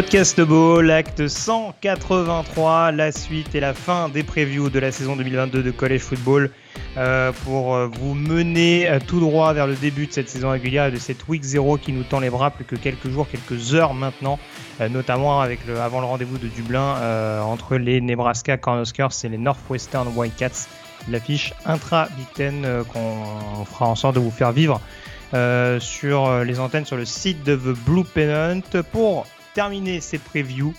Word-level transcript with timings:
Podcast 0.00 0.40
Ball, 0.40 0.90
acte 0.90 1.28
183, 1.28 2.90
la 2.90 3.12
suite 3.12 3.54
et 3.54 3.60
la 3.60 3.74
fin 3.74 4.08
des 4.08 4.22
previews 4.22 4.70
de 4.70 4.78
la 4.78 4.92
saison 4.92 5.14
2022 5.14 5.62
de 5.62 5.70
College 5.70 6.00
Football 6.00 6.50
euh, 6.96 7.32
pour 7.44 7.74
euh, 7.74 7.86
vous 7.86 8.14
mener 8.14 8.88
euh, 8.88 8.98
tout 9.06 9.20
droit 9.20 9.52
vers 9.52 9.66
le 9.66 9.74
début 9.74 10.06
de 10.06 10.12
cette 10.12 10.30
saison 10.30 10.52
régulière 10.52 10.86
et 10.86 10.90
de 10.90 10.96
cette 10.96 11.28
week 11.28 11.42
0 11.42 11.76
qui 11.76 11.92
nous 11.92 12.02
tend 12.02 12.18
les 12.18 12.30
bras 12.30 12.50
plus 12.50 12.64
que 12.64 12.76
quelques 12.76 13.10
jours, 13.10 13.28
quelques 13.28 13.74
heures 13.74 13.92
maintenant, 13.92 14.38
notamment 14.88 15.42
avec 15.42 15.60
avant 15.68 16.00
le 16.00 16.06
rendez-vous 16.06 16.38
de 16.38 16.48
Dublin 16.48 17.42
entre 17.42 17.76
les 17.76 18.00
Nebraska 18.00 18.56
Cornhuskers 18.56 19.12
et 19.24 19.28
les 19.28 19.36
Northwestern 19.36 20.08
Wildcats, 20.16 20.66
l'affiche 21.10 21.52
intra-Big 21.66 22.54
qu'on 22.90 23.66
fera 23.66 23.86
en 23.86 23.96
sorte 23.96 24.14
de 24.14 24.20
vous 24.20 24.30
faire 24.30 24.52
vivre 24.52 24.80
sur 25.78 26.42
les 26.42 26.58
antennes 26.58 26.86
sur 26.86 26.96
le 26.96 27.04
site 27.04 27.44
de 27.44 27.54
The 27.54 27.76
Blue 27.84 28.04
Pennant 28.04 28.62
pour 28.92 29.26
terminer 29.54 30.00
ces 30.00 30.18
previews 30.18 30.74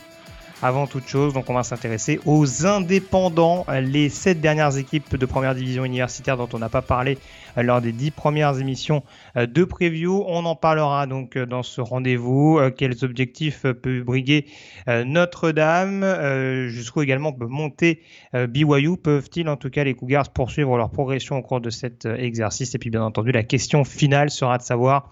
avant 0.61 0.87
toute 0.87 1.07
chose. 1.07 1.33
Donc 1.33 1.49
on 1.49 1.53
va 1.53 1.63
s'intéresser 1.63 2.19
aux 2.25 2.65
indépendants, 2.65 3.65
les 3.81 4.09
sept 4.09 4.39
dernières 4.41 4.77
équipes 4.77 5.15
de 5.15 5.25
première 5.25 5.55
division 5.55 5.85
universitaire 5.85 6.37
dont 6.37 6.49
on 6.53 6.59
n'a 6.59 6.69
pas 6.69 6.81
parlé 6.81 7.17
euh, 7.57 7.63
lors 7.63 7.81
des 7.81 7.91
dix 7.91 8.11
premières 8.11 8.59
émissions 8.59 9.03
euh, 9.37 9.45
de 9.45 9.63
preview. 9.63 10.23
On 10.27 10.45
en 10.45 10.55
parlera 10.55 11.07
donc 11.07 11.35
euh, 11.35 11.45
dans 11.45 11.63
ce 11.63 11.81
rendez-vous. 11.81 12.59
Quels 12.77 13.03
objectifs 13.03 13.61
peut 13.61 14.03
briguer 14.03 14.45
Notre-Dame? 14.87 16.05
Jusqu'où 16.69 17.01
également 17.01 17.33
peut 17.33 17.47
monter 17.47 18.01
BYU 18.33 18.97
Peuvent-ils 18.97 19.47
en 19.49 19.57
tout 19.57 19.69
cas 19.69 19.83
les 19.83 19.93
Cougars 19.93 20.29
poursuivre 20.29 20.77
leur 20.77 20.89
progression 20.89 21.37
au 21.37 21.41
cours 21.41 21.61
de 21.61 21.69
cet 21.69 22.05
exercice? 22.05 22.75
Et 22.75 22.77
puis 22.77 22.89
bien 22.89 23.03
entendu 23.03 23.31
la 23.31 23.43
question 23.43 23.83
finale 23.83 24.29
sera 24.29 24.57
de 24.57 24.63
savoir 24.63 25.11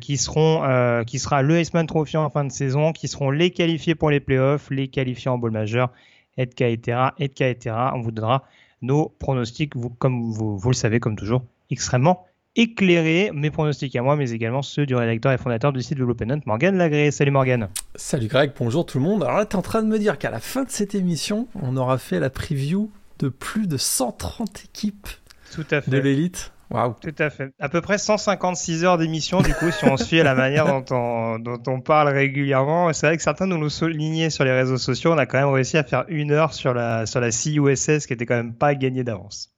qui 0.00 0.16
seront, 0.16 0.64
euh, 0.64 1.04
qui 1.04 1.18
sera 1.18 1.42
le 1.42 1.60
Iceman 1.60 1.86
Trophy 1.86 2.16
en 2.16 2.30
fin 2.30 2.44
de 2.44 2.52
saison, 2.52 2.92
qui 2.92 3.08
seront 3.08 3.30
les 3.30 3.50
qualifiés 3.50 3.94
pour 3.94 4.10
les 4.10 4.20
playoffs, 4.20 4.70
les 4.70 4.88
qualifiés 4.88 5.30
en 5.30 5.38
bowl 5.38 5.50
majeur, 5.50 5.90
etc., 6.36 6.98
etc. 7.18 7.74
On 7.94 8.00
vous 8.00 8.10
donnera 8.10 8.44
nos 8.82 9.08
pronostics, 9.18 9.76
vous, 9.76 9.90
comme 9.90 10.30
vous, 10.32 10.56
vous 10.58 10.70
le 10.70 10.74
savez, 10.74 11.00
comme 11.00 11.16
toujours, 11.16 11.42
extrêmement 11.70 12.26
éclairés. 12.56 13.30
Mes 13.32 13.50
pronostics 13.50 13.94
à 13.96 14.02
moi, 14.02 14.16
mais 14.16 14.30
également 14.30 14.62
ceux 14.62 14.86
du 14.86 14.94
rédacteur 14.94 15.32
et 15.32 15.38
fondateur 15.38 15.72
du 15.72 15.82
site 15.82 15.98
Development, 15.98 16.40
Morgan 16.46 16.76
Lagré. 16.76 17.10
Salut 17.10 17.30
Morgan. 17.30 17.68
Salut 17.94 18.26
Greg, 18.26 18.52
bonjour 18.58 18.84
tout 18.86 18.98
le 18.98 19.04
monde. 19.04 19.22
Alors 19.22 19.36
là, 19.38 19.46
tu 19.46 19.52
es 19.52 19.56
en 19.56 19.62
train 19.62 19.82
de 19.82 19.88
me 19.88 19.98
dire 19.98 20.18
qu'à 20.18 20.30
la 20.30 20.40
fin 20.40 20.64
de 20.64 20.70
cette 20.70 20.94
émission, 20.94 21.46
on 21.54 21.76
aura 21.76 21.98
fait 21.98 22.20
la 22.20 22.30
preview 22.30 22.90
de 23.18 23.28
plus 23.28 23.66
de 23.66 23.76
130 23.76 24.64
équipes 24.64 25.08
Tout 25.52 25.64
à 25.70 25.80
fait. 25.80 25.90
de 25.90 25.98
l'élite. 25.98 26.52
Waouh. 26.70 26.94
Tout 27.00 27.14
à 27.18 27.30
fait. 27.30 27.52
À 27.58 27.68
peu 27.68 27.80
près 27.80 27.98
156 27.98 28.84
heures 28.84 28.96
d'émission, 28.96 29.42
du 29.42 29.52
coup, 29.54 29.70
si 29.72 29.84
on 29.86 29.96
se 29.96 30.04
fie 30.04 30.20
à 30.20 30.24
la 30.24 30.36
manière 30.36 30.66
dont 30.66 30.84
on, 30.90 31.38
dont 31.40 31.60
on 31.66 31.80
parle 31.80 32.08
régulièrement. 32.08 32.92
C'est 32.92 33.06
vrai 33.06 33.16
que 33.16 33.22
certains 33.22 33.46
nous 33.46 33.60
l'ont 33.60 33.68
souligné 33.68 34.30
sur 34.30 34.44
les 34.44 34.52
réseaux 34.52 34.78
sociaux. 34.78 35.12
On 35.12 35.18
a 35.18 35.26
quand 35.26 35.38
même 35.38 35.48
réussi 35.48 35.76
à 35.78 35.82
faire 35.82 36.04
une 36.08 36.30
heure 36.30 36.54
sur 36.54 36.72
la, 36.72 37.06
sur 37.06 37.20
la 37.20 37.30
CUSS, 37.30 38.06
qui 38.06 38.12
était 38.12 38.26
quand 38.26 38.36
même 38.36 38.54
pas 38.54 38.74
gagnée 38.74 39.02
d'avance. 39.02 39.52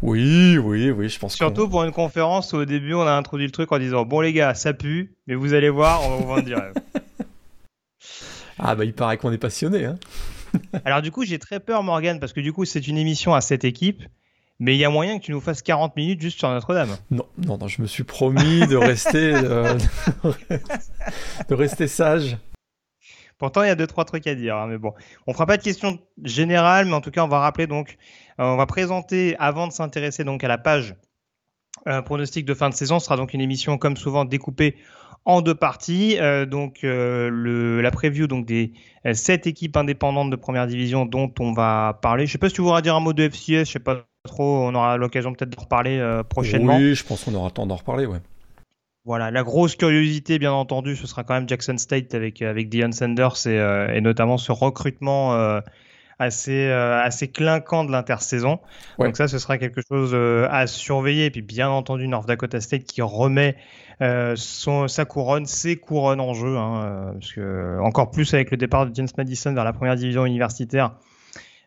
Oui, 0.00 0.56
oui, 0.58 0.90
oui, 0.90 1.08
je 1.08 1.18
pense 1.18 1.34
Surtout 1.34 1.68
pour 1.68 1.82
une 1.82 1.90
conférence 1.90 2.52
où 2.52 2.56
au 2.56 2.64
début, 2.64 2.94
on 2.94 3.02
a 3.02 3.12
introduit 3.12 3.46
le 3.46 3.52
truc 3.52 3.72
en 3.72 3.78
disant 3.78 4.04
Bon, 4.04 4.20
les 4.20 4.32
gars, 4.32 4.54
ça 4.54 4.72
pue, 4.72 5.16
mais 5.26 5.34
vous 5.34 5.54
allez 5.54 5.70
voir, 5.70 6.06
on 6.06 6.10
va 6.10 6.16
vous 6.16 6.26
vendre 6.26 6.44
du 6.44 6.54
rêve. 6.54 6.74
Ah 8.60 8.74
bah 8.74 8.84
il 8.84 8.92
paraît 8.92 9.18
qu'on 9.18 9.30
est 9.30 9.38
passionné. 9.38 9.84
Hein. 9.84 9.98
Alors, 10.84 11.00
du 11.00 11.12
coup, 11.12 11.24
j'ai 11.24 11.38
très 11.38 11.60
peur, 11.60 11.84
Morgan, 11.84 12.18
parce 12.18 12.32
que 12.32 12.40
du 12.40 12.52
coup, 12.52 12.64
c'est 12.64 12.88
une 12.88 12.98
émission 12.98 13.32
à 13.32 13.40
cette 13.40 13.64
équipe. 13.64 14.02
Mais 14.60 14.74
il 14.74 14.78
y 14.78 14.84
a 14.84 14.90
moyen 14.90 15.18
que 15.18 15.24
tu 15.24 15.32
nous 15.32 15.40
fasses 15.40 15.62
40 15.62 15.94
minutes 15.96 16.20
juste 16.20 16.38
sur 16.38 16.48
Notre-Dame. 16.48 16.96
Non, 17.10 17.26
non, 17.38 17.58
non, 17.58 17.68
je 17.68 17.80
me 17.80 17.86
suis 17.86 18.04
promis 18.04 18.66
de 18.66 18.76
rester, 18.76 19.32
euh, 19.34 19.78
de 21.48 21.54
rester 21.54 21.86
sage. 21.86 22.36
Pourtant, 23.38 23.62
il 23.62 23.68
y 23.68 23.70
a 23.70 23.76
deux 23.76 23.86
trois 23.86 24.04
trucs 24.04 24.26
à 24.26 24.34
dire, 24.34 24.56
hein, 24.56 24.66
mais 24.66 24.78
bon, 24.78 24.94
on 25.28 25.32
fera 25.32 25.46
pas 25.46 25.56
de 25.56 25.62
questions 25.62 26.00
générales, 26.24 26.86
mais 26.86 26.94
en 26.94 27.00
tout 27.00 27.12
cas, 27.12 27.22
on 27.24 27.28
va 27.28 27.38
rappeler 27.38 27.68
donc, 27.68 27.96
euh, 28.40 28.44
on 28.44 28.56
va 28.56 28.66
présenter 28.66 29.36
avant 29.38 29.68
de 29.68 29.72
s'intéresser 29.72 30.24
donc 30.24 30.42
à 30.42 30.48
la 30.48 30.58
page 30.58 30.96
euh, 31.86 32.02
pronostic 32.02 32.44
de 32.44 32.54
fin 32.54 32.68
de 32.68 32.74
saison. 32.74 32.98
Ce 32.98 33.06
sera 33.06 33.16
donc 33.16 33.34
une 33.34 33.40
émission 33.40 33.78
comme 33.78 33.96
souvent 33.96 34.24
découpée 34.24 34.76
en 35.24 35.42
deux 35.42 35.54
parties. 35.54 36.18
Euh, 36.18 36.44
donc 36.44 36.82
euh, 36.82 37.28
le, 37.30 37.80
la 37.80 37.90
preview 37.90 38.26
donc 38.26 38.46
des 38.46 38.72
sept 39.12 39.46
équipes 39.46 39.76
indépendantes 39.76 40.30
de 40.30 40.36
première 40.36 40.66
division 40.66 41.06
dont 41.06 41.32
on 41.38 41.52
va 41.52 41.98
parler. 42.02 42.26
Je 42.26 42.32
sais 42.32 42.38
pas 42.38 42.48
si 42.48 42.56
tu 42.56 42.62
voudras 42.62 42.82
dire 42.82 42.96
un 42.96 43.00
mot 43.00 43.12
de 43.12 43.28
FCS, 43.28 43.64
je 43.66 43.72
sais 43.72 43.78
pas 43.78 44.07
trop. 44.24 44.66
On 44.66 44.74
aura 44.74 44.96
l'occasion 44.96 45.32
peut-être 45.32 45.50
de 45.50 45.60
reparler 45.60 45.98
euh, 45.98 46.22
prochainement. 46.22 46.76
Oui, 46.76 46.94
je 46.94 47.04
pense 47.04 47.24
qu'on 47.24 47.34
aura 47.34 47.46
le 47.46 47.52
temps 47.52 47.66
d'en 47.66 47.76
reparler, 47.76 48.06
ouais. 48.06 48.18
Voilà, 49.04 49.30
la 49.30 49.42
grosse 49.42 49.74
curiosité, 49.74 50.38
bien 50.38 50.52
entendu, 50.52 50.94
ce 50.94 51.06
sera 51.06 51.24
quand 51.24 51.32
même 51.32 51.48
Jackson 51.48 51.78
State 51.78 52.14
avec 52.14 52.42
avec 52.42 52.68
Deion 52.68 52.92
Sanders 52.92 53.46
et, 53.46 53.58
euh, 53.58 53.94
et 53.94 54.02
notamment 54.02 54.36
ce 54.36 54.52
recrutement 54.52 55.32
euh, 55.32 55.60
assez 56.18 56.66
euh, 56.66 57.00
assez 57.00 57.28
clinquant 57.28 57.84
de 57.84 57.92
l'intersaison. 57.92 58.60
Ouais. 58.98 59.06
Donc 59.06 59.16
ça, 59.16 59.26
ce 59.26 59.38
sera 59.38 59.56
quelque 59.56 59.80
chose 59.88 60.10
euh, 60.12 60.46
à 60.50 60.66
surveiller. 60.66 61.26
Et 61.26 61.30
puis 61.30 61.40
bien 61.40 61.70
entendu, 61.70 62.06
North 62.06 62.28
Dakota 62.28 62.60
State 62.60 62.84
qui 62.84 63.00
remet 63.00 63.56
euh, 64.02 64.34
son 64.36 64.88
sa 64.88 65.06
couronne, 65.06 65.46
ses 65.46 65.76
couronnes 65.76 66.20
en 66.20 66.34
jeu, 66.34 66.58
hein, 66.58 66.82
euh, 66.84 67.12
parce 67.12 67.32
que 67.32 67.78
encore 67.80 68.10
plus 68.10 68.34
avec 68.34 68.50
le 68.50 68.58
départ 68.58 68.86
de 68.86 68.94
James 68.94 69.08
Madison 69.16 69.54
vers 69.54 69.64
la 69.64 69.72
première 69.72 69.96
division 69.96 70.26
universitaire. 70.26 70.96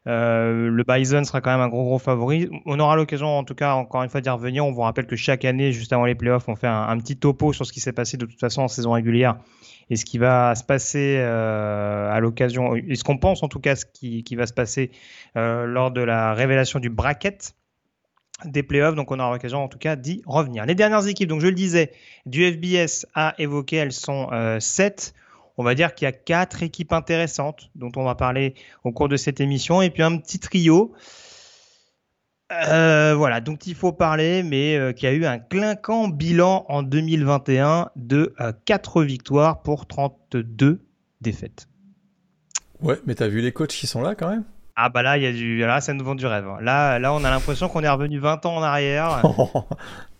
Euh, 0.08 0.70
le 0.70 0.84
Bison 0.84 1.24
sera 1.24 1.42
quand 1.42 1.52
même 1.52 1.62
un 1.62 1.68
gros 1.68 1.84
gros 1.84 2.00
favori. 2.00 2.50
On 2.66 2.80
aura 2.80 2.96
l'occasion, 2.96 3.28
en 3.28 3.44
tout 3.44 3.54
cas, 3.54 3.74
encore 3.74 4.04
une 4.04 4.10
fois, 4.10 4.22
d'y 4.22 4.30
revenir. 4.30 4.66
On 4.66 4.72
vous 4.72 4.82
rappelle 4.82 5.06
que 5.06 5.16
chaque 5.16 5.46
année, 5.46 5.72
juste 5.72 5.94
avant 5.94 6.06
les 6.06 6.16
playoffs, 6.16 6.48
on 6.48 6.56
fait 6.56 6.68
un, 6.68 6.98
petit 6.98 7.18
topo 7.18 7.54
sur 7.54 7.66
ce 7.66 7.72
qui 7.72 7.80
s'est 7.80 7.94
passé 7.94 8.18
de 8.18 8.26
toute 8.26 8.40
façon 8.40 8.64
en 8.64 8.68
saison 8.68 8.94
régulière 8.94 9.38
et 9.90 9.98
ce 9.98 10.06
qui 10.06 10.18
va 10.18 10.56
se 10.56 10.64
passer 10.64 11.18
euh, 11.20 12.10
à 12.10 12.20
l'occasion, 12.22 12.76
et 12.76 12.96
ce 12.96 13.04
qu'on 13.04 13.18
pense 13.18 13.44
en 13.44 13.50
tout 13.50 13.60
cas, 13.60 13.76
ce 13.76 13.86
qui, 13.86 14.24
qui 14.24 14.36
va 14.36 14.48
se 14.48 14.54
passer 14.54 14.92
euh, 15.36 15.66
lors 15.66 15.92
de 15.92 16.02
la 16.02 16.34
révélation 16.34 16.80
du 16.80 16.90
bracket 16.90 17.54
des 18.46 18.64
playoffs. 18.64 18.96
Donc 18.96 19.12
on 19.12 19.20
aura 19.20 19.32
l'occasion 19.32 19.64
en 19.64 19.68
tout 19.68 19.78
cas 19.78 19.98
d'y 19.98 20.22
revenir. 20.26 20.66
Les 20.66 20.76
dernières 20.76 21.08
équipes, 21.08 21.28
donc 21.28 21.42
je 21.42 21.48
le 21.48 21.54
disais, 21.54 21.92
du 22.26 22.50
FBS 22.50 23.06
à 23.16 23.36
évoquer, 23.38 23.78
elles 23.78 23.92
sont 23.92 24.30
euh, 24.32 24.60
7 24.62 25.14
on 25.58 25.64
va 25.64 25.76
dire 25.76 25.94
qu'il 25.94 26.06
y 26.06 26.10
a 26.10 26.12
quatre 26.12 26.64
équipes 26.64 26.94
intéressantes 26.94 27.70
dont 27.76 27.92
on 27.96 28.04
va 28.04 28.16
parler 28.16 28.56
au 28.84 28.92
cours 28.92 29.10
de 29.10 29.18
cette 29.18 29.40
émission 29.40 29.82
et 29.82 29.90
puis 29.90 30.04
un 30.04 30.18
petit 30.18 30.40
trio. 30.40 30.94
Euh, 32.52 33.16
voilà, 33.16 33.40
dont 33.40 33.56
il 33.56 33.76
faut 33.76 33.94
parler, 33.94 34.44
mais 34.44 34.76
euh, 34.76 34.92
qui 34.92 35.08
a 35.08 35.14
eu 35.14 35.26
un 35.26 35.40
clinquant 35.40 36.10
bilan 36.10 36.66
en 36.68 36.84
2021 36.84 37.90
de 37.96 38.34
euh, 38.42 38.52
4 38.66 39.04
victoires 39.04 39.62
pour 39.62 39.88
32 39.88 40.82
défaites. 41.22 41.68
Ouais, 42.82 43.00
mais 43.06 43.16
t'as 43.16 43.28
vu 43.28 43.42
les 43.42 43.54
coachs 43.54 43.70
qui 43.70 43.88
sont 43.88 44.02
là 44.02 44.16
quand 44.16 44.30
même? 44.30 44.44
Ah 44.76 44.90
bah 44.90 45.02
là, 45.02 45.18
il 45.18 45.24
y 45.24 45.28
a 45.28 45.32
du, 45.32 45.60
là, 45.60 45.80
ça 45.80 45.94
nous 45.94 46.04
vend 46.04 46.16
du 46.16 46.26
rêve. 46.26 46.46
Là, 46.62 46.98
là, 46.98 47.14
on 47.14 47.24
a 47.24 47.30
l'impression 47.30 47.70
qu'on 47.70 47.84
est 47.84 47.90
revenu 47.90 48.20
20 48.20 48.46
ans 48.46 48.56
en 48.56 48.64
arrière. 48.64 49.22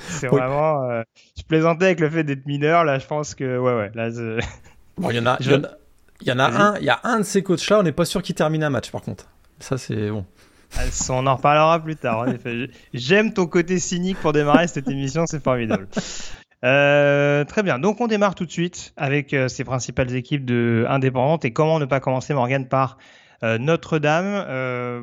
C'est 0.00 0.28
Oui. 0.28 0.38
vraiment. 0.38 0.90
euh, 0.90 1.02
je 1.36 1.42
plaisantais 1.44 1.86
avec 1.86 2.00
le 2.00 2.10
fait 2.10 2.24
d'être 2.24 2.46
mineur. 2.46 2.84
Là, 2.84 2.98
je 2.98 3.06
pense 3.06 3.34
que 3.34 3.58
ouais, 3.58 3.74
ouais. 3.74 3.90
Là, 3.94 4.10
je- 4.10 4.38
Bon, 4.98 5.10
il 5.10 5.16
y 5.16 5.20
en 5.20 5.26
a, 5.26 5.36
il 5.40 5.46
Je- 5.46 5.50
y 5.50 5.54
en 5.56 5.64
a, 5.64 5.68
il 6.20 6.28
y 6.28 6.32
en 6.32 6.38
a 6.38 6.50
Vas-y. 6.50 6.62
un, 6.62 6.76
il 6.78 6.84
y 6.84 6.90
a 6.90 7.00
un 7.04 7.18
de 7.18 7.24
ces 7.24 7.42
coachs-là, 7.42 7.80
on 7.80 7.82
n'est 7.82 7.92
pas 7.92 8.04
sûr 8.04 8.22
qu'il 8.22 8.34
termine 8.34 8.62
un 8.62 8.70
match 8.70 8.90
par 8.90 9.02
contre. 9.02 9.26
Ça 9.58 9.76
c'est 9.78 10.10
bon. 10.10 10.24
on 11.10 11.26
en 11.26 11.36
reparlera 11.36 11.78
plus 11.82 11.96
tard. 11.96 12.18
En 12.20 12.26
effet, 12.26 12.68
j'aime 12.92 13.32
ton 13.32 13.46
côté 13.46 13.78
cynique 13.78 14.18
pour 14.20 14.32
démarrer 14.32 14.66
cette 14.68 14.88
émission. 14.88 15.24
C'est 15.26 15.42
formidable. 15.42 15.88
Euh, 16.64 17.44
très 17.44 17.62
bien. 17.62 17.78
Donc, 17.78 18.00
on 18.00 18.06
démarre 18.06 18.34
tout 18.34 18.46
de 18.46 18.50
suite 18.50 18.92
avec 18.96 19.34
euh, 19.34 19.48
ces 19.48 19.64
principales 19.64 20.14
équipes 20.14 20.44
de 20.46 20.86
indépendantes. 20.88 21.44
Et 21.44 21.52
comment 21.52 21.78
ne 21.78 21.84
pas 21.84 22.00
commencer, 22.00 22.32
Morgan, 22.34 22.66
par 22.66 22.96
euh, 23.42 23.58
Notre-Dame 23.58 24.44
Euh, 24.48 25.02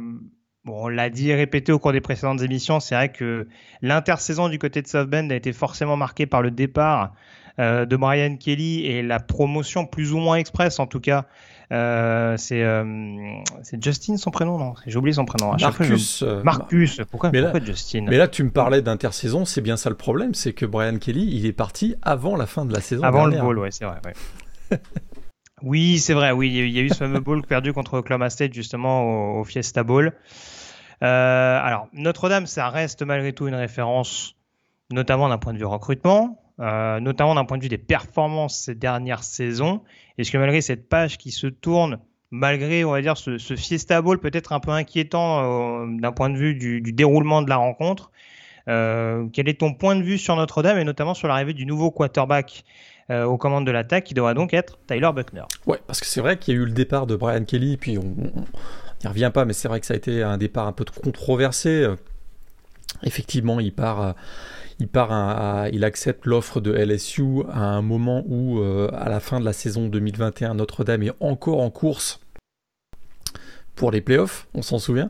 Bon, 0.66 0.86
on 0.86 0.88
l'a 0.88 1.10
dit 1.10 1.32
et 1.32 1.36
répété 1.36 1.72
au 1.72 1.80
cours 1.80 1.92
des 1.92 2.02
précédentes 2.02 2.42
émissions, 2.42 2.80
c'est 2.80 2.96
vrai 2.96 3.12
que 3.12 3.48
l'intersaison 3.82 4.48
du 4.48 4.60
côté 4.60 4.82
de 4.82 4.88
South 4.88 5.10
Bend 5.10 5.30
a 5.32 5.36
été 5.36 5.54
forcément 5.54 5.98
marquée 5.98 6.28
par 6.28 6.42
le 6.42 6.52
départ 6.52 7.14
euh, 7.60 7.86
de 7.86 7.96
Brian 7.96 8.38
Kelly 8.38 8.86
et 8.86 9.02
la 9.02 9.20
promotion 9.20 9.86
plus 9.86 10.14
ou 10.14 10.20
moins 10.20 10.36
express, 10.36 10.80
en 10.80 10.88
tout 10.88 11.00
cas, 11.00 11.26
Euh, 11.72 12.36
c'est 12.38 13.82
Justin 13.82 14.18
son 14.18 14.30
prénom, 14.30 14.58
non? 14.58 14.74
J'ai 14.86 14.98
oublié 14.98 15.14
son 15.14 15.24
prénom. 15.24 15.56
Marcus. 15.60 16.24
Marcus. 16.44 17.02
Pourquoi, 17.10 17.32
mais 17.32 17.42
pourquoi 17.42 17.64
Justin? 17.64 18.06
Mais 18.10 18.18
là, 18.18 18.28
tu 18.28 18.44
me 18.44 18.52
parlais 18.52 18.82
d'intersaison, 18.82 19.46
c'est 19.46 19.62
bien 19.62 19.78
ça 19.78 19.90
le 19.90 19.96
problème, 19.96 20.34
c'est 20.34 20.52
que 20.54 20.66
Brian 20.66 20.98
Kelly, 20.98 21.30
il 21.32 21.46
est 21.46 21.54
parti 21.54 21.96
avant 22.02 22.36
la 22.36 22.46
fin 22.46 22.66
de 22.66 22.74
la 22.74 22.82
saison. 22.82 23.04
Avant 23.04 23.26
le 23.26 23.40
bowl, 23.40 23.58
ouais, 23.60 23.72
c'est 23.72 23.86
vrai. 23.86 24.00
oui, 25.64 26.00
c'est 26.00 26.14
vrai. 26.14 26.32
Oui, 26.32 26.50
il 26.50 26.70
y 26.72 26.80
a 26.80 26.82
eu 26.82 26.90
ce 26.90 26.96
fameux 26.96 27.22
bowl 27.22 27.42
perdu 27.44 27.72
contre 27.72 27.96
Oklahoma 28.00 28.30
State 28.30 28.54
justement 28.54 29.40
au, 29.40 29.44
Fiesta 29.46 29.84
Bowl. 29.84 30.14
Alors, 31.02 31.88
Notre-Dame, 31.94 32.46
ça 32.46 32.70
reste 32.70 33.02
malgré 33.04 33.34
tout 33.34 33.48
une 33.48 33.56
référence, 33.56 34.36
notamment 34.92 35.30
d'un 35.30 35.38
point 35.38 35.54
de 35.54 35.58
vue 35.58 35.66
recrutement. 35.66 36.42
Euh, 36.62 37.00
notamment 37.00 37.34
d'un 37.34 37.46
point 37.46 37.58
de 37.58 37.64
vue 37.64 37.70
des 37.70 37.80
performances 37.80 38.66
ces 38.66 38.76
dernières 38.76 39.24
saisons. 39.24 39.82
Est-ce 40.20 40.30
que 40.30 40.38
malgré 40.38 40.62
cette 40.62 40.88
page 40.90 41.18
qui 41.18 41.32
se 41.32 41.48
tourne, 41.48 41.98
malgré, 42.30 42.86
on 42.86 42.92
va 42.92 43.02
dire, 43.02 43.18
ce, 43.18 43.38
Fiesta 43.56 44.00
Bowl 44.00 44.20
peut-être 44.20 44.54
un 44.54 44.60
peu 44.60 44.70
inquiétant 44.70 45.40
euh, 45.42 45.88
d'un 46.00 46.12
point 46.12 46.30
de 46.30 46.38
vue 46.38 46.54
du, 46.54 46.94
déroulement 46.94 47.42
de 47.42 47.50
la 47.50 47.56
rencontre, 47.56 48.12
euh, 48.68 49.26
quel 49.34 49.50
est 49.50 49.60
ton 49.60 49.74
point 49.74 49.96
de 49.96 50.04
vue 50.04 50.20
sur 50.20 50.36
Notre-Dame 50.36 50.78
et 50.78 50.84
notamment 50.84 51.16
sur 51.16 51.28
l'arrivée 51.28 51.54
du 51.54 51.66
nouveau 51.66 51.90
quarterback 51.90 52.64
aux 53.10 53.38
commandes 53.38 53.66
de 53.66 53.72
l'attaque 53.72 54.06
qui 54.06 54.14
devra 54.14 54.34
donc 54.34 54.54
être 54.54 54.80
Tyler 54.88 55.10
Buckner? 55.14 55.44
Ouais, 55.68 55.80
parce 55.86 56.00
que 56.00 56.06
c'est 56.06 56.22
vrai 56.22 56.38
qu'il 56.38 56.54
y 56.54 56.58
a 56.58 56.62
eu 56.62 56.66
le 56.66 56.72
départ 56.72 57.08
de 57.08 57.18
Brian 57.18 57.44
Kelly, 57.44 57.76
puis 57.76 57.98
on 57.98 58.16
n'y 59.04 59.10
revient 59.10 59.32
pas, 59.34 59.46
mais 59.46 59.54
c'est 59.54 59.68
vrai 59.68 59.80
que 59.80 59.86
ça 59.86 59.94
a 59.94 59.98
été 59.98 60.24
un 60.24 60.38
départ 60.38 60.68
un 60.68 60.74
peu 60.74 60.86
controversé. 61.04 61.88
Effectivement, 63.04 63.60
il 63.60 63.74
part 63.74 64.16
il 64.82 64.88
part 64.88 65.68
il 65.72 65.84
accepte 65.84 66.26
l'offre 66.26 66.60
de 66.60 66.74
LSU 66.74 67.44
à 67.52 67.60
un 67.60 67.84
moment 67.84 68.24
où, 68.28 68.60
euh, 68.60 68.90
à 68.94 69.10
la 69.10 69.20
fin 69.20 69.40
de 69.40 69.46
la 69.46 69.54
saison 69.54 69.88
2021, 69.88 70.56
Notre-Dame 70.56 71.04
est 71.04 71.14
encore 71.20 71.62
en 71.62 71.70
course 71.70 72.20
pour 73.76 73.92
les 73.92 74.02
playoffs, 74.02 74.48
on 74.54 74.64
s'en 74.64 74.80
souvient. 74.80 75.10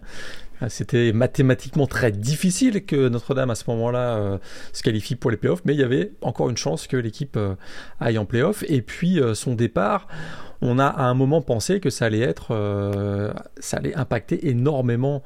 Euh, 0.62 0.68
c'était 0.70 1.12
mathématiquement 1.14 1.88
très 1.88 2.12
difficile 2.12 2.86
que 2.86 3.10
Notre-Dame 3.10 3.50
à 3.50 3.56
ce 3.56 3.64
moment-là 3.68 4.16
euh, 4.16 4.38
se 4.74 4.84
qualifie 4.84 5.16
pour 5.16 5.32
les 5.32 5.38
playoffs, 5.38 5.62
mais 5.66 5.74
il 5.74 5.80
y 5.80 5.84
avait 5.84 6.12
encore 6.22 6.50
une 6.50 6.58
chance 6.58 6.88
que 6.88 6.98
l'équipe 6.98 7.38
aille 8.00 8.18
en 8.18 8.26
playoffs. 8.26 8.64
Et 8.68 8.82
puis 8.82 9.20
son 9.34 9.56
départ, 9.56 10.08
on 10.62 10.80
a 10.80 10.86
à 10.86 11.04
un 11.04 11.14
moment 11.14 11.42
pensé 11.42 11.80
que 11.80 11.90
ça 11.90 12.06
allait 12.06 12.20
être, 12.20 12.56
ça 13.60 13.78
allait 13.78 13.96
impacter 13.96 14.50
énormément 14.50 15.24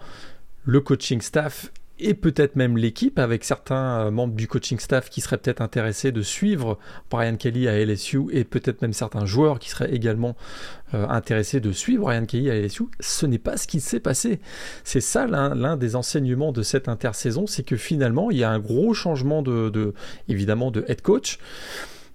le 0.65 0.81
coaching 0.81 1.21
staff 1.21 1.71
et 1.99 2.13
peut-être 2.13 2.55
même 2.55 2.77
l'équipe 2.77 3.19
avec 3.19 3.43
certains 3.43 4.07
euh, 4.07 4.11
membres 4.11 4.35
du 4.35 4.47
coaching 4.47 4.79
staff 4.79 5.09
qui 5.09 5.21
seraient 5.21 5.37
peut-être 5.37 5.61
intéressés 5.61 6.11
de 6.11 6.21
suivre 6.21 6.77
Brian 7.09 7.35
Kelly 7.37 7.67
à 7.67 7.83
LSU 7.83 8.25
et 8.31 8.43
peut-être 8.43 8.81
même 8.81 8.93
certains 8.93 9.25
joueurs 9.25 9.59
qui 9.59 9.69
seraient 9.69 9.93
également 9.93 10.35
euh, 10.93 11.07
intéressés 11.07 11.59
de 11.59 11.71
suivre 11.71 12.03
Brian 12.03 12.25
Kelly 12.25 12.49
à 12.49 12.55
LSU. 12.55 12.83
Ce 12.99 13.25
n'est 13.25 13.39
pas 13.39 13.57
ce 13.57 13.67
qui 13.67 13.79
s'est 13.79 13.99
passé. 13.99 14.39
C'est 14.83 15.01
ça 15.01 15.25
l'un 15.27 15.77
des 15.77 15.95
enseignements 15.95 16.51
de 16.51 16.61
cette 16.61 16.89
intersaison, 16.89 17.47
c'est 17.47 17.63
que 17.63 17.77
finalement 17.77 18.31
il 18.31 18.37
y 18.37 18.43
a 18.43 18.51
un 18.51 18.59
gros 18.59 18.93
changement 18.93 19.41
de, 19.41 19.93
évidemment 20.27 20.71
de 20.71 20.83
head 20.87 21.01
coach. 21.01 21.39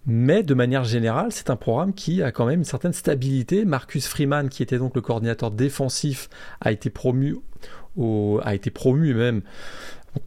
Mais 0.06 0.43
de 0.43 0.55
manière 0.55 0.85
générale, 0.85 1.31
c'est 1.31 1.50
un 1.50 1.56
programme 1.56 1.93
qui 1.93 2.23
a 2.23 2.32
quand 2.32 2.47
même 2.47 2.61
une 2.61 2.65
certaine 2.65 2.94
stabilité. 2.94 3.67
Marcus 3.67 4.06
Freeman, 4.06 4.49
qui 4.49 4.62
était 4.62 4.79
donc 4.79 4.94
le 4.94 5.03
coordinateur 5.03 5.50
défensif, 5.50 6.31
a 6.62 6.73
été 6.73 6.88
promu 6.88 7.37
a 8.42 8.54
été 8.54 8.70
promu 8.70 9.14
même 9.14 9.42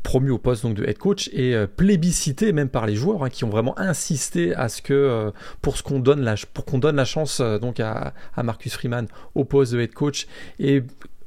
promu 0.01 0.31
au 0.31 0.37
poste 0.37 0.63
donc 0.63 0.75
de 0.75 0.85
head 0.85 0.97
coach 0.97 1.29
et 1.33 1.55
euh, 1.55 1.67
plébiscité 1.67 2.53
même 2.53 2.69
par 2.69 2.85
les 2.85 2.95
joueurs 2.95 3.23
hein, 3.23 3.29
qui 3.29 3.43
ont 3.43 3.49
vraiment 3.49 3.77
insisté 3.77 4.55
à 4.55 4.69
ce 4.69 4.81
que 4.81 4.93
euh, 4.93 5.31
pour 5.61 5.81
qu'on 5.83 5.99
donne 5.99 6.21
la 6.21 7.05
chance 7.05 7.39
euh, 7.39 7.59
donc 7.59 7.79
à, 7.79 8.13
Marcus 8.41 8.73
Freeman 8.73 9.07
au 9.35 9.43
poste 9.43 9.73
de 9.73 9.79
head 9.79 9.93
coach 9.93 10.27
et 10.59 10.83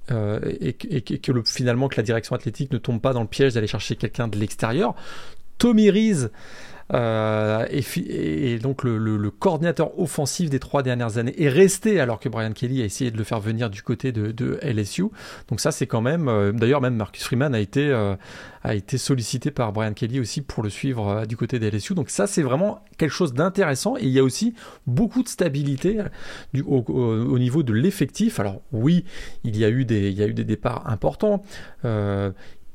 et, 0.08 0.72
que 0.72 1.32
le, 1.32 1.42
finalement 1.42 1.88
que 1.88 1.96
la 1.96 2.04
direction 2.04 2.36
athlétique 2.36 2.72
ne 2.72 2.78
tombe 2.78 3.00
pas 3.00 3.12
dans 3.12 3.22
le 3.22 3.26
piège 3.26 3.54
d'aller 3.54 3.66
chercher 3.66 3.96
quelqu'un 3.96 4.28
de 4.28 4.38
l'extérieur. 4.38 4.94
Tommy 5.58 5.90
Reese 5.90 6.30
euh, 6.94 7.66
et, 7.70 8.58
donc 8.58 8.84
le, 8.84 9.30
coordinateur 9.30 9.98
offensif 9.98 10.50
des 10.50 10.60
trois 10.60 10.82
dernières 10.82 11.18
années 11.18 11.34
est 11.42 11.48
resté 11.48 12.00
alors 12.00 12.20
que 12.20 12.28
Brian 12.28 12.52
Kelly 12.52 12.82
a 12.82 12.84
essayé 12.84 13.10
de 13.10 13.18
le 13.18 13.24
faire 13.24 13.40
venir 13.40 13.70
du 13.70 13.82
côté 13.82 14.12
de, 14.12 14.58
LSU. 14.62 15.04
Donc 15.48 15.60
ça 15.60 15.72
c'est 15.72 15.86
quand 15.86 16.00
même, 16.00 16.28
euh, 16.28 16.52
d'ailleurs 16.52 16.80
même 16.80 16.96
Marcus 16.96 17.24
Freeman 17.24 17.54
a 17.54 17.60
été, 17.60 17.88
euh, 17.88 18.14
a 18.62 18.74
été 18.74 18.98
sollicité 18.98 19.50
par 19.50 19.72
Brian 19.72 19.92
Kelly 19.92 20.20
aussi 20.20 20.42
pour 20.42 20.62
le 20.62 20.70
suivre 20.70 21.26
du 21.26 21.36
côté 21.36 21.58
de 21.58 21.68
LSU. 21.68 21.94
Donc 21.94 22.10
ça 22.10 22.26
c'est 22.26 22.42
vraiment 22.42 22.84
quelque 22.98 23.12
chose 23.12 23.34
d'intéressant 23.34 23.96
et 23.96 24.04
il 24.04 24.10
y 24.10 24.18
a 24.18 24.24
aussi 24.24 24.54
beaucoup 24.86 25.22
de 25.22 25.28
stabilité 25.28 25.98
au, 26.66 27.38
niveau 27.38 27.62
de 27.62 27.72
l'effectif. 27.72 28.40
Alors 28.40 28.62
oui, 28.72 29.04
il 29.44 29.56
y 29.56 29.64
a 29.64 29.68
eu 29.68 29.84
des, 29.84 30.10
il 30.10 30.16
y 30.16 30.22
a 30.22 30.26
eu 30.26 30.34
des 30.34 30.44
départs 30.44 30.88
importants. 30.88 31.42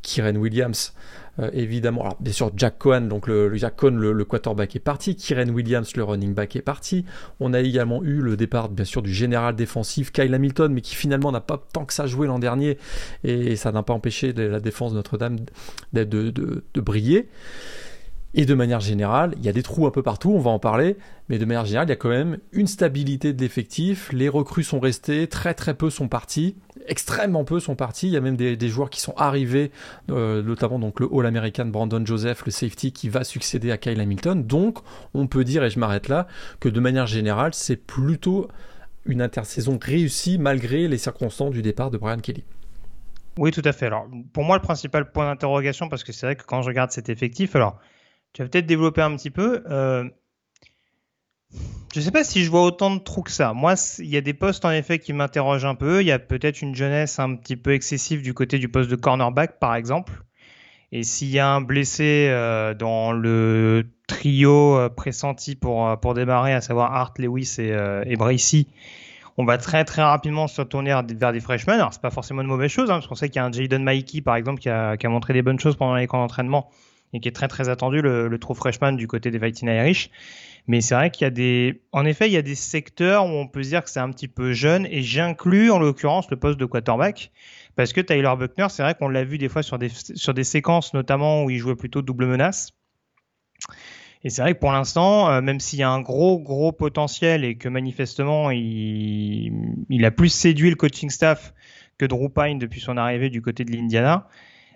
Kyren 0.02 0.38
Williams 0.38 0.94
euh, 1.40 1.50
évidemment, 1.54 2.02
alors 2.02 2.18
bien 2.20 2.34
sûr 2.34 2.52
Jack 2.56 2.78
Cohen, 2.78 3.02
donc 3.02 3.28
le, 3.28 3.54
Jack 3.56 3.76
Cohen, 3.76 3.92
le, 3.92 4.26
quarterback 4.26 4.76
est 4.76 4.80
parti, 4.80 5.16
Kyren 5.16 5.50
Williams, 5.52 5.96
le 5.96 6.04
running 6.04 6.34
back 6.34 6.56
est 6.56 6.62
parti. 6.62 7.06
On 7.40 7.54
a 7.54 7.62
également 7.62 8.04
eu 8.04 8.22
le 8.22 8.36
départ 8.36 8.70
bien 8.70 8.86
sûr 8.86 9.02
du 9.02 9.14
général 9.14 9.56
défensif 9.56 10.12
Kyle 10.12 10.34
Hamilton, 10.34 10.74
mais 10.74 10.82
qui 10.82 10.96
finalement 10.96 11.32
n'a 11.32 11.42
pas 11.42 11.64
tant 11.74 11.86
que 11.86 11.94
ça 11.94 12.06
joué 12.06 12.28
l'an 12.28 12.40
dernier 12.40 12.78
et 13.24 13.56
ça 13.56 13.72
n'a 13.72 13.84
pas 13.84 13.94
empêché 13.94 14.34
la 14.34 14.60
défense 14.60 14.94
Notre-Dame 14.94 15.38
de 15.94 16.62
briller. 16.76 17.30
Et 18.34 18.46
de 18.46 18.54
manière 18.54 18.80
générale, 18.80 19.34
il 19.38 19.46
y 19.46 19.50
a 19.50 19.52
des 19.52 19.62
trous 19.62 19.88
un 19.88 19.92
peu 19.92 20.04
partout, 20.04 20.32
on 20.32 20.40
va 20.40 20.52
en 20.52 20.60
parler, 20.60 20.96
mais 21.28 21.38
de 21.38 21.44
manière 21.44 21.66
générale, 21.66 21.88
il 21.88 21.90
y 21.90 21.94
a 21.94 21.98
quand 21.98 22.10
même 22.10 22.38
une 22.54 22.68
stabilité 22.68 23.34
de 23.34 23.42
l'effectif. 23.42 24.10
Les 24.14 24.30
recrues 24.30 24.64
sont 24.64 24.80
restées, 24.80 25.28
très 25.28 25.54
très 25.54 25.74
peu 25.74 25.90
sont 25.90 26.08
partis, 26.08 26.56
extrêmement 26.88 27.44
peu 27.44 27.60
sont 27.60 27.76
partis. 27.76 28.08
Il 28.08 28.14
y 28.14 28.18
a 28.18 28.22
même 28.22 28.38
des, 28.38 28.70
joueurs 28.70 28.90
qui 28.90 29.02
sont 29.02 29.14
arrivés, 29.18 29.72
euh, 30.10 30.42
notamment 30.42 30.80
donc 30.80 31.02
le 31.02 31.10
All-American 31.12 31.66
Brandon 31.66 32.06
Joseph, 32.06 32.46
le 32.46 32.52
safety 32.52 32.94
qui 32.94 33.10
va 33.10 33.26
succéder 33.26 33.70
à 33.70 33.78
Kyle 33.78 34.00
Hamilton. 34.00 34.44
Donc, 34.44 34.80
on 35.14 35.28
peut 35.28 35.44
dire, 35.44 35.66
et 35.66 35.70
je 35.70 35.78
m'arrête 35.78 36.08
là, 36.08 36.28
que 36.62 36.70
de 36.70 36.80
manière 36.80 37.08
générale, 37.08 37.54
c'est 37.54 37.76
plutôt 37.76 38.48
une 39.06 39.22
intersaison 39.22 39.78
réussie 39.82 40.38
malgré 40.38 40.88
les 40.88 40.98
circonstances 40.98 41.52
du 41.52 41.62
départ 41.62 41.92
de 41.92 41.98
Brian 41.98 42.20
Kelly. 42.20 42.46
Oui, 43.38 43.52
tout 43.52 43.62
à 43.66 43.74
fait. 43.74 43.88
Alors, 43.88 44.08
pour 44.32 44.46
moi, 44.46 44.56
le 44.56 44.62
principal 44.62 45.12
point 45.12 45.26
d'interrogation, 45.26 45.90
parce 45.90 46.06
que 46.06 46.14
c'est 46.14 46.26
vrai 46.26 46.36
que 46.38 46.44
quand 46.44 46.62
je 46.62 46.68
regarde 46.68 46.92
cet 46.92 47.10
effectif, 47.10 47.56
alors 47.56 47.78
tu 48.34 48.42
vas 48.42 48.48
peut-être 48.48 48.66
développer 48.66 49.02
un 49.02 49.16
petit 49.16 49.30
peu. 49.30 49.64
Euh, 49.70 50.08
je 51.94 52.00
ne 52.00 52.04
sais 52.06 52.12
pas 52.12 52.24
si 52.24 52.44
je 52.44 52.50
vois 52.50 52.64
autant 52.64 52.96
de 52.96 53.00
trous 53.00 53.24
que 53.24 53.32
ça. 53.32 53.54
Moi, 53.54 53.74
il 54.00 54.08
y 54.08 54.18
a 54.18 54.22
des 54.22 54.34
postes 54.34 54.64
en 54.64 54.72
effet 54.72 55.00
qui 55.00 55.12
m'interrogent 55.12 55.66
un 55.66 55.76
peu. 55.76 56.02
Il 56.02 56.08
y 56.08 56.12
a 56.12 56.20
peut-être 56.20 56.62
une 56.62 56.74
jeunesse 56.74 57.20
un 57.20 57.36
petit 57.36 57.58
peu 57.58 57.74
excessive 57.74 58.22
du 58.22 58.34
côté 58.34 58.60
du 58.60 58.70
poste 58.70 58.90
de 58.90 58.96
cornerback, 58.96 59.60
par 59.60 59.76
exemple. 59.76 60.14
Et 60.94 61.04
s'il 61.04 61.30
y 61.30 61.40
a 61.40 61.50
un 61.50 61.62
blessé 61.62 62.28
euh, 62.30 62.74
dans 62.74 63.12
le 63.12 63.86
trio 64.08 64.78
euh, 64.78 64.90
pressenti 64.90 65.56
pour, 65.56 66.00
pour 66.00 66.14
démarrer, 66.14 66.54
à 66.54 66.62
savoir 66.62 66.94
Hart, 66.94 67.18
Lewis 67.20 67.56
et, 67.60 67.76
et 68.06 68.16
Bracy, 68.16 68.68
on 69.38 69.46
va 69.46 69.58
très 69.58 69.86
très 69.86 70.04
rapidement 70.04 70.48
se 70.48 70.62
tourner 70.62 70.94
vers 71.16 71.34
des 71.34 71.40
freshmen. 71.40 71.76
Alors 71.76 71.94
c'est 71.94 72.02
pas 72.02 72.12
forcément 72.12 72.42
une 72.42 72.48
mauvaise 72.48 72.72
chose, 72.72 72.90
hein, 72.92 72.96
parce 72.96 73.08
qu'on 73.08 73.16
sait 73.16 73.30
qu'il 73.30 73.38
y 73.38 73.40
a 73.40 73.46
un 73.46 73.52
Jaden 73.52 73.84
Mikey 73.84 74.22
par 74.22 74.36
exemple 74.36 74.60
qui 74.60 74.70
a, 74.70 74.98
qui 74.98 75.06
a 75.06 75.10
montré 75.10 75.34
des 75.34 75.42
bonnes 75.42 75.60
choses 75.60 75.76
pendant 75.76 75.96
les 75.96 76.08
camps 76.08 76.20
d'entraînement 76.20 76.70
et 77.14 77.20
qui 77.20 77.28
est 77.28 77.34
très 77.34 77.48
très 77.48 77.70
attendu, 77.70 78.02
le, 78.02 78.28
le 78.28 78.40
freshman 78.54 78.94
du 78.94 79.08
côté 79.08 79.32
des 79.32 79.40
Fighting 79.40 79.70
Irish. 79.70 80.10
Mais 80.68 80.82
c'est 80.82 80.94
vrai 80.94 81.10
qu'il 81.10 81.26
y 81.26 81.28
a 81.28 81.32
des, 81.32 81.82
en 81.92 82.06
effet, 82.06 82.28
il 82.28 82.34
y 82.34 82.38
a 82.38 82.42
des 82.42 82.56
secteurs 82.56 83.26
où 83.26 83.30
on 83.30 83.48
peut 83.48 83.64
se 83.64 83.70
dire 83.70 83.84
que 83.84 83.90
c'est 83.90 84.00
un 84.00 84.12
petit 84.12 84.28
peu 84.28 84.54
jeune, 84.54 84.86
et 84.86 85.02
j'inclus 85.02 85.72
en 85.72 85.80
l'occurrence 85.80 86.30
le 86.30 86.38
poste 86.38 86.60
de 86.60 86.66
quarterback, 86.66 87.32
parce 87.76 87.94
que 87.94 88.02
Tyler 88.02 88.32
Buckner, 88.38 88.68
c'est 88.70 88.84
vrai 88.84 88.96
qu'on 88.96 89.10
l'a 89.10 89.24
vu 89.24 89.38
des 89.38 89.50
fois 89.50 89.64
sur 89.64 89.80
des, 89.80 89.90
sur 89.90 90.34
des 90.34 90.44
séquences 90.44 90.94
notamment 90.94 91.44
où 91.44 91.50
il 91.50 91.58
jouait 91.58 91.76
plutôt 91.76 92.02
double 92.02 92.28
menace. 92.28 92.74
Et 94.24 94.30
c'est 94.30 94.44
vrai 94.44 94.54
que 94.54 94.60
pour 94.60 94.72
l'instant, 94.72 95.32
euh, 95.32 95.42
même 95.42 95.60
s'il 95.60 95.80
y 95.80 95.84
a 95.84 95.90
un 95.90 96.02
gros, 96.02 96.40
gros 96.40 96.72
potentiel 96.72 97.44
et 97.44 97.56
que 97.56 97.68
manifestement, 97.70 98.52
il, 98.52 99.52
il 99.90 100.06
a 100.06 100.12
plus 100.12 100.30
séduit 100.30 100.70
le 100.70 100.76
coaching 100.76 101.10
staff 101.10 101.56
que 101.98 102.06
Drew 102.06 102.30
Pine 102.30 102.60
depuis 102.60 102.82
son 102.82 102.98
arrivée 102.98 103.32
du 103.32 103.42
côté 103.42 103.66
de 103.66 103.72
l'Indiana, 103.72 104.28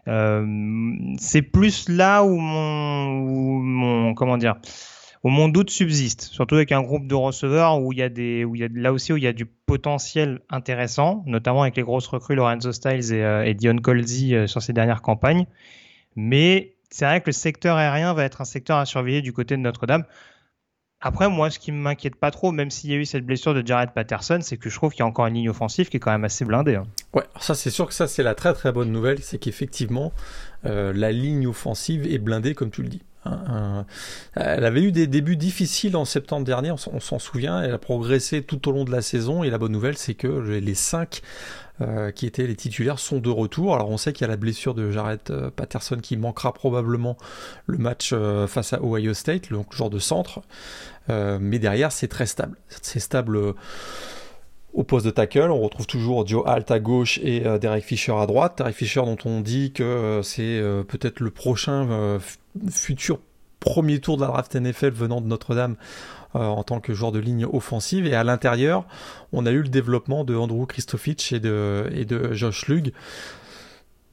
c'est 0.05 1.41
plus 1.41 1.89
là 1.89 2.23
où 2.23 2.37
mon, 2.37 4.13
comment 4.13 4.37
dire, 4.37 4.55
où 5.25 5.29
mon 5.29 5.47
doute 5.47 5.71
subsiste, 5.71 6.21
surtout 6.21 6.53
avec 6.53 6.71
un 6.71 6.83
groupe 6.83 7.07
de 7.07 7.15
receveurs 7.15 7.81
où 7.81 7.91
il 7.91 7.97
y 7.97 8.03
a 8.03 8.09
des, 8.09 8.45
où 8.45 8.53
il 8.53 8.61
y 8.61 8.63
a 8.63 8.67
là 8.71 8.93
aussi 8.93 9.11
où 9.11 9.17
il 9.17 9.23
y 9.23 9.27
a 9.27 9.33
du 9.33 9.47
potentiel 9.47 10.41
intéressant, 10.51 11.23
notamment 11.25 11.63
avec 11.63 11.75
les 11.77 11.81
grosses 11.81 12.05
recrues 12.07 12.35
Lorenzo 12.35 12.71
Styles 12.71 13.11
et, 13.11 13.23
euh, 13.23 13.53
Dion 13.53 13.77
Colzi 13.77 14.35
euh, 14.35 14.45
sur 14.45 14.61
ces 14.61 14.71
dernières 14.71 15.01
campagnes. 15.01 15.47
Mais 16.15 16.75
c'est 16.91 17.05
vrai 17.05 17.21
que 17.21 17.25
le 17.25 17.33
secteur 17.33 17.75
aérien 17.75 18.13
va 18.13 18.23
être 18.23 18.41
un 18.41 18.45
secteur 18.45 18.77
à 18.77 18.85
surveiller 18.85 19.23
du 19.23 19.33
côté 19.33 19.57
de 19.57 19.61
Notre-Dame. 19.61 20.03
Après, 21.07 21.29
moi, 21.29 21.51
ce 21.51 21.59
qui 21.59 21.71
ne 21.71 21.77
m'inquiète 21.77 22.15
pas 22.15 22.31
trop, 22.31 22.51
même 22.51 22.71
s'il 22.71 22.89
y 22.89 22.93
a 22.95 22.97
eu 22.97 23.05
cette 23.05 23.27
blessure 23.27 23.53
de 23.53 23.61
Jared 23.63 23.91
Patterson, 23.91 24.39
c'est 24.41 24.57
que 24.57 24.71
je 24.71 24.75
trouve 24.75 24.91
qu'il 24.91 25.01
y 25.01 25.03
a 25.03 25.05
encore 25.05 25.27
une 25.27 25.35
ligne 25.35 25.49
offensive 25.49 25.87
qui 25.87 25.97
est 25.97 25.99
quand 25.99 26.09
même 26.09 26.23
assez 26.23 26.45
blindée. 26.45 26.77
Hein. 26.77 26.87
Ouais, 27.13 27.25
ça 27.39 27.53
c'est 27.53 27.69
sûr 27.69 27.85
que 27.85 27.93
ça 27.93 28.07
c'est 28.07 28.23
la 28.23 28.33
très 28.33 28.55
très 28.55 28.71
bonne 28.71 28.91
nouvelle, 28.91 29.21
c'est 29.21 29.37
qu'effectivement 29.37 30.13
euh, 30.65 30.93
la 30.93 31.11
ligne 31.11 31.45
offensive 31.45 32.11
est 32.11 32.17
blindée 32.17 32.55
comme 32.55 32.71
tu 32.71 32.81
le 32.81 32.89
dis. 32.89 33.03
Elle 34.35 34.65
avait 34.65 34.81
eu 34.81 34.91
des 34.91 35.07
débuts 35.07 35.35
difficiles 35.35 35.95
en 35.95 36.05
septembre 36.05 36.45
dernier, 36.45 36.71
on, 36.71 36.99
s'en 36.99 37.19
souvient. 37.19 37.61
Elle 37.61 37.73
a 37.73 37.77
progressé 37.77 38.41
tout 38.41 38.67
au 38.69 38.71
long 38.71 38.83
de 38.83 38.91
la 38.91 39.01
saison 39.01 39.43
et 39.43 39.49
la 39.49 39.57
bonne 39.57 39.71
nouvelle, 39.71 39.97
c'est 39.97 40.13
que 40.13 40.27
les 40.27 40.75
cinq 40.75 41.21
euh, 41.81 42.11
qui 42.11 42.25
étaient 42.25 42.47
les 42.47 42.55
titulaires 42.55 42.99
sont 42.99 43.19
de 43.19 43.29
retour. 43.29 43.75
Alors 43.75 43.89
on 43.89 43.97
sait 43.97 44.13
qu'il 44.13 44.21
y 44.21 44.29
a 44.29 44.31
la 44.31 44.37
blessure 44.37 44.73
de 44.75 44.91
Jared 44.91 45.19
euh, 45.29 45.49
Patterson 45.53 45.97
qui 46.01 46.15
manquera 46.15 46.53
probablement 46.53 47.17
le 47.65 47.77
match 47.77 48.11
euh, 48.13 48.47
face 48.47 48.71
à 48.71 48.81
Ohio 48.81 49.13
State, 49.13 49.49
le 49.49 49.59
genre 49.71 49.89
de 49.89 49.99
centre. 49.99 50.41
mais 51.09 51.59
derrière, 51.59 51.91
c'est 51.91 52.07
très 52.07 52.27
stable. 52.27 52.57
C'est 52.81 53.01
stable 53.01 53.55
au 54.75 54.83
poste 54.83 55.05
de 55.05 55.11
tackle. 55.11 55.49
On 55.51 55.61
retrouve 55.61 55.87
toujours 55.87 56.27
Joe 56.27 56.43
Alt 56.45 56.69
à 56.69 56.79
gauche 56.79 57.19
et 57.23 57.41
Derek 57.59 57.83
Fisher 57.83 58.13
à 58.13 58.27
droite. 58.27 58.59
Derek 58.59 58.75
Fisher 58.75 59.01
dont 59.01 59.17
on 59.25 59.41
dit 59.41 59.71
que 59.71 60.21
c'est 60.23 60.61
peut-être 60.87 61.19
le 61.19 61.31
prochain 61.31 62.19
futur 62.69 63.19
premier 63.65 63.99
tour 63.99 64.17
de 64.17 64.21
la 64.21 64.27
draft 64.27 64.55
NFL 64.55 64.91
venant 64.91 65.21
de 65.21 65.27
Notre-Dame 65.27 65.75
euh, 66.35 66.39
en 66.39 66.63
tant 66.63 66.79
que 66.79 66.93
joueur 66.93 67.11
de 67.11 67.19
ligne 67.19 67.45
offensive. 67.45 68.05
Et 68.05 68.13
à 68.13 68.23
l'intérieur, 68.23 68.85
on 69.33 69.45
a 69.45 69.51
eu 69.51 69.61
le 69.61 69.69
développement 69.69 70.23
de 70.23 70.35
Andrew 70.35 70.65
Christofich 70.65 71.33
et 71.33 71.39
de, 71.39 72.33
Josh 72.33 72.67
Lug. 72.67 72.93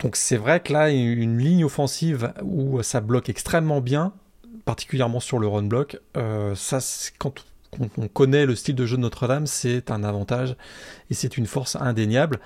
Donc 0.00 0.16
c'est 0.16 0.36
vrai 0.36 0.60
que 0.60 0.72
là, 0.72 0.90
une 0.90 1.38
ligne 1.38 1.64
offensive 1.64 2.32
où 2.42 2.82
ça 2.82 3.00
bloque 3.00 3.28
extrêmement 3.28 3.80
bien, 3.80 4.12
particulièrement 4.64 5.20
sur 5.20 5.38
le 5.38 5.46
run 5.46 5.64
block, 5.64 5.98
euh, 6.16 6.54
ça, 6.54 6.78
quand 7.18 7.44
on 7.96 8.08
connaît 8.08 8.46
le 8.46 8.54
style 8.54 8.74
de 8.74 8.84
jeu 8.86 8.96
de 8.96 9.02
Notre-Dame, 9.02 9.46
c'est 9.46 9.90
un 9.90 10.04
avantage 10.04 10.56
et 11.10 11.14
c'est 11.14 11.36
une 11.36 11.46
force 11.46 11.76
indéniable. 11.76 12.38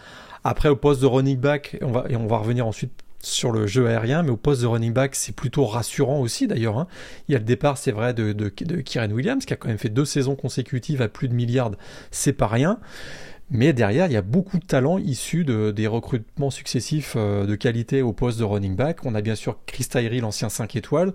Après, 0.44 0.68
au 0.68 0.76
poste 0.76 1.00
de 1.02 1.06
running 1.06 1.38
back, 1.38 1.76
on 1.82 1.90
va, 1.90 2.04
et 2.08 2.16
on 2.16 2.26
va 2.26 2.38
revenir 2.38 2.66
ensuite 2.66 2.92
sur 3.20 3.50
le 3.50 3.66
jeu 3.66 3.88
aérien, 3.88 4.22
mais 4.22 4.30
au 4.30 4.36
poste 4.36 4.62
de 4.62 4.66
running 4.66 4.92
back, 4.92 5.16
c'est 5.16 5.34
plutôt 5.34 5.64
rassurant 5.64 6.20
aussi 6.20 6.46
d'ailleurs. 6.46 6.78
Hein. 6.78 6.86
Il 7.28 7.32
y 7.32 7.34
a 7.34 7.38
le 7.38 7.44
départ, 7.44 7.76
c'est 7.76 7.90
vrai, 7.90 8.14
de, 8.14 8.32
de, 8.32 8.52
de 8.60 9.12
Williams, 9.12 9.44
qui 9.44 9.52
a 9.52 9.56
quand 9.56 9.68
même 9.68 9.78
fait 9.78 9.88
deux 9.88 10.04
saisons 10.04 10.36
consécutives 10.36 11.02
à 11.02 11.08
plus 11.08 11.28
de 11.28 11.34
milliards, 11.34 11.72
c'est 12.12 12.32
pas 12.32 12.46
rien. 12.46 12.78
Mais 13.50 13.72
derrière, 13.72 14.06
il 14.06 14.12
y 14.12 14.16
a 14.16 14.22
beaucoup 14.22 14.58
de 14.58 14.64
talents 14.64 14.98
issus 14.98 15.44
de, 15.44 15.70
des 15.70 15.86
recrutements 15.86 16.50
successifs 16.50 17.14
euh, 17.16 17.46
de 17.46 17.54
qualité 17.54 18.02
au 18.02 18.12
poste 18.12 18.40
de 18.40 18.44
running 18.44 18.74
back. 18.74 19.06
On 19.06 19.14
a 19.14 19.22
bien 19.22 19.36
sûr 19.36 19.58
Chris 19.66 19.84
Tyree, 19.84 20.20
l'ancien 20.20 20.48
5 20.48 20.74
étoiles, 20.74 21.12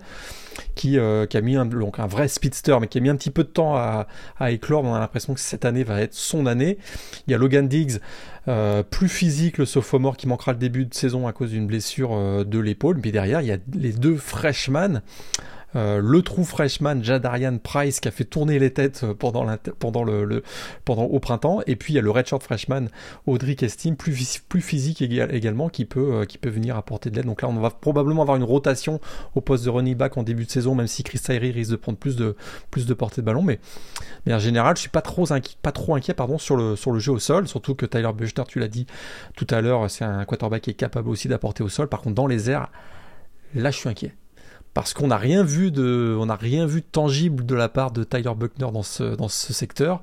qui, 0.76 0.98
euh, 0.98 1.26
qui, 1.26 1.36
a 1.36 1.42
mis 1.42 1.58
un, 1.58 1.66
donc 1.66 2.00
un 2.00 2.08
vrai 2.08 2.30
speedster, 2.30 2.78
mais 2.80 2.88
qui 2.88 3.00
a 3.00 3.02
mis 3.02 3.10
un 3.10 3.18
petit 3.18 3.32
peu 3.32 3.44
de 3.44 3.50
temps 3.50 3.76
à, 3.76 4.08
éclore. 4.50 4.86
On 4.86 4.94
a 4.94 5.00
l'impression 5.00 5.34
que 5.34 5.42
cette 5.42 5.66
année 5.66 5.84
va 5.84 6.00
être 6.00 6.14
son 6.14 6.46
année. 6.46 6.78
Il 7.28 7.32
y 7.32 7.34
a 7.34 7.38
Logan 7.38 7.68
Diggs, 7.68 8.00
euh, 8.48 8.82
plus 8.82 9.10
physique, 9.10 9.58
le 9.58 9.66
sophomore, 9.66 10.16
qui 10.16 10.30
manquera 10.30 10.54
le 10.54 10.58
début 10.58 10.86
de 10.86 10.94
saison 10.94 11.28
à 11.28 11.34
cause 11.34 11.50
d'une 11.52 11.68
blessure 11.68 12.46
de 12.46 12.60
l'épaule. 12.60 13.02
Mais 13.04 13.12
derrière, 13.12 13.42
il 13.42 13.48
y 13.48 13.52
a 13.52 13.58
les 13.74 13.92
deux 13.92 14.16
freshmen. 14.16 15.02
Euh, 15.76 16.02
le 16.04 16.22
trou 16.22 16.44
freshman 16.44 17.02
Jadarian 17.02 17.58
Price 17.58 18.00
qui 18.00 18.08
a 18.08 18.12
fait 18.12 18.26
tourner 18.26 18.60
les 18.60 18.72
têtes 18.72 19.02
euh, 19.04 19.14
pendant, 19.14 19.44
le, 19.44 20.44
pendant 20.86 21.04
au 21.04 21.20
printemps. 21.20 21.62
Et 21.68 21.76
puis 21.76 21.94
il 21.94 21.96
y 21.96 22.00
a 22.00 22.02
le 22.02 22.12
redshirt 22.12 22.44
freshman 22.44 22.88
Audrey 23.26 23.56
Kestim, 23.56 23.96
plus, 23.96 24.42
plus 24.50 24.62
physique 24.62 25.02
également, 25.02 25.70
qui 25.70 25.86
peut, 25.86 26.14
euh, 26.14 26.26
qui 26.26 26.38
peut 26.38 26.50
venir 26.50 26.76
apporter 26.76 27.10
de 27.10 27.16
l'aide. 27.16 27.26
Donc 27.26 27.42
là, 27.42 27.50
on 27.50 27.54
va 27.54 27.70
probablement 27.70 28.22
avoir 28.22 28.38
une 28.38 28.44
rotation 28.44 29.00
au 29.36 29.42
poste 29.42 29.64
de 29.66 29.70
running 29.70 29.96
back 29.96 30.18
en 30.18 30.24
début 30.24 30.46
de 30.46 30.52
saison, 30.52 30.76
même 30.76 30.88
si 30.88 31.04
Chris 31.04 31.20
Tyree 31.20 31.52
risque 31.52 31.72
de 31.72 31.76
prendre 31.78 31.98
plus 31.98 32.16
de, 32.16 32.36
plus 32.70 32.86
de 32.86 32.94
portée 32.94 33.22
de 33.22 33.26
ballon. 33.26 33.42
Mais, 33.42 33.60
mais 34.26 34.34
en 34.34 34.40
général, 34.40 34.76
je 34.76 34.82
suis 34.82 34.90
pas 34.90 35.02
trop 35.02 35.32
inquiet, 35.32 35.56
pas 35.62 35.72
trop 35.72 35.96
inquiet 35.96 36.14
pardon, 36.14 36.38
sur, 36.38 36.58
le, 36.58 36.76
sur 36.76 36.92
le 36.92 37.00
jeu 37.00 37.14
au 37.14 37.20
sol, 37.20 37.48
surtout 37.48 37.76
que 37.76 37.86
Tyler 37.86 38.12
Buchter, 38.14 38.44
tu 38.48 38.60
l'as 38.60 38.68
dit 38.68 38.88
tout 39.36 39.48
à 39.50 39.62
l'heure, 39.62 39.90
c'est 39.90 40.04
un 40.04 40.26
quarterback 40.26 40.64
qui 40.64 40.72
est 40.72 40.76
capable 40.76 41.10
aussi 41.10 41.28
d'apporter 41.28 41.64
au 41.64 41.70
sol. 41.70 41.88
Par 41.88 42.02
contre, 42.02 42.16
dans 42.16 42.28
les 42.28 42.50
airs, 42.50 42.70
là, 43.56 43.72
je 43.72 43.78
suis 43.78 43.90
inquiet 43.90 44.14
parce 44.74 44.94
qu'on 44.94 45.08
n'a 45.08 45.18
rien 45.18 45.44
vu 45.44 45.72
de, 45.72 46.18
tangible 46.92 47.46
de 47.46 47.56
la 47.56 47.68
part 47.68 47.92
de 47.92 48.04
Tyler 48.04 48.34
Buckner 48.36 48.72
dans 48.72 48.84
ce, 48.84 49.54
secteur. 49.54 50.02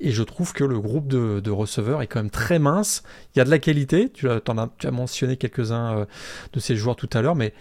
Et 0.00 0.12
je 0.12 0.22
trouve 0.22 0.52
que 0.52 0.64
le 0.64 0.78
groupe 0.78 1.08
de, 1.08 1.50
receveurs 1.50 2.02
est 2.02 2.06
quand 2.06 2.20
même 2.20 2.30
très 2.30 2.58
mince. 2.58 3.02
Il 3.34 3.38
y 3.38 3.42
a 3.42 3.44
de 3.44 3.50
la 3.50 3.58
qualité. 3.58 4.10
Tu 4.10 4.28
as, 4.28 4.90
mentionné 4.90 5.36
quelques-uns 5.36 5.98
euh, 5.98 6.04
de 6.52 6.60
ces 6.60 6.76
joueurs 6.76 6.96
tout 6.96 7.10
à 7.12 7.22
l'heure, 7.22 7.34
mais 7.34 7.52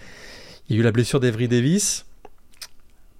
il 0.70 0.76
y 0.76 0.80
a 0.80 0.82
eu 0.82 0.84
la 0.84 0.92
blessure 0.92 1.20
d'Every 1.20 1.48
Davis. 1.48 2.06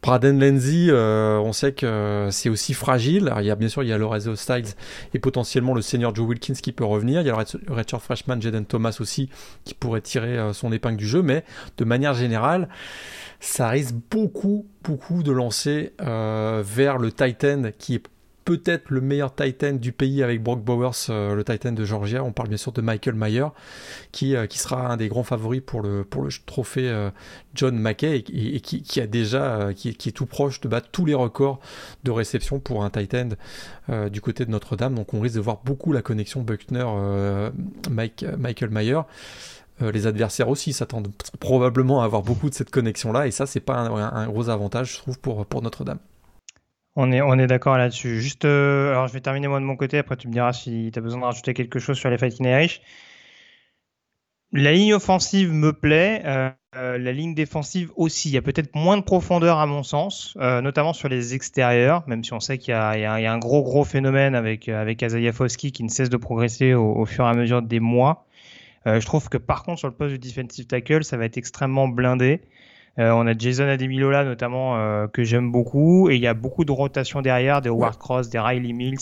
Braden 0.04 0.38
Lenzy, 0.38 0.88
euh, 0.90 1.38
on 1.38 1.54
sait 1.54 1.72
que 1.72 2.28
c'est 2.30 2.50
aussi 2.50 2.74
fragile. 2.74 3.28
Alors, 3.28 3.40
il 3.40 3.48
y 3.48 3.52
a 3.52 3.56
bien 3.56 3.70
sûr 3.70 3.84
il 3.84 3.90
y 3.90 3.94
a 3.94 3.98
Lorenzo 3.98 4.36
Styles 4.36 4.76
et 5.14 5.20
potentiellement 5.20 5.74
le 5.74 5.82
senior 5.82 6.14
Joe 6.14 6.28
Wilkins 6.28 6.56
qui 6.56 6.74
peut 6.74 6.84
revenir. 6.84 7.22
Il 7.22 7.28
y 7.28 7.30
a 7.30 7.38
le 7.38 7.74
redshirt 7.74 8.02
freshman 8.02 8.42
Jaden 8.42 8.66
Thomas 8.66 8.98
aussi 9.00 9.30
qui 9.64 9.74
pourrait 9.74 10.02
tirer 10.02 10.38
euh, 10.38 10.52
son 10.52 10.74
épingle 10.74 10.98
du 10.98 11.08
jeu. 11.08 11.22
Mais 11.22 11.46
de 11.78 11.86
manière 11.86 12.14
générale, 12.14 12.68
ça 13.40 13.70
risque 13.70 13.96
beaucoup, 14.12 14.66
beaucoup 14.84 15.24
de 15.24 15.32
lancer 15.32 15.94
euh, 16.02 16.62
vers 16.66 16.98
le 16.98 17.14
Titan 17.14 17.72
qui 17.80 17.96
est 17.96 18.04
peut-être 18.46 18.90
le 18.90 19.02
meilleur 19.02 19.36
Titan 19.36 19.74
du 19.74 19.92
pays 19.92 20.24
avec 20.24 20.42
Brock 20.42 20.64
Bowers, 20.64 20.92
euh, 21.10 21.36
le 21.36 21.44
Titan 21.44 21.72
de 21.72 21.86
Georgia. 21.86 22.24
On 22.24 22.32
parle 22.32 22.50
bien 22.50 22.58
sûr 22.58 22.72
de 22.72 22.82
Michael 22.82 23.14
Mayer, 23.16 23.48
qui, 24.12 24.36
euh, 24.36 24.48
sera 24.50 24.92
un 24.92 24.98
des 24.98 25.08
grands 25.08 25.24
favoris 25.24 25.62
pour 25.66 25.82
le, 25.82 26.06
trophée 26.46 27.10
John 27.56 27.78
Mackey 27.78 28.18
et, 28.18 28.62
qui, 28.62 29.00
est 29.00 30.12
tout 30.14 30.26
proche 30.26 30.60
de 30.62 30.68
battre 30.68 30.90
tous 30.92 31.06
les 31.06 31.14
records 31.14 31.60
de 32.04 32.12
réception 32.12 32.60
pour 32.60 32.84
un 32.84 32.90
Titan 32.90 33.30
du 34.10 34.22
côté 34.22 34.46
de 34.46 34.52
Notre-Dame. 34.52 34.96
Donc 34.96 35.14
on 35.14 35.20
risque 35.20 35.36
de 35.36 35.42
voir 35.42 35.60
beaucoup 35.66 35.92
la 35.92 36.02
connexion 36.02 36.42
Buckner-Michael 36.42 38.70
Mayer. 38.70 39.02
Euh, 39.82 39.92
les 39.92 40.08
adversaires 40.08 40.50
aussi 40.50 40.72
s'attendent 40.72 41.12
probablement 41.40 42.02
à 42.02 42.06
avoir 42.06 42.22
beaucoup 42.22 42.50
de 42.50 42.54
cette 42.54 42.70
connexion-là, 42.70 43.28
et 43.28 43.32
ça, 43.32 43.46
c'est 43.46 43.60
pas 43.60 43.78
un, 43.78 44.28
gros 44.28 44.50
avantage, 44.50 44.94
je 44.94 44.98
trouve, 45.00 45.20
pour, 45.20 45.46
pour 45.46 45.62
Notre-Dame. 45.62 46.00
On 46.96 47.12
est, 47.12 47.48
d'accord 47.48 47.78
là-dessus. 47.78 48.22
Juste, 48.22 48.46
euh, 48.46 48.92
alors 48.92 49.08
je 49.08 49.14
vais 49.14 49.22
terminer 49.22 49.48
moi 49.48 49.60
de 49.60 49.66
mon 49.66 49.76
côté, 49.76 49.98
après 49.98 50.16
tu 50.16 50.28
me 50.28 50.34
diras 50.34 50.54
si 50.54 50.92
tu 50.94 51.00
as 51.00 51.02
besoin 51.02 51.20
de 51.20 51.26
rajouter 51.26 51.54
quelque 51.54 51.80
chose 51.80 51.98
sur 51.98 52.10
les 52.10 52.18
Fighting 52.18 52.46
Irish. 52.46 52.82
La 54.52 54.72
ligne 54.72 54.94
offensive 54.94 55.52
me 55.52 55.74
plaît, 55.74 56.22
euh, 56.26 56.52
la 56.76 57.12
ligne 57.12 57.34
défensive 57.34 57.92
aussi. 57.96 58.30
Il 58.30 58.34
y 58.34 58.38
a 58.38 58.44
peut-être 58.44 58.76
moins 58.76 58.98
de 58.98 59.04
profondeur 59.04 59.58
à 59.58 59.66
mon 59.66 59.82
sens, 59.82 60.36
notamment 60.36 60.94
sur 60.94 61.10
les 61.10 61.34
extérieurs, 61.34 62.04
même 62.08 62.24
si 62.24 62.34
on 62.34 62.40
sait 62.40 62.60
qu'il 62.60 62.72
y, 62.72 62.76
a 62.76 63.32
un 63.34 63.40
gros 63.40 63.64
gros 63.64 63.84
phénomène 63.84 64.36
avec, 64.36 64.70
avec 64.70 65.00
qui 65.00 65.84
ne 65.84 65.90
cesse 65.90 66.10
de 66.10 66.18
progresser 66.18 66.76
au, 66.76 67.06
fur 67.06 67.26
et 67.26 67.30
à 67.30 67.34
mesure 67.34 67.64
des 67.64 67.80
mois. 67.80 68.28
Euh, 68.86 69.00
je 69.00 69.06
trouve 69.06 69.30
que 69.30 69.38
par 69.38 69.64
contre 69.64 69.80
sur 69.80 69.88
le 69.88 69.94
poste 69.94 70.12
de 70.14 70.18
defensive 70.18 70.68
tackle, 70.68 71.04
ça 71.04 71.18
va 71.18 71.26
être 71.26 71.38
extrêmement 71.38 71.88
blindé. 71.88 72.42
Euh, 73.00 73.10
on 73.10 73.26
a 73.26 73.36
Jason 73.36 73.68
Ademilola 73.68 74.24
notamment 74.24 74.78
euh, 74.78 75.08
que 75.08 75.24
j'aime 75.24 75.52
beaucoup 75.52 76.12
et 76.12 76.16
il 76.16 76.22
y 76.22 76.28
a 76.28 76.36
beaucoup 76.36 76.64
de 76.64 76.72
rotation 76.72 77.22
derrière, 77.22 77.62
des 77.62 77.70
Howard 77.70 77.98
Cross, 77.98 78.30
des 78.30 78.38
Riley 78.38 78.72
Mills, 78.72 79.00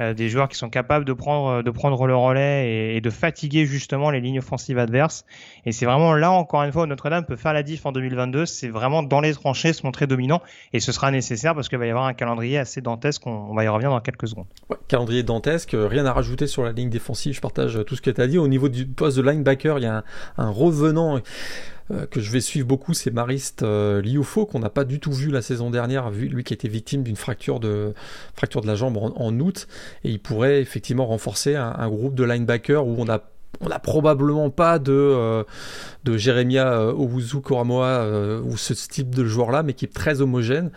euh, 0.00 0.14
des 0.14 0.28
joueurs 0.28 0.48
qui 0.48 0.56
sont 0.56 0.70
capables 0.70 1.04
de 1.04 1.12
prendre 1.12 1.62
de 1.62 1.70
prendre 1.70 2.06
le 2.06 2.14
relais 2.14 2.94
et, 2.96 3.00
de 3.00 3.10
fatiguer 3.10 3.66
justement 3.66 4.10
les 4.10 4.20
lignes 4.20 4.38
offensives 4.38 4.78
adverses. 4.78 5.24
Et 5.66 5.72
c'est 5.72 5.84
vraiment 5.84 6.14
là 6.14 6.30
encore 6.30 6.62
une 6.62 6.70
fois 6.70 6.84
où 6.84 6.86
Notre-Dame 6.86 7.24
peut 7.24 7.36
faire 7.36 7.52
la 7.52 7.64
diff 7.64 7.84
en 7.86 7.92
2022. 7.92 8.46
C'est 8.46 8.68
vraiment 8.68 9.02
dans 9.02 9.20
les 9.20 9.34
tranchées 9.34 9.72
se 9.72 9.84
montrer 9.84 10.06
dominant 10.06 10.40
et 10.72 10.78
ce 10.78 10.92
sera 10.92 11.10
nécessaire 11.10 11.54
parce 11.54 11.68
qu'il 11.68 11.78
va 11.78 11.86
y 11.86 11.90
avoir 11.90 12.06
un 12.06 12.14
calendrier 12.14 12.58
assez 12.58 12.80
dantesque. 12.80 13.26
On, 13.26 13.52
va 13.54 13.64
y 13.64 13.68
revenir 13.68 13.90
dans 13.90 14.00
quelques 14.00 14.28
secondes. 14.28 14.46
Ouais, 14.70 14.76
calendrier 14.86 15.24
dantesque, 15.24 15.76
rien 15.76 16.06
à 16.06 16.12
rajouter 16.12 16.46
sur 16.46 16.62
la 16.62 16.70
ligne 16.70 16.90
défensive. 16.90 17.34
Je 17.34 17.40
partage 17.40 17.80
tout 17.84 17.96
ce 17.96 18.02
que 18.02 18.10
tu 18.10 18.20
as 18.20 18.28
dit. 18.28 18.38
Au 18.38 18.48
niveau 18.48 18.68
du 18.68 18.86
poste 18.86 19.16
de 19.16 19.22
linebacker, 19.22 19.78
il 19.78 19.82
y 19.82 19.86
a 19.86 19.96
un, 19.96 20.04
un 20.38 20.50
revenant 20.50 21.20
euh, 21.90 22.06
que 22.06 22.20
je 22.20 22.30
vais 22.30 22.40
suivre 22.40 22.66
beaucoup, 22.66 22.94
c'est 22.94 23.10
Mariste 23.10 23.62
euh, 23.62 24.00
Liufo, 24.00 24.46
qu'on 24.46 24.58
n'a 24.58 24.70
pas 24.70 24.84
du 24.84 25.00
tout 25.00 25.12
vu 25.12 25.30
la 25.30 25.42
saison 25.42 25.70
dernière, 25.70 26.10
lui 26.10 26.42
qui 26.42 26.54
était 26.54 26.68
victime 26.68 27.02
d'une 27.02 27.16
fracture 27.16 27.60
de, 27.60 27.92
la 28.64 28.74
jambe 28.74 28.96
en, 28.96 29.38
août, 29.40 29.68
et 30.02 30.10
il 30.10 30.20
pourrait 30.20 30.60
effectivement 30.60 31.06
renforcer 31.06 31.56
un, 31.56 31.88
groupe 31.88 32.14
de 32.14 32.24
linebackers 32.24 32.86
où 32.86 32.96
on 32.98 33.08
a 33.08 33.22
on 33.60 33.68
n'a 33.68 33.78
probablement 33.78 34.50
pas 34.50 34.80
de, 34.80 34.92
euh, 34.92 35.44
de 36.02 36.16
Jeremia 36.16 36.92
Owuzu 36.92 37.40
Koramoa 37.40 38.40
ou 38.42 38.56
ce 38.56 38.74
type 38.74 39.14
de 39.14 39.24
joueur-là, 39.24 39.62
mais 39.62 39.74
qui 39.74 39.84
est 39.84 39.94
très 39.94 40.20
homogène. 40.20 40.72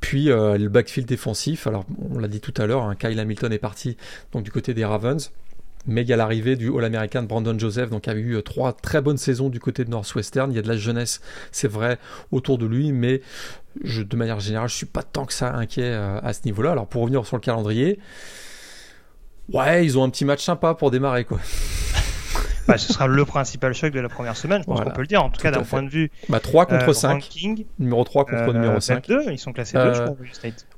Puis 0.00 0.26
le 0.26 0.68
backfield 0.68 1.08
défensif, 1.08 1.66
alors 1.66 1.86
on 2.10 2.18
l'a 2.18 2.28
dit 2.28 2.40
tout 2.40 2.54
à 2.58 2.66
l'heure, 2.66 2.82
hein, 2.82 2.94
Kyle 2.94 3.18
Hamilton 3.18 3.52
est 3.52 3.58
parti 3.58 3.96
donc 4.32 4.42
du 4.42 4.50
côté 4.50 4.74
des 4.74 4.84
Ravens. 4.84 5.30
Mais 5.86 6.02
il 6.02 6.08
y 6.08 6.12
a 6.12 6.16
l'arrivée 6.16 6.56
du 6.56 6.70
All-American 6.76 7.22
Brandon 7.22 7.58
Joseph, 7.58 7.90
donc 7.90 8.06
il 8.06 8.10
a 8.10 8.14
eu 8.14 8.36
euh, 8.36 8.42
trois 8.42 8.72
très 8.72 9.00
bonnes 9.00 9.16
saisons 9.16 9.48
du 9.48 9.60
côté 9.60 9.84
de 9.84 9.90
Northwestern. 9.90 10.52
Il 10.52 10.56
y 10.56 10.58
a 10.58 10.62
de 10.62 10.68
la 10.68 10.76
jeunesse, 10.76 11.20
c'est 11.52 11.68
vrai, 11.68 11.98
autour 12.32 12.58
de 12.58 12.66
lui, 12.66 12.92
mais 12.92 13.22
je, 13.82 14.02
de 14.02 14.16
manière 14.16 14.40
générale, 14.40 14.68
je 14.68 14.74
suis 14.74 14.86
pas 14.86 15.02
tant 15.02 15.24
que 15.24 15.32
ça 15.32 15.54
inquiet 15.54 15.84
euh, 15.84 16.20
à 16.22 16.32
ce 16.32 16.40
niveau-là. 16.44 16.72
Alors 16.72 16.86
pour 16.86 17.02
revenir 17.02 17.24
sur 17.26 17.36
le 17.36 17.40
calendrier, 17.40 17.98
ouais, 19.52 19.84
ils 19.84 19.98
ont 19.98 20.04
un 20.04 20.10
petit 20.10 20.24
match 20.24 20.44
sympa 20.44 20.74
pour 20.74 20.90
démarrer, 20.90 21.24
quoi. 21.24 21.38
Bah, 22.68 22.78
ce 22.78 22.92
sera 22.92 23.08
le 23.08 23.24
principal 23.24 23.74
choc 23.74 23.92
de 23.92 23.98
la 23.98 24.08
première 24.08 24.36
semaine, 24.36 24.60
je 24.60 24.66
pense 24.66 24.80
qu'on 24.80 24.90
peut 24.90 25.00
le 25.00 25.06
dire, 25.08 25.24
en 25.24 25.30
tout, 25.30 25.40
cas 25.40 25.50
d'un 25.50 25.62
point 25.62 25.82
de 25.82 25.88
vue. 25.88 26.08
Bah, 26.28 26.38
3 26.38 26.66
contre 26.66 26.92
5. 26.92 27.28
numéro 27.80 28.04
3 28.04 28.26
contre 28.26 28.52
numéro 28.52 28.78
5. 28.78 29.08
2, 29.08 29.24
ils 29.32 29.38
sont 29.38 29.52
classés 29.52 29.76
2, 29.76 29.92
je 29.92 30.02
crois, 30.02 30.16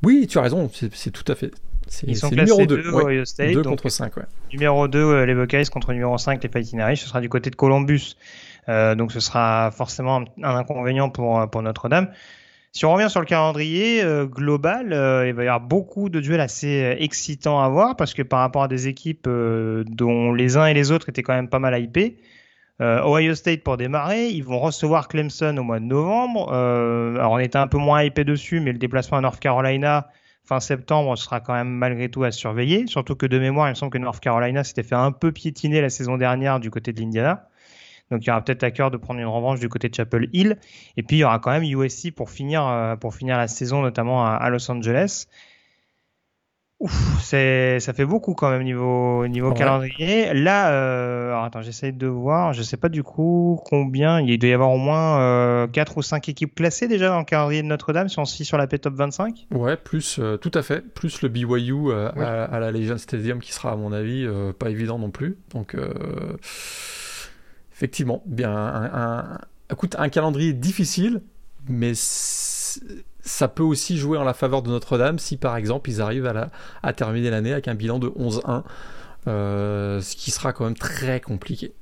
Oui, 0.03 0.27
tu 0.27 0.39
as 0.39 0.43
raison, 0.43 0.71
c'est 0.73 1.11
tout 1.11 1.31
à 1.31 1.35
fait 1.35 1.51
Ils 2.07 2.17
sont 2.17 2.31
numéro 2.31 2.65
2, 2.65 2.93
Ohio 2.93 3.25
State. 3.25 3.53
2 3.53 3.63
contre 3.63 3.89
5, 3.89 4.17
ouais. 4.17 4.25
Numéro 4.53 4.89
2, 4.89 5.25
les 5.25 5.35
Buckeyes 5.35 5.67
contre 5.67 5.93
numéro 5.93 6.17
5, 6.19 6.43
les 6.43 6.75
Irish. 6.75 7.01
Ce 7.01 7.09
sera 7.09 7.21
du 7.21 7.29
côté 7.29 7.51
de 7.51 7.57
Columbus. 7.57 8.17
donc 8.69 9.13
ce 9.13 9.21
sera 9.21 9.71
forcément 9.71 10.25
un 10.43 10.57
inconvénient 10.57 11.11
pour, 11.11 11.49
pour 11.51 11.63
Notre-Dame. 11.63 12.09
Si 12.75 12.87
on 12.87 12.95
revient 12.95 13.11
sur 13.11 13.21
le 13.21 13.27
calendrier 13.27 14.03
euh, 14.03 14.25
global, 14.25 14.95
euh, 14.95 15.29
il 15.29 15.35
va 15.35 15.45
y 15.45 15.47
avoir 15.47 15.61
beaucoup 15.61 16.09
de 16.09 16.21
duels 16.21 16.41
assez 16.41 16.83
euh, 16.83 16.97
excitants 16.99 17.61
à 17.61 17.69
voir 17.69 17.97
parce 17.97 18.15
que 18.15 18.23
par 18.23 18.41
rapport 18.41 18.63
à 18.63 18.69
des 18.69 18.89
équipes 18.89 19.29
dont 19.29 20.33
les 20.33 20.57
uns 20.57 20.65
et 20.65 20.73
les 20.73 20.91
autres 20.91 21.11
étaient 21.11 21.23
quand 21.23 21.35
même 21.35 21.49
pas 21.49 21.59
mal 21.59 21.81
hypés, 21.81 22.17
Ohio 22.81 23.37
State 23.37 23.63
pour 23.63 23.77
démarrer, 23.77 24.29
ils 24.31 24.43
vont 24.43 24.59
recevoir 24.59 25.07
Clemson 25.07 25.57
au 25.57 25.63
mois 25.63 25.79
de 25.79 25.85
novembre. 25.85 26.53
alors 26.53 27.33
on 27.33 27.39
était 27.39 27.59
un 27.59 27.69
peu 27.69 27.79
moins 27.79 28.03
hypé 28.03 28.25
dessus, 28.25 28.59
mais 28.59 28.73
le 28.73 28.79
déplacement 28.79 29.19
à 29.19 29.21
North 29.21 29.39
Carolina 29.39 30.09
fin 30.45 30.61
septembre 30.61 31.17
sera 31.17 31.41
quand 31.41 31.55
même 31.55 31.71
malgré 31.71 32.11
tout 32.11 32.25
à 32.25 32.31
surveiller. 32.31 32.87
Surtout 32.87 33.15
que 33.15 33.27
de 33.27 33.39
mémoire, 33.39 33.69
il 33.69 33.71
me 33.71 33.75
semble 33.75 33.93
que 33.93 33.99
North 33.99 34.21
Carolina 34.21 34.65
s'était 34.65 34.83
fait 34.83 34.95
un 34.95 35.13
peu 35.13 35.33
piétiner 35.33 35.81
la 35.81 35.91
saison 35.91 36.17
dernière 36.17 36.61
du 36.61 36.71
côté 36.71 36.93
de 36.93 37.01
l'Indiana. 37.01 37.49
Donc 38.11 38.25
il 38.25 38.27
y 38.27 38.31
aura 38.31 38.45
peut-être 38.45 38.63
à 38.63 38.71
cœur 38.71 38.91
de 38.91 38.99
prendre 38.99 39.21
une 39.21 39.27
revanche 39.27 39.59
du 39.59 39.69
côté 39.69 39.89
de 39.89 39.95
Chapel 39.95 40.29
Hill. 40.33 40.59
Et 40.97 41.03
puis 41.03 41.17
il 41.17 41.21
y 41.21 41.25
aura 41.25 41.39
quand 41.39 41.51
même 41.51 41.63
USC 41.63 42.13
pour 42.15 42.31
finir, 42.31 42.67
euh, 42.67 42.97
pour 42.97 43.15
finir 43.15 43.39
la 43.39 43.49
saison, 43.49 43.81
notamment 43.81 44.27
à, 44.27 44.49
Los 44.51 44.71
Angeles. 44.71 45.27
Ouf, 46.83 47.23
ça 47.23 47.93
fait 47.93 48.05
beaucoup 48.05 48.35
quand 48.35 48.51
même 48.51 48.65
niveau, 48.65 49.25
niveau 49.29 49.53
calendrier. 49.53 50.35
Là, 50.35 50.73
euh, 50.73 51.29
alors 51.29 51.45
attends, 51.45 51.63
j'essaie 51.63 51.93
de 51.93 52.09
voir. 52.09 52.55
Je 52.55 52.63
sais 52.63 52.77
pas 52.77 52.89
du 52.89 53.05
coup 53.05 53.61
combien. 53.65 54.21
Il 54.21 54.37
doit 54.37 54.51
y 54.51 54.53
avoir 54.53 54.73
au 54.73 54.79
moins 54.79 55.21
euh, 55.21 55.69
4 55.69 55.99
ou 55.99 56.03
5 56.03 56.29
équipes 56.29 56.57
classées 56.57 56.89
déjà 56.89 57.09
dans 57.09 57.21
le 57.21 57.25
calendrier 57.25 57.63
de 57.63 57.69
Notre-Dame 57.69 58.09
si 58.09 58.19
on 58.19 58.25
se 58.25 58.35
fie 58.35 58.45
sur 58.45 58.59
la 58.59 58.67
P-Top 58.67 58.95
25. 58.95 59.47
Ouais, 59.53 59.77
plus, 59.77 60.19
euh, 60.19 60.37
tout 60.39 60.51
à 60.55 60.63
fait. 60.63 60.81
Plus 60.81 61.23
le 61.23 61.29
BYU 61.29 61.93
à, 61.93 62.09
à, 62.09 62.59
la 62.59 62.73
Legion 62.73 62.99
Stadium 62.99 63.39
qui 63.39 63.53
sera, 63.53 63.71
à 63.71 63.77
mon 63.77 63.93
avis, 63.93 64.29
pas 64.59 64.69
évident 64.69 64.99
non 64.99 65.11
plus. 65.11 65.39
Donc. 65.55 65.77
Effectivement, 67.75 68.23
bien 68.27 68.55
un, 68.55 69.39
écoute, 69.71 69.97
un 69.99 70.09
calendrier 70.09 70.53
difficile, 70.53 71.23
mais 71.69 71.95
ça 73.23 73.49
peut 73.49 73.63
aussi 73.63 73.97
jouer 73.97 74.19
en 74.19 74.25
la 74.25 74.35
faveur 74.35 74.63
de 74.63 74.69
Notre-Dame 74.71 75.19
si 75.19 75.37
par 75.37 75.57
exemple 75.57 75.89
ils 75.91 76.01
arrivent 76.01 76.27
à, 76.27 76.33
la, 76.33 76.51
à 76.83 76.93
terminer 76.93 77.31
l'année 77.31 77.53
avec 77.53 77.69
un 77.69 77.75
bilan 77.75 77.99
de 77.99 78.09
11-1, 78.09 78.63
euh, 79.29 80.01
ce 80.01 80.17
qui 80.17 80.31
sera 80.31 80.53
quand 80.53 80.65
même 80.65 80.77
très 80.77 81.21
compliqué. 81.21 81.73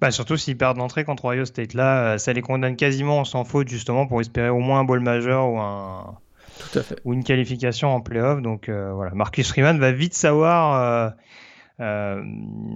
Bah 0.00 0.10
surtout 0.10 0.36
s'ils 0.36 0.58
perdent 0.58 0.78
d'entrée 0.78 1.04
contre 1.04 1.26
Ohio 1.26 1.44
State. 1.44 1.74
Là, 1.74 2.14
euh, 2.14 2.18
ça 2.18 2.32
les 2.32 2.42
condamne 2.42 2.74
quasiment 2.76 3.24
sans 3.24 3.44
faute 3.44 3.68
justement 3.68 4.06
pour 4.06 4.20
espérer 4.20 4.48
au 4.48 4.58
moins 4.58 4.80
un 4.80 4.84
ball 4.84 5.00
majeur 5.00 5.48
ou 5.48 5.60
un 5.60 6.18
Tout 6.58 6.80
à 6.80 6.82
fait. 6.82 6.96
ou 7.04 7.12
une 7.12 7.22
qualification 7.22 7.94
en 7.94 8.00
playoff. 8.00 8.42
Donc 8.42 8.68
euh, 8.68 8.92
voilà, 8.92 9.12
Marcus 9.14 9.48
Freeman 9.48 9.78
va 9.78 9.92
vite 9.92 10.14
savoir 10.14 11.14
euh, 11.78 12.22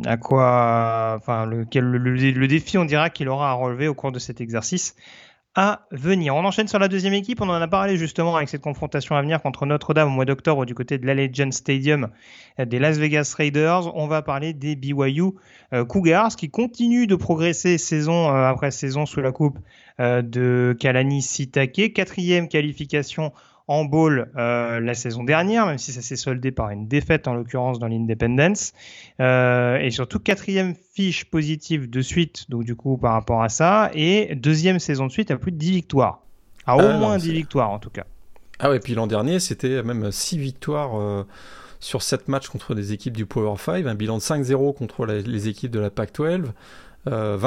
à 0.05 0.17
quoi, 0.19 1.15
enfin, 1.17 1.47
le, 1.47 1.65
le, 1.65 2.47
défi, 2.47 2.77
on 2.79 2.85
dira 2.85 3.09
qu'il 3.11 3.29
aura 3.29 3.51
à 3.51 3.55
relever 3.55 3.89
au 3.89 3.95
cours 3.95 4.13
de 4.13 4.19
cet 4.19 4.41
exercice 4.41 4.95
à 5.55 5.87
venir. 5.91 6.35
On 6.37 6.45
enchaîne 6.45 6.69
sur 6.69 6.79
la 6.79 6.89
deuxième 6.89 7.13
équipe. 7.13 7.41
On 7.41 7.49
en 7.49 7.61
a 7.61 7.69
parlé 7.69 7.97
justement 7.97 8.37
avec 8.37 8.49
cette 8.49 8.61
confrontation 8.61 9.17
à 9.17 9.23
venir 9.23 9.43
contre 9.43 9.67
Notre-Dame 9.67 10.09
au 10.09 10.13
mois 10.13 10.25
d'octobre 10.25 10.65
du 10.65 10.75
côté 10.75 10.99
de 10.99 11.07
l'Allegiant 11.07 11.51
Stadium 11.51 12.09
des 12.59 12.79
Las 12.79 12.99
Vegas 12.99 13.35
Raiders. 13.37 13.97
On 13.97 14.07
va 14.07 14.23
parler 14.23 14.53
des 14.53 14.77
BYU 14.77 15.33
euh, 15.73 15.85
Cougars 15.85 16.37
qui 16.37 16.51
continuent 16.51 17.07
de 17.07 17.17
progresser 17.17 17.79
saison 17.79 18.29
euh, 18.29 18.49
après 18.49 18.71
saison 18.71 19.07
sous 19.07 19.21
la 19.21 19.33
coupe 19.33 19.59
de 19.99 20.75
Kalani 20.81 21.21
Sitake. 21.21 21.93
Quatrième 21.93 22.49
qualification 22.49 23.33
en 23.71 23.85
bowl 23.85 24.29
euh, 24.37 24.81
la 24.81 24.95
saison 24.95 25.23
dernière, 25.23 25.65
même 25.65 25.79
si 25.79 25.93
ça 25.93 26.03
s'est 26.03 26.17
soldé 26.17 26.51
par 26.51 26.71
une 26.71 26.89
défaite 26.89 27.29
en 27.29 27.35
l'occurrence 27.35 27.79
dans 27.79 27.87
l'Independence. 27.87 28.73
Euh, 29.21 29.79
et 29.79 29.93
surtout 29.93 30.19
quatrième 30.19 30.75
fiche 30.93 31.25
positive 31.25 31.89
de 31.89 32.03
suite, 32.03 32.51
donc 32.51 32.65
du 32.65 32.75
coup 32.75 32.97
par 32.97 33.13
rapport 33.13 33.45
à 33.45 33.49
ça, 33.49 33.93
et 33.95 34.35
deuxième 34.35 34.81
saison 34.81 35.07
de 35.07 35.13
suite 35.13 35.31
à 35.31 35.37
plus 35.37 35.53
de 35.53 35.57
10 35.57 35.71
victoires. 35.71 36.19
À 36.67 36.77
au 36.77 36.81
ah 36.81 36.99
moins 36.99 37.17
10 37.17 37.33
victoires 37.33 37.71
en 37.71 37.79
tout 37.79 37.91
cas. 37.91 38.07
Ah 38.59 38.71
ouais, 38.71 38.81
puis 38.81 38.95
l'an 38.95 39.07
dernier 39.07 39.39
c'était 39.39 39.85
même 39.85 40.11
6 40.11 40.37
victoires. 40.37 41.01
Euh, 41.01 41.25
sur 41.83 42.03
7 42.03 42.29
matchs 42.29 42.49
contre 42.49 42.75
des 42.75 42.93
équipes 42.93 43.17
du 43.17 43.25
Power 43.25 43.55
5, 43.57 43.87
un 43.87 43.95
bilan 43.95 44.19
de 44.19 44.23
5-0 44.23 44.75
contre 44.75 45.07
les 45.07 45.49
équipes 45.49 45.71
de 45.71 45.81
la 45.81 45.89
PAC-12, 45.89 46.45
21-4, 46.45 46.45
euh, 47.07 47.39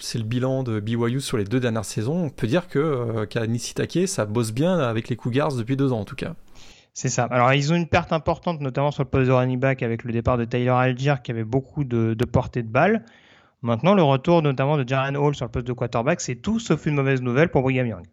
c'est 0.00 0.18
le 0.18 0.24
bilan 0.24 0.62
de 0.62 0.80
BYU 0.80 1.20
sur 1.20 1.36
les 1.36 1.44
deux 1.44 1.60
dernières 1.60 1.84
saisons. 1.84 2.24
On 2.24 2.30
peut 2.30 2.46
dire 2.46 2.68
que 2.68 2.78
euh, 2.78 4.06
ça 4.06 4.26
bosse 4.26 4.52
bien 4.52 4.78
avec 4.78 5.08
les 5.08 5.16
Cougars 5.16 5.54
depuis 5.54 5.76
deux 5.76 5.92
ans 5.92 6.00
en 6.00 6.04
tout 6.04 6.16
cas. 6.16 6.34
C'est 6.94 7.08
ça. 7.08 7.24
Alors, 7.24 7.54
ils 7.54 7.72
ont 7.72 7.76
une 7.76 7.88
perte 7.88 8.12
importante, 8.12 8.60
notamment 8.60 8.90
sur 8.90 9.02
le 9.02 9.08
poste 9.08 9.26
de 9.26 9.32
running 9.32 9.58
back 9.58 9.82
avec 9.82 10.04
le 10.04 10.12
départ 10.12 10.36
de 10.36 10.44
Tyler 10.44 10.68
Algier 10.68 11.14
qui 11.24 11.30
avait 11.30 11.44
beaucoup 11.44 11.84
de, 11.84 12.12
de 12.12 12.24
portée 12.26 12.62
de 12.62 12.68
balle. 12.68 13.06
Maintenant, 13.62 13.94
le 13.94 14.02
retour 14.02 14.42
notamment 14.42 14.76
de 14.76 14.86
Jaren 14.86 15.16
Hall 15.16 15.34
sur 15.34 15.46
le 15.46 15.50
poste 15.50 15.66
de 15.66 15.72
quarterback, 15.72 16.20
c'est 16.20 16.36
tout 16.36 16.58
sauf 16.58 16.84
une 16.84 16.94
mauvaise 16.94 17.22
nouvelle 17.22 17.48
pour 17.48 17.62
Brigham 17.62 17.86
Young. 17.86 18.04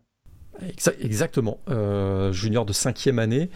Exactement. 1.02 1.60
Euh, 1.70 2.32
junior 2.32 2.66
de 2.66 2.74
cinquième 2.74 3.20
année. 3.20 3.50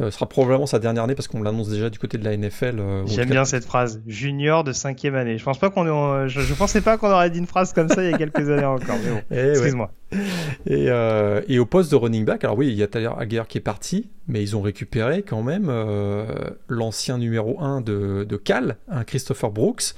Euh, 0.00 0.10
sera 0.10 0.28
probablement 0.28 0.66
sa 0.66 0.80
dernière 0.80 1.04
année 1.04 1.14
parce 1.14 1.28
qu'on 1.28 1.42
l'annonce 1.42 1.68
déjà 1.68 1.88
du 1.88 1.98
côté 1.98 2.18
de 2.18 2.24
la 2.24 2.36
NFL. 2.36 2.80
Euh, 2.80 3.06
J'aime 3.06 3.30
bien 3.30 3.44
cette 3.44 3.64
phrase. 3.64 4.02
Junior 4.06 4.64
de 4.64 4.72
cinquième 4.72 5.14
année. 5.14 5.38
Je 5.38 5.44
pense 5.44 5.58
pas 5.58 5.70
qu'on 5.70 6.26
je, 6.26 6.40
je, 6.40 6.54
pensais 6.54 6.80
pas 6.80 6.98
qu'on 6.98 7.10
aurait 7.10 7.30
dit 7.30 7.38
une 7.38 7.46
phrase 7.46 7.72
comme 7.72 7.88
ça 7.88 8.02
il 8.02 8.10
y 8.10 8.14
a 8.14 8.18
quelques 8.18 8.48
années 8.50 8.64
encore. 8.64 8.96
Mais 9.04 9.10
bon, 9.10 9.20
eh 9.30 9.50
excuse-moi. 9.50 9.92
Et, 10.66 10.88
et, 11.48 11.58
au 11.58 11.66
poste 11.66 11.90
de 11.90 11.96
running 11.96 12.24
back, 12.24 12.44
alors 12.44 12.56
oui, 12.56 12.68
il 12.68 12.74
y 12.74 12.82
a 12.82 12.86
Tyler 12.86 13.10
Hager 13.18 13.42
qui 13.48 13.58
est 13.58 13.62
parti, 13.62 14.10
mais 14.28 14.42
ils 14.42 14.56
ont 14.56 14.62
récupéré 14.62 15.22
quand 15.22 15.42
même 15.42 15.72
l'ancien 16.68 17.18
numéro 17.18 17.60
1 17.60 17.80
de, 17.80 18.24
de 18.28 18.36
Cal, 18.36 18.76
un 18.88 19.04
Christopher 19.04 19.50
Brooks. 19.50 19.94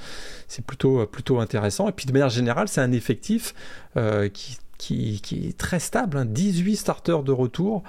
C'est 0.48 0.64
plutôt, 0.64 1.04
plutôt 1.06 1.40
intéressant. 1.40 1.88
Et 1.88 1.92
puis 1.92 2.06
de 2.06 2.12
manière 2.12 2.28
générale, 2.30 2.68
c'est 2.68 2.80
un 2.80 2.92
effectif 2.92 3.54
qui 4.32 4.58
qui, 4.78 5.20
est 5.48 5.56
très 5.56 5.80
stable, 5.80 6.24
18 6.26 6.72
hein. 6.72 6.76
starters 6.76 7.22
de 7.22 7.32
retour, 7.32 7.82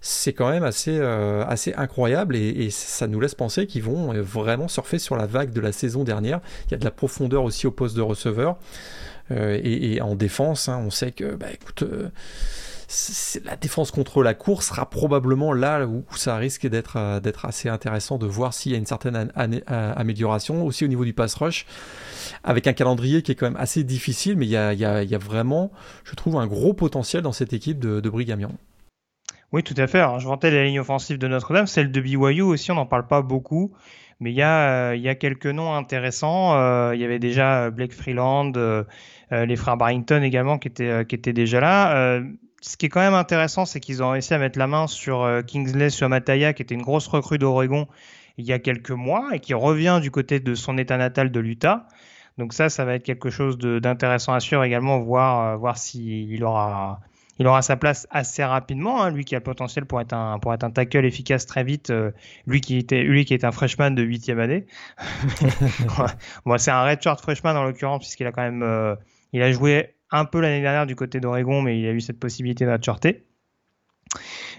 c'est 0.00 0.32
quand 0.32 0.50
même 0.50 0.64
assez, 0.64 0.98
euh, 0.98 1.44
incroyable 1.76 2.36
et, 2.36 2.70
ça 2.70 3.06
nous 3.06 3.20
laisse 3.20 3.34
penser 3.34 3.66
qu'ils 3.66 3.82
vont 3.82 4.14
euh, 4.14 4.22
vraiment 4.22 4.68
surfer 4.68 4.98
sur 4.98 5.16
la 5.16 5.26
vague 5.26 5.52
de 5.52 5.60
la 5.60 5.72
saison 5.72 6.04
dernière. 6.04 6.40
Il 6.66 6.72
y 6.72 6.74
a 6.74 6.78
de 6.78 6.84
la 6.84 6.90
profondeur 6.90 7.44
aussi 7.44 7.66
au 7.66 7.70
poste 7.70 7.96
de 7.96 8.02
receveur 8.02 8.56
euh, 9.30 9.60
et, 9.62 10.00
en 10.00 10.14
défense, 10.14 10.68
hein, 10.68 10.82
on 10.84 10.90
sait 10.90 11.12
que, 11.12 11.34
bah, 11.34 11.46
écoute, 11.52 11.84
la 13.44 13.56
défense 13.56 13.90
contre 13.90 14.22
la 14.22 14.34
course 14.34 14.68
sera 14.68 14.88
probablement 14.88 15.52
là 15.52 15.86
où, 15.86 16.04
ça 16.16 16.36
risque 16.36 16.66
d'être 16.66 17.20
d'être 17.20 17.44
assez 17.44 17.68
intéressant 17.68 18.18
de 18.18 18.26
voir 18.26 18.54
s'il 18.54 18.72
y 18.72 18.74
a 18.74 18.78
une 18.78 18.86
certaine 18.86 19.30
amélioration 19.66 20.64
aussi 20.64 20.84
au 20.84 20.88
niveau 20.88 21.04
du 21.04 21.12
pass 21.12 21.34
rush 21.34 21.66
avec 22.44 22.66
un 22.66 22.72
calendrier 22.72 23.22
qui 23.22 23.32
est 23.32 23.34
quand 23.34 23.46
même 23.46 23.56
assez 23.56 23.84
difficile, 23.84 24.36
mais 24.36 24.46
il 24.46 24.50
y 24.50 24.56
a, 24.56 25.18
vraiment, 25.18 25.70
je 26.04 26.14
trouve, 26.14 26.36
un 26.36 26.46
gros 26.46 26.74
potentiel 26.74 27.22
dans 27.22 27.32
cette 27.32 27.52
équipe 27.52 27.78
de, 27.78 28.00
de 28.00 28.10
Brigham 28.10 28.40
Young. 28.40 28.54
Oui, 29.52 29.62
tout 29.62 29.74
à 29.76 29.86
fait. 29.86 30.02
je 30.18 30.26
vantais 30.26 30.50
la 30.50 30.64
ligne 30.64 30.80
offensive 30.80 31.18
de 31.18 31.28
Notre-Dame, 31.28 31.66
celle 31.66 31.92
de 31.92 32.00
BYU 32.00 32.40
aussi, 32.40 32.70
on 32.70 32.74
n'en 32.74 32.86
parle 32.86 33.06
pas 33.06 33.20
beaucoup, 33.20 33.72
mais 34.18 34.30
il 34.30 34.36
y 34.36 34.42
a, 34.42 34.94
y 34.94 35.08
a 35.08 35.14
quelques 35.14 35.46
noms 35.46 35.74
intéressants. 35.74 36.56
Euh, 36.56 36.94
il 36.94 37.00
y 37.00 37.04
avait 37.04 37.18
déjà 37.18 37.70
Blake 37.70 37.92
Freeland, 37.92 38.52
euh, 38.56 38.84
euh, 39.32 39.44
les 39.44 39.56
frères 39.56 39.76
Barrington 39.76 40.22
également 40.22 40.58
qui 40.58 40.68
étaient 40.68 41.32
déjà 41.32 41.60
là. 41.60 42.20
Ce 42.62 42.76
qui 42.76 42.86
est 42.86 42.88
quand 42.88 43.00
même 43.00 43.14
intéressant, 43.14 43.66
c'est 43.66 43.80
qu'ils 43.80 44.02
ont 44.02 44.10
réussi 44.10 44.32
à 44.32 44.38
mettre 44.38 44.58
la 44.58 44.66
main 44.66 44.86
sur 44.86 45.28
Kingsley 45.46 45.90
Suamataya, 45.90 46.54
qui 46.54 46.62
était 46.62 46.74
une 46.74 46.82
grosse 46.82 47.08
recrue 47.08 47.36
d'Oregon 47.36 47.86
il 48.38 48.44
y 48.44 48.52
a 48.52 48.58
quelques 48.58 48.90
mois 48.90 49.30
et 49.32 49.40
qui 49.40 49.54
revient 49.54 50.00
du 50.02 50.10
côté 50.10 50.40
de 50.40 50.54
son 50.54 50.78
état 50.78 50.96
natal 50.96 51.30
de 51.30 51.40
l'Utah. 51.40 51.86
Donc 52.38 52.52
ça, 52.54 52.68
ça 52.70 52.84
va 52.84 52.94
être 52.94 53.02
quelque 53.02 53.30
chose 53.30 53.58
d'intéressant 53.58 54.32
à 54.32 54.40
suivre 54.40 54.64
également, 54.64 55.00
voir, 55.00 55.46
euh, 55.46 55.56
voir 55.56 55.76
s'il 55.76 56.42
aura, 56.44 57.00
il 57.38 57.46
aura 57.46 57.60
sa 57.60 57.76
place 57.76 58.06
assez 58.10 58.42
rapidement. 58.42 59.02
Hein, 59.02 59.10
lui 59.10 59.24
qui 59.24 59.34
a 59.34 59.38
le 59.38 59.44
potentiel 59.44 59.84
pour 59.84 60.00
être 60.00 60.14
un, 60.14 60.38
pour 60.38 60.54
être 60.54 60.64
un 60.64 60.70
tackle 60.70 61.04
efficace 61.04 61.44
très 61.44 61.62
vite. 61.62 61.90
Euh, 61.90 62.10
lui 62.46 62.62
qui 62.62 62.78
était, 62.78 63.02
lui 63.02 63.26
qui 63.26 63.34
est 63.34 63.44
un 63.44 63.52
freshman 63.52 63.90
de 63.90 64.02
huitième 64.02 64.40
année. 64.40 64.64
bon, 66.46 66.56
c'est 66.56 66.70
un 66.70 66.84
redshirt 66.84 67.20
freshman 67.20 67.54
en 67.54 67.64
l'occurrence 67.64 68.00
puisqu'il 68.00 68.26
a 68.26 68.32
quand 68.32 68.42
même, 68.42 68.62
euh, 68.62 68.96
il 69.34 69.42
a 69.42 69.52
joué 69.52 69.94
un 70.12 70.24
peu 70.24 70.40
l'année 70.40 70.60
dernière 70.60 70.86
du 70.86 70.94
côté 70.94 71.18
d'Oregon, 71.18 71.62
mais 71.62 71.80
il 71.80 71.86
a 71.86 71.92
eu 71.92 72.00
cette 72.00 72.20
possibilité 72.20 72.64
d'redshirter. 72.64 73.24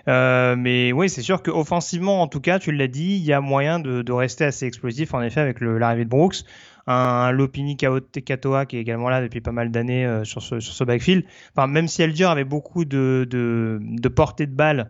Euh, 0.08 0.56
mais 0.58 0.92
oui, 0.92 1.10
c'est 1.10 1.22
sûr 1.22 1.42
qu'offensivement, 1.42 2.22
en 2.22 2.28
tout 2.28 2.42
cas, 2.42 2.60
tu 2.60 2.72
l'as 2.72 2.88
dit, 2.88 3.16
il 3.16 3.24
y 3.24 3.32
a 3.32 3.40
moyen 3.40 3.80
de, 3.80 4.12
rester 4.12 4.46
assez 4.46 4.66
explosif, 4.66 5.14
en 5.14 5.22
effet, 5.22 5.40
avec 5.40 5.62
l'arrivée 5.62 6.06
de 6.06 6.10
Brooks 6.10 6.44
un 6.88 7.32
Lopini 7.32 7.78
Katoa 7.78 8.66
qui 8.66 8.78
est 8.78 8.82
également 8.82 9.10
là 9.10 9.22
depuis 9.22 9.42
pas 9.42 9.52
mal 9.52 9.72
d'années 9.72 10.06
euh, 10.06 10.24
sur, 10.24 10.42
ce, 10.42 10.60
sur 10.60 10.74
ce 10.74 10.84
backfield. 10.84 11.24
Enfin, 11.56 11.68
même 11.68 11.88
si 11.88 12.04
Alger 12.04 12.26
avait 12.26 12.44
beaucoup 12.44 12.86
de, 12.86 13.26
de, 13.30 13.80
de 13.82 14.10
portée 14.10 14.48
de 14.48 14.56
balle 14.56 14.90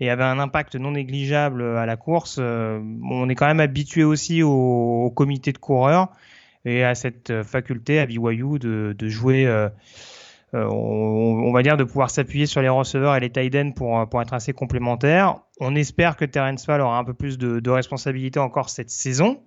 et 0.00 0.10
avait 0.10 0.24
un 0.24 0.38
impact 0.38 0.76
non 0.76 0.92
négligeable 0.92 1.62
à 1.62 1.86
la 1.86 1.96
course, 1.96 2.36
euh, 2.40 2.80
on 3.08 3.28
est 3.28 3.34
quand 3.34 3.46
même 3.46 3.60
habitué 3.60 4.04
aussi 4.04 4.42
au, 4.42 5.12
comité 5.14 5.52
de 5.52 5.58
coureurs 5.58 6.08
et 6.64 6.84
à 6.84 6.94
cette 6.94 7.42
faculté 7.42 7.98
à 7.98 8.06
BYU 8.06 8.58
de, 8.58 8.94
de 8.96 9.08
jouer 9.08 9.46
euh, 10.54 10.66
on, 10.68 11.50
va 11.52 11.62
dire 11.62 11.78
de 11.78 11.84
pouvoir 11.84 12.10
s'appuyer 12.10 12.44
sur 12.44 12.60
les 12.60 12.68
receveurs 12.68 13.16
et 13.16 13.20
les 13.20 13.30
tight 13.30 13.54
ends 13.56 13.72
pour, 13.72 14.08
pour 14.08 14.20
être 14.20 14.34
assez 14.34 14.52
complémentaires. 14.52 15.38
On 15.60 15.74
espère 15.74 16.16
que 16.16 16.26
Terence 16.26 16.66
Fall 16.66 16.82
aura 16.82 16.98
un 16.98 17.04
peu 17.04 17.14
plus 17.14 17.38
de, 17.38 17.60
de 17.60 17.70
responsabilité 17.70 18.38
encore 18.38 18.68
cette 18.68 18.90
saison. 18.90 19.40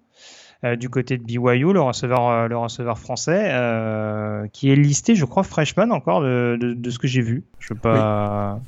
Euh, 0.63 0.75
du 0.75 0.89
côté 0.89 1.17
de 1.17 1.23
BYU, 1.23 1.73
le 1.73 1.81
receveur, 1.81 2.27
euh, 2.27 2.47
le 2.47 2.57
receveur 2.57 2.97
français, 2.97 3.49
euh, 3.51 4.47
qui 4.47 4.71
est 4.71 4.75
listé, 4.75 5.13
je 5.13 5.25
crois, 5.25 5.43
freshman 5.43 5.91
encore 5.91 6.21
de, 6.21 6.57
de, 6.59 6.89
ce 6.89 6.97
que 6.97 7.07
j'ai 7.07 7.21
vu. 7.21 7.43
Je 7.59 7.73
veux 7.73 7.79
pas. 7.79 8.59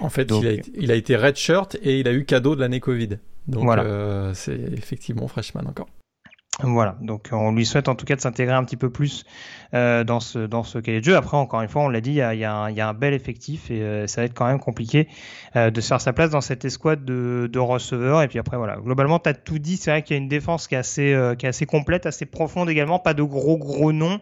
En 0.00 0.08
fait, 0.08 0.30
il, 0.30 0.46
a 0.46 0.52
été, 0.52 0.72
il, 0.76 0.90
a 0.90 0.94
été, 0.94 1.16
redshirt 1.16 1.76
et 1.82 2.00
il 2.00 2.08
a 2.08 2.12
eu 2.12 2.24
cadeau 2.24 2.54
de 2.54 2.60
l'année 2.60 2.80
Covid. 2.80 3.18
Donc, 3.48 3.64
voilà. 3.64 4.32
c'est 4.34 4.58
effectivement 4.72 5.28
freshman 5.28 5.66
encore. 5.66 5.88
Voilà, 6.62 6.96
donc 7.02 7.28
on 7.32 7.52
lui 7.52 7.66
souhaite 7.66 7.88
en 7.88 7.94
tout 7.94 8.06
cas 8.06 8.16
de 8.16 8.20
s'intégrer 8.22 8.54
un 8.54 8.64
petit 8.64 8.78
peu 8.78 8.88
plus 8.88 9.24
euh, 9.74 10.04
dans 10.04 10.20
ce 10.20 10.38
dans 10.38 10.62
ce 10.62 10.78
cahier 10.78 11.00
de 11.00 11.04
jeu. 11.04 11.14
Après, 11.14 11.36
encore 11.36 11.60
une 11.60 11.68
fois, 11.68 11.82
on 11.82 11.88
l'a 11.90 12.00
dit, 12.00 12.12
il 12.12 12.16
y 12.16 12.22
a, 12.22 12.34
y, 12.34 12.46
a 12.46 12.70
y 12.70 12.80
a, 12.80 12.88
un 12.88 12.94
bel 12.94 13.12
effectif 13.12 13.70
et 13.70 13.82
euh, 13.82 14.06
ça 14.06 14.22
va 14.22 14.24
être 14.24 14.32
quand 14.32 14.46
même 14.46 14.58
compliqué 14.58 15.06
euh, 15.54 15.70
de 15.70 15.80
se 15.82 15.88
faire 15.88 16.00
sa 16.00 16.14
place 16.14 16.30
dans 16.30 16.40
cette 16.40 16.64
escouade 16.64 17.04
de, 17.04 17.50
de 17.52 17.58
receveurs. 17.58 18.22
Et 18.22 18.28
puis 18.28 18.38
après, 18.38 18.56
voilà, 18.56 18.76
globalement, 18.76 19.18
tu 19.18 19.28
as 19.28 19.34
tout 19.34 19.58
dit. 19.58 19.76
C'est 19.76 19.90
vrai 19.90 20.02
qu'il 20.02 20.16
y 20.16 20.18
a 20.18 20.22
une 20.22 20.28
défense 20.28 20.66
qui 20.66 20.74
est 20.74 20.78
assez 20.78 21.34
qui 21.38 21.44
est 21.44 21.50
assez 21.50 21.66
complète, 21.66 22.06
assez 22.06 22.24
profonde 22.24 22.70
également. 22.70 22.98
Pas 22.98 23.12
de 23.12 23.22
gros 23.22 23.58
gros 23.58 23.92
noms, 23.92 24.18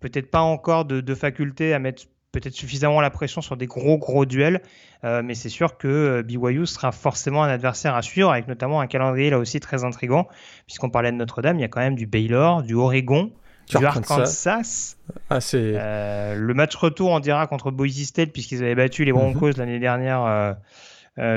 peut-être 0.00 0.32
pas 0.32 0.40
encore 0.40 0.84
de, 0.84 1.00
de 1.00 1.14
faculté 1.14 1.74
à 1.74 1.78
mettre 1.78 2.02
peut-être 2.32 2.54
suffisamment 2.54 3.00
la 3.00 3.10
pression 3.10 3.40
sur 3.40 3.56
des 3.56 3.66
gros 3.66 3.98
gros 3.98 4.26
duels, 4.26 4.62
euh, 5.04 5.22
mais 5.24 5.34
c'est 5.34 5.48
sûr 5.48 5.78
que 5.78 5.88
euh, 5.88 6.22
BYU 6.22 6.66
sera 6.66 6.92
forcément 6.92 7.42
un 7.42 7.48
adversaire 7.48 7.94
à 7.94 8.02
suivre, 8.02 8.30
avec 8.30 8.48
notamment 8.48 8.80
un 8.80 8.86
calendrier 8.86 9.30
là 9.30 9.38
aussi 9.38 9.60
très 9.60 9.84
intrigant, 9.84 10.28
puisqu'on 10.66 10.90
parlait 10.90 11.12
de 11.12 11.16
Notre-Dame, 11.16 11.58
il 11.58 11.62
y 11.62 11.64
a 11.64 11.68
quand 11.68 11.80
même 11.80 11.94
du 11.94 12.06
Baylor, 12.06 12.62
du 12.62 12.74
Oregon, 12.74 13.32
du 13.68 13.84
Arkansas. 13.84 14.96
Ah, 15.30 15.38
euh, 15.54 16.34
le 16.34 16.54
match 16.54 16.74
retour, 16.76 17.10
on 17.10 17.20
dira, 17.20 17.46
contre 17.46 17.70
Boise 17.70 18.02
State, 18.04 18.32
puisqu'ils 18.32 18.62
avaient 18.62 18.74
battu 18.74 19.04
les 19.04 19.12
Broncos 19.12 19.48
mhm. 19.48 19.58
l'année 19.58 19.78
dernière 19.78 20.56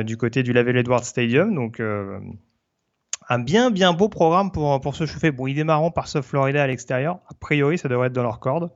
du 0.04 0.16
côté 0.16 0.44
du 0.44 0.54
Lavelle 0.54 0.78
Edwards 0.78 1.04
Stadium. 1.04 1.56
Donc, 1.56 1.82
un 3.30 3.40
bien, 3.40 3.72
bien 3.72 3.94
beau 3.94 4.10
programme 4.10 4.52
pour, 4.52 4.80
pour 4.82 4.96
se 4.96 5.06
chauffer. 5.06 5.32
Bon, 5.32 5.48
ils 5.48 5.56
démarreront 5.56 5.92
par 5.92 6.08
South 6.08 6.24
Florida 6.24 6.64
à 6.64 6.68
l'extérieur. 6.68 7.20
A 7.30 7.34
priori, 7.34 7.78
ça 7.78 7.90
devrait 7.90 8.08
être 8.08 8.14
dans 8.14 8.24
leur 8.24 8.40
corde. 8.40 8.72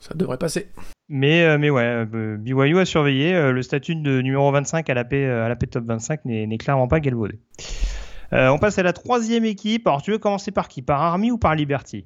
Ça 0.00 0.14
devrait 0.14 0.38
passer. 0.38 0.68
Mais, 1.08 1.42
euh, 1.44 1.56
mais 1.58 1.70
ouais, 1.70 2.06
euh, 2.14 2.36
BYU 2.36 2.78
a 2.78 2.84
surveillé. 2.84 3.34
Euh, 3.34 3.52
le 3.52 3.62
statut 3.62 3.94
de 3.96 4.20
numéro 4.20 4.50
25 4.52 4.88
à 4.90 4.94
la 4.94 5.04
P, 5.04 5.24
à 5.24 5.48
la 5.48 5.56
P 5.56 5.66
Top 5.66 5.84
25 5.84 6.24
n'est 6.26 6.58
clairement 6.58 6.88
pas 6.88 7.00
galvaudé. 7.00 7.38
on 8.32 8.58
passe 8.58 8.78
à 8.78 8.82
la 8.82 8.92
troisième 8.92 9.44
équipe. 9.44 9.86
Alors, 9.86 10.02
tu 10.02 10.10
veux 10.10 10.18
commencer 10.18 10.50
par 10.50 10.68
qui? 10.68 10.82
Par 10.82 11.02
Army 11.02 11.30
ou 11.30 11.38
par 11.38 11.54
Liberty? 11.54 12.04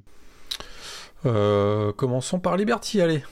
Commençons 1.24 2.38
par 2.40 2.56
Liberty, 2.56 3.00
allez. 3.00 3.22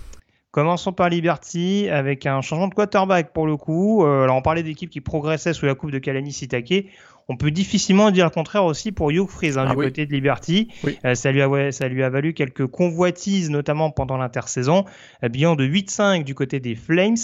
Commençons 0.50 0.92
par 0.92 1.09
Liberty 1.09 1.88
avec 1.88 2.26
un 2.26 2.40
changement 2.40 2.66
de 2.66 2.74
quarterback 2.74 3.33
pour 3.33 3.46
le 3.46 3.56
coup. 3.56 4.04
alors 4.04 4.37
on 4.37 4.42
parlait 4.42 4.64
d'équipes 4.64 4.90
qui 4.90 5.00
progressaient 5.00 5.52
sous 5.52 5.66
la 5.66 5.76
coupe 5.76 5.92
de 5.92 5.98
Kalani 5.98 6.33
Sitake. 6.33 6.87
On 7.28 7.37
peut 7.37 7.50
difficilement 7.50 8.11
dire 8.11 8.24
le 8.24 8.30
contraire 8.30 8.64
aussi 8.64 8.92
pour 8.92 9.11
Hugh 9.11 9.28
Freeze 9.28 9.59
hein, 9.59 9.66
ah 9.68 9.70
du 9.70 9.76
côté 9.76 10.06
de 10.06 10.12
Liberty. 10.12 10.68
Euh, 11.04 11.14
ça, 11.14 11.33
lui 11.33 11.42
a, 11.42 11.72
ça 11.72 11.88
lui 11.88 12.02
a 12.02 12.11
valu 12.11 12.35
quelques 12.35 12.66
convoitises, 12.66 13.50
notamment 13.50 13.90
pendant 13.90 14.16
l'intersaison. 14.16 14.85
Euh, 15.22 15.28
bilan 15.28 15.54
de 15.56 15.66
8-5 15.66 16.24
du 16.24 16.35
côté 16.35 16.61
des 16.61 16.74
Flames. 16.74 17.16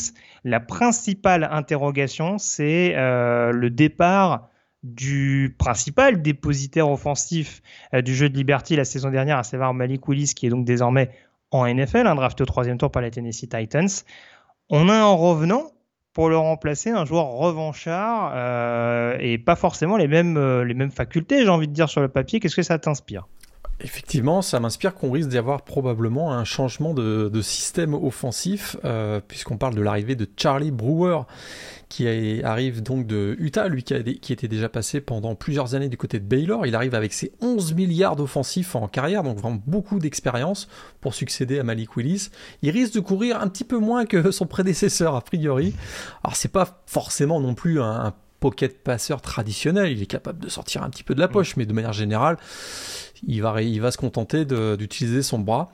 La 0.45 0.61
principale 0.61 1.49
interrogation, 1.51 2.39
c'est 2.39 2.95
euh, 2.97 3.51
le 3.53 3.71
départ 3.71 4.49
du 4.83 5.57
principal 5.59 6.23
dépositaire 6.23 6.89
offensif 6.89 7.61
du 7.93 8.15
jeu 8.15 8.29
de 8.29 8.37
Liberty 8.37 8.77
la 8.77 8.85
saison 8.85 9.11
dernière, 9.11 9.39
à 9.39 9.43
savoir 9.43 9.75
Malik 9.75 10.07
Willis, 10.07 10.33
qui 10.37 10.47
est 10.47 10.51
donc 10.51 10.65
désormais 10.65 11.11
en 11.51 11.67
NFL, 11.67 12.07
un 12.07 12.15
draft 12.15 12.41
au 12.41 12.45
troisième 12.45 12.79
tour 12.79 12.93
par 12.93 13.03
les 13.03 13.11
Tennessee 13.11 13.49
Titans. 13.49 13.89
On 14.69 14.89
a 14.89 14.95
un 14.95 15.13
revenant 15.13 15.73
pour 16.17 16.31
le 16.31 16.39
remplacer 16.39 16.89
un 16.89 17.05
joueur 17.05 17.27
revanchard 17.27 18.33
euh, 18.35 19.19
et 19.21 19.37
pas 19.37 19.55
forcément 19.55 19.99
euh, 19.99 20.65
les 20.65 20.73
mêmes 20.75 20.91
facultés, 20.91 21.45
j'ai 21.45 21.51
envie 21.51 21.69
de 21.69 21.75
dire, 21.75 21.91
sur 21.91 22.01
le 22.01 22.09
papier. 22.09 22.41
Qu'est-ce 22.41 22.57
que 22.57 22.63
ça 22.63 22.79
t'inspire? 22.79 23.29
Effectivement, 23.81 24.41
ça 24.41 24.59
m'inspire 24.59 24.95
qu'on 24.95 25.11
risque 25.11 25.29
d'y 25.29 25.37
avoir 25.37 25.63
probablement 25.63 26.33
un 26.33 26.45
changement 26.45 26.95
de, 26.95 27.41
système 27.43 27.93
offensif, 27.93 28.77
euh, 28.87 29.21
puisqu'on 29.27 29.59
parle 29.59 29.75
de 29.75 29.83
l'arrivée 29.83 30.17
de 30.17 30.27
Charlie 30.35 30.71
Brewer, 30.71 31.23
qui 31.91 32.43
arrive 32.43 32.83
donc 32.83 33.07
de 33.07 33.37
Utah, 33.39 33.69
lui 33.69 33.83
qui, 33.83 34.33
était 34.33 34.49
déjà 34.49 34.71
passé 34.71 35.03
pendant 35.03 35.35
plusieurs 35.35 35.75
années 35.75 35.91
du 35.91 35.99
côté 35.99 36.19
de 36.19 36.25
Baylor. 36.25 36.67
Il 36.67 36.75
arrive 36.75 36.95
avec 36.95 37.13
ses 37.13 37.33
11 37.43 37.75
milliards 37.75 38.17
d'offensifs 38.17 38.75
en 38.75 38.89
carrière, 38.89 39.23
donc 39.23 39.39
vraiment 39.39 39.63
beaucoup 39.67 39.99
d'expérience 39.99 40.69
pour 41.03 41.15
succéder 41.15 41.59
à 41.59 41.63
Malik 41.63 41.97
Willis. 41.97 42.31
Il 42.63 42.71
risque 42.71 42.95
de 42.95 43.01
courir 43.01 43.41
un 43.41 43.49
petit 43.49 43.65
peu 43.65 43.79
moins 43.79 44.07
que 44.07 44.31
son 44.31 44.47
prédécesseur 44.47 45.15
a 45.15 45.21
priori. 45.21 45.75
Alors 46.25 46.35
c'est 46.35 46.51
pas 46.51 46.83
forcément 46.87 47.41
non 47.41 47.55
plus 47.55 47.81
un, 47.81 48.07
un 48.07 48.15
pocket 48.41 48.83
passeur 48.83 49.21
traditionnel, 49.21 49.91
il 49.93 50.03
est 50.03 50.07
capable 50.07 50.39
de 50.39 50.49
sortir 50.49 50.83
un 50.83 50.91
petit 50.91 51.03
peu 51.03 51.15
de 51.15 51.21
la 51.21 51.29
poche, 51.29 51.57
mais 51.57 51.67
de 51.67 51.73
manière 51.73 51.93
générale, 51.93 52.37
il 53.27 53.43
va, 53.43 53.63
il 53.63 53.81
va 53.81 53.91
se 53.91 53.99
contenter 53.99 54.45
d'utiliser 54.45 55.23
son 55.23 55.39
bras. 55.39 55.71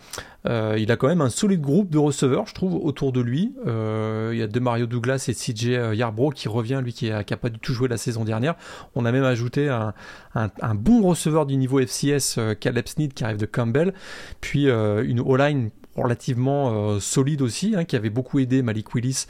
Euh, 0.46 0.76
il 0.78 0.90
a 0.90 0.96
quand 0.96 1.08
même 1.08 1.20
un 1.20 1.30
solide 1.30 1.60
groupe 1.60 1.90
de 1.90 1.98
receveurs, 1.98 2.46
je 2.46 2.54
trouve, 2.54 2.74
autour 2.74 3.12
de 3.12 3.20
lui. 3.20 3.54
Euh, 3.66 4.30
il 4.32 4.38
y 4.38 4.42
a 4.42 4.46
de 4.46 4.60
Mario 4.60 4.86
Douglas 4.86 5.26
et 5.28 5.34
CJ 5.34 5.68
euh, 5.68 5.94
Yarbrough 5.94 6.34
qui 6.34 6.48
revient, 6.48 6.80
lui 6.82 6.92
qui 6.92 7.10
n'a 7.10 7.22
pas 7.24 7.48
du 7.48 7.58
tout 7.58 7.72
joué 7.72 7.88
la 7.88 7.96
saison 7.96 8.24
dernière. 8.24 8.54
On 8.94 9.04
a 9.04 9.12
même 9.12 9.24
ajouté 9.24 9.68
un, 9.68 10.74
bon 10.74 11.02
receveur 11.02 11.46
du 11.46 11.56
niveau 11.56 11.80
FCS, 11.80 12.38
Caleb 12.60 12.86
Sneed, 12.86 13.14
qui 13.14 13.24
arrive 13.24 13.38
de 13.38 13.46
Campbell. 13.46 13.92
Puis 14.40 14.66
une 14.66 15.20
O-line 15.20 15.70
relativement 15.96 16.98
solide 17.00 17.42
aussi, 17.42 17.74
hein, 17.76 17.84
qui 17.84 17.96
avait 17.96 18.10
beaucoup 18.10 18.38
aidé 18.38 18.62
Malik 18.62 18.94
Willis 18.94 19.26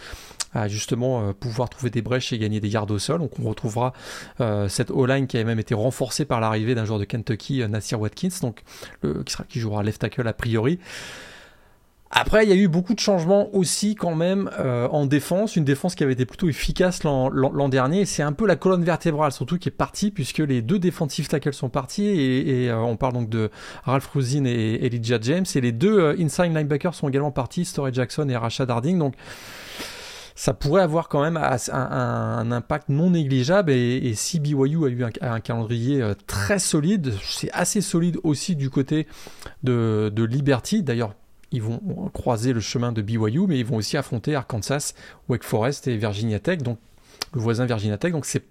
à 0.54 0.68
justement 0.68 1.28
euh, 1.28 1.32
pouvoir 1.32 1.68
trouver 1.70 1.90
des 1.90 2.02
brèches 2.02 2.32
et 2.32 2.38
gagner 2.38 2.60
des 2.60 2.68
yards 2.68 2.90
au 2.90 2.98
sol. 2.98 3.18
Donc 3.20 3.32
on 3.38 3.48
retrouvera 3.48 3.92
euh, 4.40 4.68
cette 4.68 4.90
O-line 4.90 5.26
qui 5.26 5.38
a 5.38 5.44
même 5.44 5.58
été 5.58 5.74
renforcée 5.74 6.24
par 6.24 6.40
l'arrivée 6.40 6.74
d'un 6.74 6.84
joueur 6.84 6.98
de 6.98 7.04
Kentucky, 7.04 7.62
euh, 7.62 7.68
Nasir 7.68 8.00
Watkins, 8.00 8.28
donc 8.42 8.62
qui, 9.02 9.32
sera, 9.32 9.44
qui 9.44 9.60
jouera 9.60 9.82
left 9.82 10.00
tackle 10.00 10.26
a 10.26 10.32
priori. 10.32 10.78
Après, 12.14 12.44
il 12.44 12.50
y 12.50 12.52
a 12.52 12.56
eu 12.56 12.68
beaucoup 12.68 12.92
de 12.92 13.00
changements 13.00 13.54
aussi 13.54 13.94
quand 13.94 14.14
même 14.14 14.50
en 14.58 15.06
défense, 15.06 15.56
une 15.56 15.64
défense 15.64 15.94
qui 15.94 16.04
avait 16.04 16.12
été 16.12 16.26
plutôt 16.26 16.46
efficace 16.50 17.04
l'an 17.04 17.68
dernier. 17.70 18.04
C'est 18.04 18.22
un 18.22 18.32
peu 18.32 18.46
la 18.46 18.56
colonne 18.56 18.84
vertébrale 18.84 19.32
surtout 19.32 19.56
qui 19.56 19.70
est 19.70 19.72
partie 19.72 20.10
puisque 20.10 20.38
les 20.38 20.60
deux 20.60 20.78
défensifs 20.78 21.28
tackles 21.28 21.54
sont 21.54 21.70
partis 21.70 22.06
et, 22.06 22.70
on 22.70 22.96
parle 22.96 23.14
donc 23.14 23.30
de 23.30 23.50
Ralph 23.84 24.06
Rousine 24.08 24.46
et 24.46 24.84
Elijah 24.84 25.18
James 25.22 25.46
et 25.54 25.60
les 25.62 25.72
deux 25.72 26.14
inside 26.20 26.54
linebackers 26.54 26.94
sont 26.94 27.08
également 27.08 27.30
partis, 27.30 27.64
Story 27.64 27.94
Jackson 27.94 28.28
et 28.28 28.36
Rashad 28.36 28.70
Harding. 28.70 28.98
Donc 28.98 29.14
ça 30.34 30.54
pourrait 30.54 30.82
avoir 30.82 31.08
quand 31.08 31.22
même 31.22 31.36
un, 31.36 32.52
impact 32.52 32.88
non 32.88 33.10
négligeable. 33.10 33.72
Et, 33.72 34.14
si 34.14 34.40
BYU 34.40 34.84
a 34.84 34.88
eu 34.88 35.04
un, 35.20 35.40
calendrier 35.40 36.02
euh, 36.02 36.14
très 36.26 36.58
solide, 36.58 37.14
c'est 37.22 37.50
assez 37.52 37.80
solide 37.80 38.18
aussi 38.22 38.56
du 38.56 38.70
côté 38.70 39.06
de, 39.62 40.12
Liberty. 40.16 40.82
D'ailleurs, 40.82 41.14
ils 41.50 41.62
vont 41.62 41.80
croiser 42.14 42.52
le 42.52 42.60
chemin 42.60 42.92
de 42.92 43.02
BYU, 43.02 43.46
mais 43.46 43.58
ils 43.58 43.66
vont 43.66 43.76
aussi 43.76 43.96
affronter 43.96 44.34
Arkansas, 44.34 44.94
Wake 45.28 45.44
Forest 45.44 45.86
et 45.88 45.96
Virginia 45.96 46.38
Tech, 46.38 46.58
donc 46.58 46.78
le 47.34 47.40
voisin 47.40 47.66
Virginia 47.66 47.98
Tech. 47.98 48.12
Donc 48.12 48.24
c'est 48.24 48.44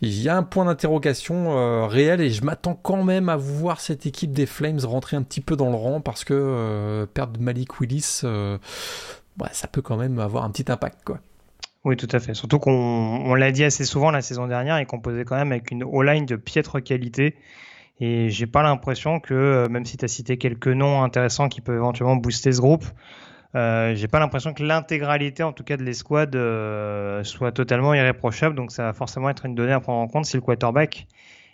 il 0.00 0.20
y 0.20 0.28
a 0.28 0.36
un 0.36 0.42
point 0.42 0.66
d'interrogation 0.66 1.56
euh, 1.56 1.86
réel 1.86 2.20
et 2.20 2.28
je 2.28 2.44
m'attends 2.44 2.74
quand 2.74 3.04
même 3.04 3.30
à 3.30 3.36
voir 3.36 3.80
cette 3.80 4.04
équipe 4.04 4.32
des 4.32 4.44
Flames 4.44 4.80
rentrer 4.84 5.16
un 5.16 5.22
petit 5.22 5.40
peu 5.40 5.56
dans 5.56 5.70
le 5.70 5.76
rang 5.76 6.00
parce 6.00 6.24
que 6.24 6.34
euh, 6.34 7.06
perdre 7.06 7.40
Malik 7.40 7.80
Willis, 7.80 8.20
ça 9.52 9.68
peut 9.68 9.82
quand 9.82 9.96
même 9.96 10.18
avoir 10.18 10.44
un 10.44 10.50
petit 10.50 10.70
impact. 10.70 11.04
Quoi. 11.04 11.18
Oui, 11.84 11.96
tout 11.96 12.08
à 12.12 12.20
fait. 12.20 12.34
Surtout 12.34 12.58
qu'on 12.58 13.34
l'a 13.34 13.52
dit 13.52 13.64
assez 13.64 13.84
souvent 13.84 14.10
la 14.10 14.22
saison 14.22 14.46
dernière 14.46 14.78
et 14.78 14.86
qu'on 14.86 15.00
quand 15.00 15.36
même 15.36 15.52
avec 15.52 15.70
une 15.70 15.84
O-line 15.84 16.26
de 16.26 16.36
piètre 16.36 16.82
qualité. 16.82 17.36
Et 18.00 18.30
j'ai 18.30 18.46
pas 18.46 18.62
l'impression 18.62 19.20
que, 19.20 19.34
euh, 19.34 19.68
même 19.68 19.84
si 19.84 19.96
tu 19.96 20.04
as 20.04 20.08
cité 20.08 20.36
quelques 20.36 20.68
noms 20.68 21.02
intéressants 21.02 21.48
qui 21.48 21.60
peuvent 21.60 21.76
éventuellement 21.76 22.16
booster 22.16 22.52
ce 22.52 22.60
groupe, 22.60 22.84
euh, 23.54 23.94
j'ai 23.94 24.08
pas 24.08 24.18
l'impression 24.18 24.52
que 24.52 24.64
l'intégralité, 24.64 25.42
en 25.42 25.52
tout 25.52 25.62
cas 25.62 25.76
de 25.76 25.84
l'escouade, 25.84 26.34
euh, 26.34 27.22
soit 27.22 27.52
totalement 27.52 27.94
irréprochable. 27.94 28.56
Donc 28.56 28.72
ça 28.72 28.84
va 28.84 28.92
forcément 28.92 29.30
être 29.30 29.46
une 29.46 29.54
donnée 29.54 29.72
à 29.72 29.80
prendre 29.80 30.00
en 30.00 30.08
compte 30.08 30.24
si 30.24 30.36
le 30.36 30.40
quarterback 30.40 31.06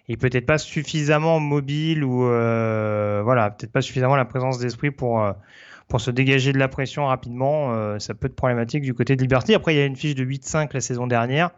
est 0.09 0.17
peut-être 0.17 0.47
pas 0.47 0.59
suffisamment 0.59 1.41
mobile 1.41 2.03
ou 2.05 2.25
euh, 2.25 3.21
voilà, 3.23 3.51
peut-être 3.51 3.73
pas 3.73 3.83
suffisamment 3.83 4.17
la 4.17 4.25
présence 4.25 4.59
d'esprit 4.59 4.91
pour 4.91 5.23
pour 5.91 6.01
se 6.01 6.13
dégager 6.13 6.53
de 6.53 6.59
la 6.59 6.69
pression 6.69 7.07
rapidement, 7.07 7.75
euh, 7.75 7.99
ça 7.99 8.15
peut 8.15 8.29
être 8.29 8.37
problématique 8.37 8.83
du 8.83 8.95
côté 8.95 9.17
de 9.17 9.21
Liberty. 9.21 9.55
Après, 9.55 9.75
il 9.75 9.79
y 9.79 9.81
a 9.81 9.85
une 9.85 9.97
fiche 9.97 10.15
de 10.15 10.25
8-5 10.25 10.71
la 10.73 10.81
saison 10.81 11.09
dernière. 11.09 11.51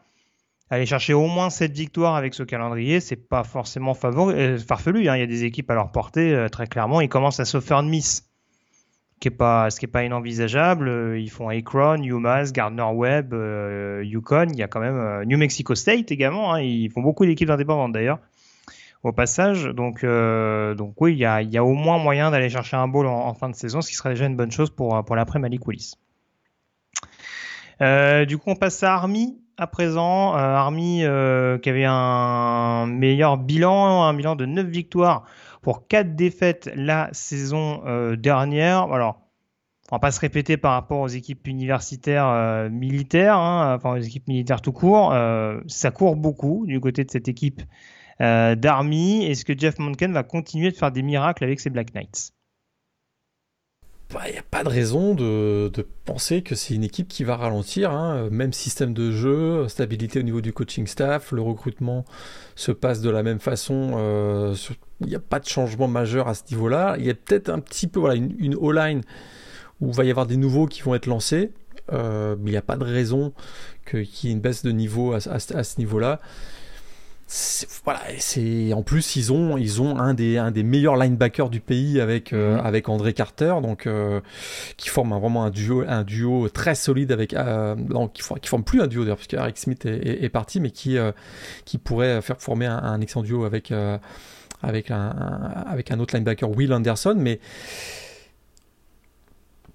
Aller 0.71 0.87
chercher 0.87 1.13
au 1.13 1.27
moins 1.27 1.51
cette 1.51 1.73
victoire 1.73 2.17
avec 2.17 2.33
ce 2.33 2.43
calendrier, 2.43 3.01
c'est 3.01 3.29
pas 3.29 3.45
forcément 3.45 3.95
euh, 4.05 4.59
farfelu. 4.59 5.07
Hein. 5.11 5.17
Il 5.17 5.21
y 5.21 5.23
a 5.23 5.27
des 5.27 5.45
équipes 5.45 5.71
à 5.71 5.75
leur 5.75 5.93
portée, 5.93 6.35
euh, 6.35 6.49
très 6.49 6.67
clairement. 6.67 7.03
Ils 7.03 7.11
commencent 7.11 7.41
à 7.41 7.45
se 7.45 7.61
faire 7.61 7.83
de 7.83 7.89
miss, 7.89 8.27
ce 9.23 9.29
qui 9.29 9.29
n'est 9.29 9.91
pas 9.93 10.03
inenvisageable. 10.03 11.19
Ils 11.19 11.31
font 11.31 11.51
Akron, 11.51 12.03
UMass, 12.03 12.55
Gardner 12.55 12.89
Webb, 12.91 13.35
Yukon. 14.03 14.47
Il 14.51 14.59
y 14.59 14.63
a 14.63 14.67
quand 14.67 14.81
même 14.81 15.25
New 15.25 15.37
Mexico 15.37 15.75
State 15.75 16.11
également. 16.11 16.55
Hein. 16.55 16.63
Ils 16.63 16.91
font 16.91 17.03
beaucoup 17.03 17.27
d'équipes 17.27 17.51
indépendantes 17.51 17.93
d'ailleurs. 17.93 18.19
Au 19.03 19.13
passage. 19.13 19.65
Donc, 19.65 20.05
donc 20.05 20.95
oui, 21.01 21.13
il 21.13 21.19
y 21.19 21.25
a, 21.25 21.43
y 21.43 21.59
au 21.59 21.75
moins 21.75 21.99
moyen 21.99 22.31
d'aller 22.31 22.49
chercher 22.49 22.77
un 22.77 22.89
bowl 22.89 23.07
en, 23.07 23.35
fin 23.35 23.49
de 23.49 23.55
saison, 23.55 23.81
ce 23.81 23.89
qui 23.89 23.95
serait 23.95 24.11
déjà 24.11 24.27
une 24.27 24.37
bonne 24.37 24.53
chose 24.53 24.71
pour, 24.71 25.15
l'après 25.15 25.39
Malik 25.39 25.67
Willis. 25.67 25.95
du 27.81 28.39
coup, 28.39 28.51
on 28.51 28.57
passe 28.57 28.83
à 28.83 28.95
Army 28.95 29.39
à 29.59 29.67
présent. 29.67 30.35
Army 30.35 30.99
qui 31.63 31.71
avait 31.71 31.87
un 31.87 32.87
meilleur 32.87 33.39
bilan, 33.39 34.05
un 34.05 34.15
bilan 34.15 34.37
de 34.37 34.47
9 34.47 34.67
victoires 34.67 35.25
pour 35.63 35.87
4 35.89 36.15
défaites 36.15 36.71
la 36.75 37.09
saison 37.13 37.83
dernière. 38.17 38.93
Alors, 38.93 39.23
on 39.93 39.97
va 39.97 40.01
pas 40.01 40.11
se 40.11 40.21
répéter 40.21 40.57
par 40.57 40.73
rapport 40.73 41.01
aux 41.01 41.09
équipes 41.09 41.47
universitaires 41.47 42.27
euh, 42.27 42.71
militaires, 42.71 43.37
hein, 43.37 43.75
enfin 43.77 43.99
aux 43.99 44.01
équipes 44.01 44.27
militaires 44.27 44.63
tout 44.63 44.73
court. 44.73 45.13
Euh, 45.13 45.61
ça 45.67 45.91
court 45.91 46.17
beaucoup 46.17 46.65
du 46.67 46.81
côté 46.81 47.05
de 47.05 47.11
cette 47.11 47.29
équipe 47.29 47.61
euh, 48.23 48.55
d'Army. 48.55 49.25
Est-ce 49.25 49.45
que 49.45 49.57
Jeff 49.57 49.79
Monken 49.79 50.13
va 50.13 50.23
continuer 50.23 50.71
de 50.71 50.77
faire 50.77 50.93
des 50.93 51.03
miracles 51.03 51.45
avec 51.45 51.61
ses 51.61 51.71
Black 51.71 51.95
Knights? 51.95 52.33
Il 54.11 54.15
bah, 54.15 54.31
n'y 54.31 54.39
a 54.39 54.43
pas 54.43 54.63
de 54.63 54.69
raison 54.69 55.15
de, 55.15 55.71
penser 56.05 56.43
que 56.43 56.55
c'est 56.55 56.75
une 56.75 56.85
équipe 56.85 57.09
qui 57.09 57.25
va 57.25 57.37
ralentir. 57.37 57.93
Hein. 57.93 58.29
Même 58.31 58.53
système 58.53 58.93
de 58.93 59.11
jeu, 59.11 59.67
stabilité 59.69 60.19
au 60.19 60.23
niveau 60.23 60.43
du 60.43 60.53
coaching 60.53 60.87
staff, 60.87 61.33
le 61.33 61.41
recrutement 61.41 62.05
se 62.55 62.73
passe 62.73 63.01
de 63.01 63.09
la 63.09 63.23
même 63.23 63.41
façon. 63.41 64.55
Il 65.01 65.07
n'y 65.07 65.15
a 65.15 65.21
pas 65.21 65.41
de 65.41 65.47
changement 65.47 65.89
majeur 65.89 66.29
à 66.29 66.35
ce 66.35 66.43
niveau-là. 66.51 66.97
Il 66.99 67.07
y 67.07 67.11
a 67.11 67.15
peut-être 67.15 67.49
un 67.49 67.59
petit 67.59 67.87
peu 67.87 68.15
une, 68.15 68.35
une 68.39 68.55
O-line 68.55 69.01
où 69.83 69.89
il 69.89 69.95
va 69.95 70.05
y 70.05 70.11
avoir 70.11 70.27
des 70.27 70.37
nouveaux 70.37 70.67
qui 70.67 70.81
vont 70.81 70.95
être 70.95 71.07
lancés, 71.07 71.51
euh, 71.93 72.37
mais 72.39 72.51
il 72.51 72.53
n'y 72.53 72.59
a 72.59 72.63
pas 72.63 72.77
de 72.77 72.85
raison 72.85 73.33
qu'il 73.91 74.07
y 74.23 74.29
ait 74.29 74.31
une 74.31 74.41
baisse 74.41 74.63
de 74.63 74.71
niveau 74.71 75.13
à, 75.13 75.21
ce 75.21 75.79
niveau-là. 75.79 76.21
Voilà, 77.85 78.01
c'est 78.19 78.75
en 78.75 78.83
plus 78.83 79.17
ils 79.17 79.33
ont 79.33 79.57
ils 79.57 79.81
ont 79.81 79.99
un 79.99 80.13
des 80.13 80.37
un 80.37 80.51
des 80.51 80.63
meilleurs 80.63 80.97
linebackers 80.97 81.49
du 81.49 81.61
pays 81.61 81.99
avec 81.99 82.35
euh, 82.35 82.57
mhm. 82.57 82.67
avec 82.67 82.89
André 82.91 83.15
Carter 83.15 83.55
donc 83.63 83.87
euh, 83.87 84.21
qui 84.77 84.91
forme 84.91 85.19
vraiment 85.19 85.45
un 85.45 85.51
duo 85.51 85.83
un 85.89 86.05
duo 86.05 86.51
très 86.51 86.75
solide 86.75 87.11
avec 87.11 87.33
non, 87.33 88.09
qui, 88.09 88.23
qui 88.41 88.49
forme 88.49 88.65
plus 88.65 88.83
un 88.83 88.87
duo 88.87 89.03
d'ailleurs 89.03 89.17
puisque 89.17 89.33
Eric 89.33 89.57
Smith 89.57 89.87
est, 89.87 90.29
parti 90.29 90.61
mais 90.61 90.71
qui 90.71 90.99
qui 91.65 91.79
pourrait 91.79 92.21
faire 92.21 92.39
former 92.39 92.67
un, 92.67 92.77
un 92.77 93.01
excellent 93.01 93.23
duo 93.23 93.45
avec 93.45 93.73
avec 94.63 94.91
un, 94.91 95.09
avec 95.67 95.91
un 95.91 96.01
autre 96.01 96.15
linebacker 96.15 96.51
Will 96.51 96.73
Anderson 96.73 97.15
mais 97.17 97.41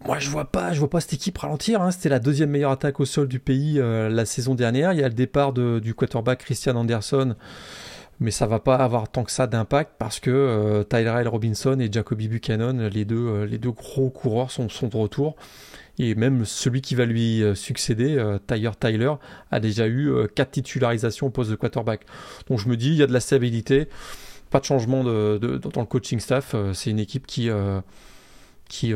moi, 0.05 0.19
je 0.19 0.29
vois 0.29 0.45
pas, 0.45 0.73
je 0.73 0.79
vois 0.79 0.89
pas 0.89 1.01
cette 1.01 1.13
équipe 1.13 1.38
ralentir. 1.38 1.81
Hein. 1.81 1.91
C'était 1.91 2.10
la 2.10 2.19
deuxième 2.19 2.51
meilleure 2.51 2.71
attaque 2.71 2.99
au 2.99 3.05
sol 3.05 3.27
du 3.27 3.39
pays 3.39 3.79
euh, 3.79 4.10
la 4.10 4.25
saison 4.25 4.55
dernière. 4.55 4.93
Il 4.93 4.99
y 4.99 5.03
a 5.03 5.07
le 5.07 5.13
départ 5.13 5.53
du 5.53 5.93
quarterback 5.93 6.39
Christian 6.39 6.75
Anderson, 6.75 7.36
mais 8.19 8.31
ça 8.31 8.45
va 8.45 8.60
pas 8.60 8.75
avoir 8.75 9.10
tant 9.10 9.23
que 9.23 9.31
ça 9.31 9.47
d'impact 9.47 9.93
parce 9.97 10.19
que 10.19 10.29
euh, 10.29 10.83
Tyrell 10.83 11.27
Robinson 11.27 11.79
et 11.79 11.91
Jacoby 11.91 12.27
Buchanan, 12.27 12.88
les 12.88 13.05
deux, 13.05 13.27
euh, 13.27 13.45
les 13.45 13.57
deux 13.57 13.71
gros 13.71 14.10
coureurs, 14.10 14.51
sont, 14.51 14.67
de 14.67 14.97
retour. 14.97 15.36
Et 15.99 16.13
même 16.13 16.45
celui 16.45 16.81
qui 16.81 16.93
va 16.93 17.05
lui 17.05 17.43
succéder, 17.55 18.23
Tyler 18.45 18.69
Tyler, 18.79 19.13
a 19.49 19.60
déjà 19.60 19.88
eu 19.88 20.13
quatre 20.36 20.51
titularisations 20.51 21.25
au 21.25 21.29
poste 21.31 21.49
de 21.49 21.55
quarterback. 21.55 22.05
Donc 22.47 22.60
je 22.60 22.69
me 22.69 22.77
dis, 22.77 22.89
il 22.89 22.97
y 22.97 23.01
a 23.01 23.07
de 23.07 23.13
la 23.13 23.19
stabilité, 23.19 23.88
pas 24.51 24.60
de 24.60 24.65
changement 24.65 25.03
dans 25.03 25.10
le 25.10 25.86
coaching 25.86 26.19
staff. 26.19 26.55
C'est 26.73 26.91
une 26.91 26.99
équipe 26.99 27.25
qui, 27.25 27.49
qui 28.69 28.93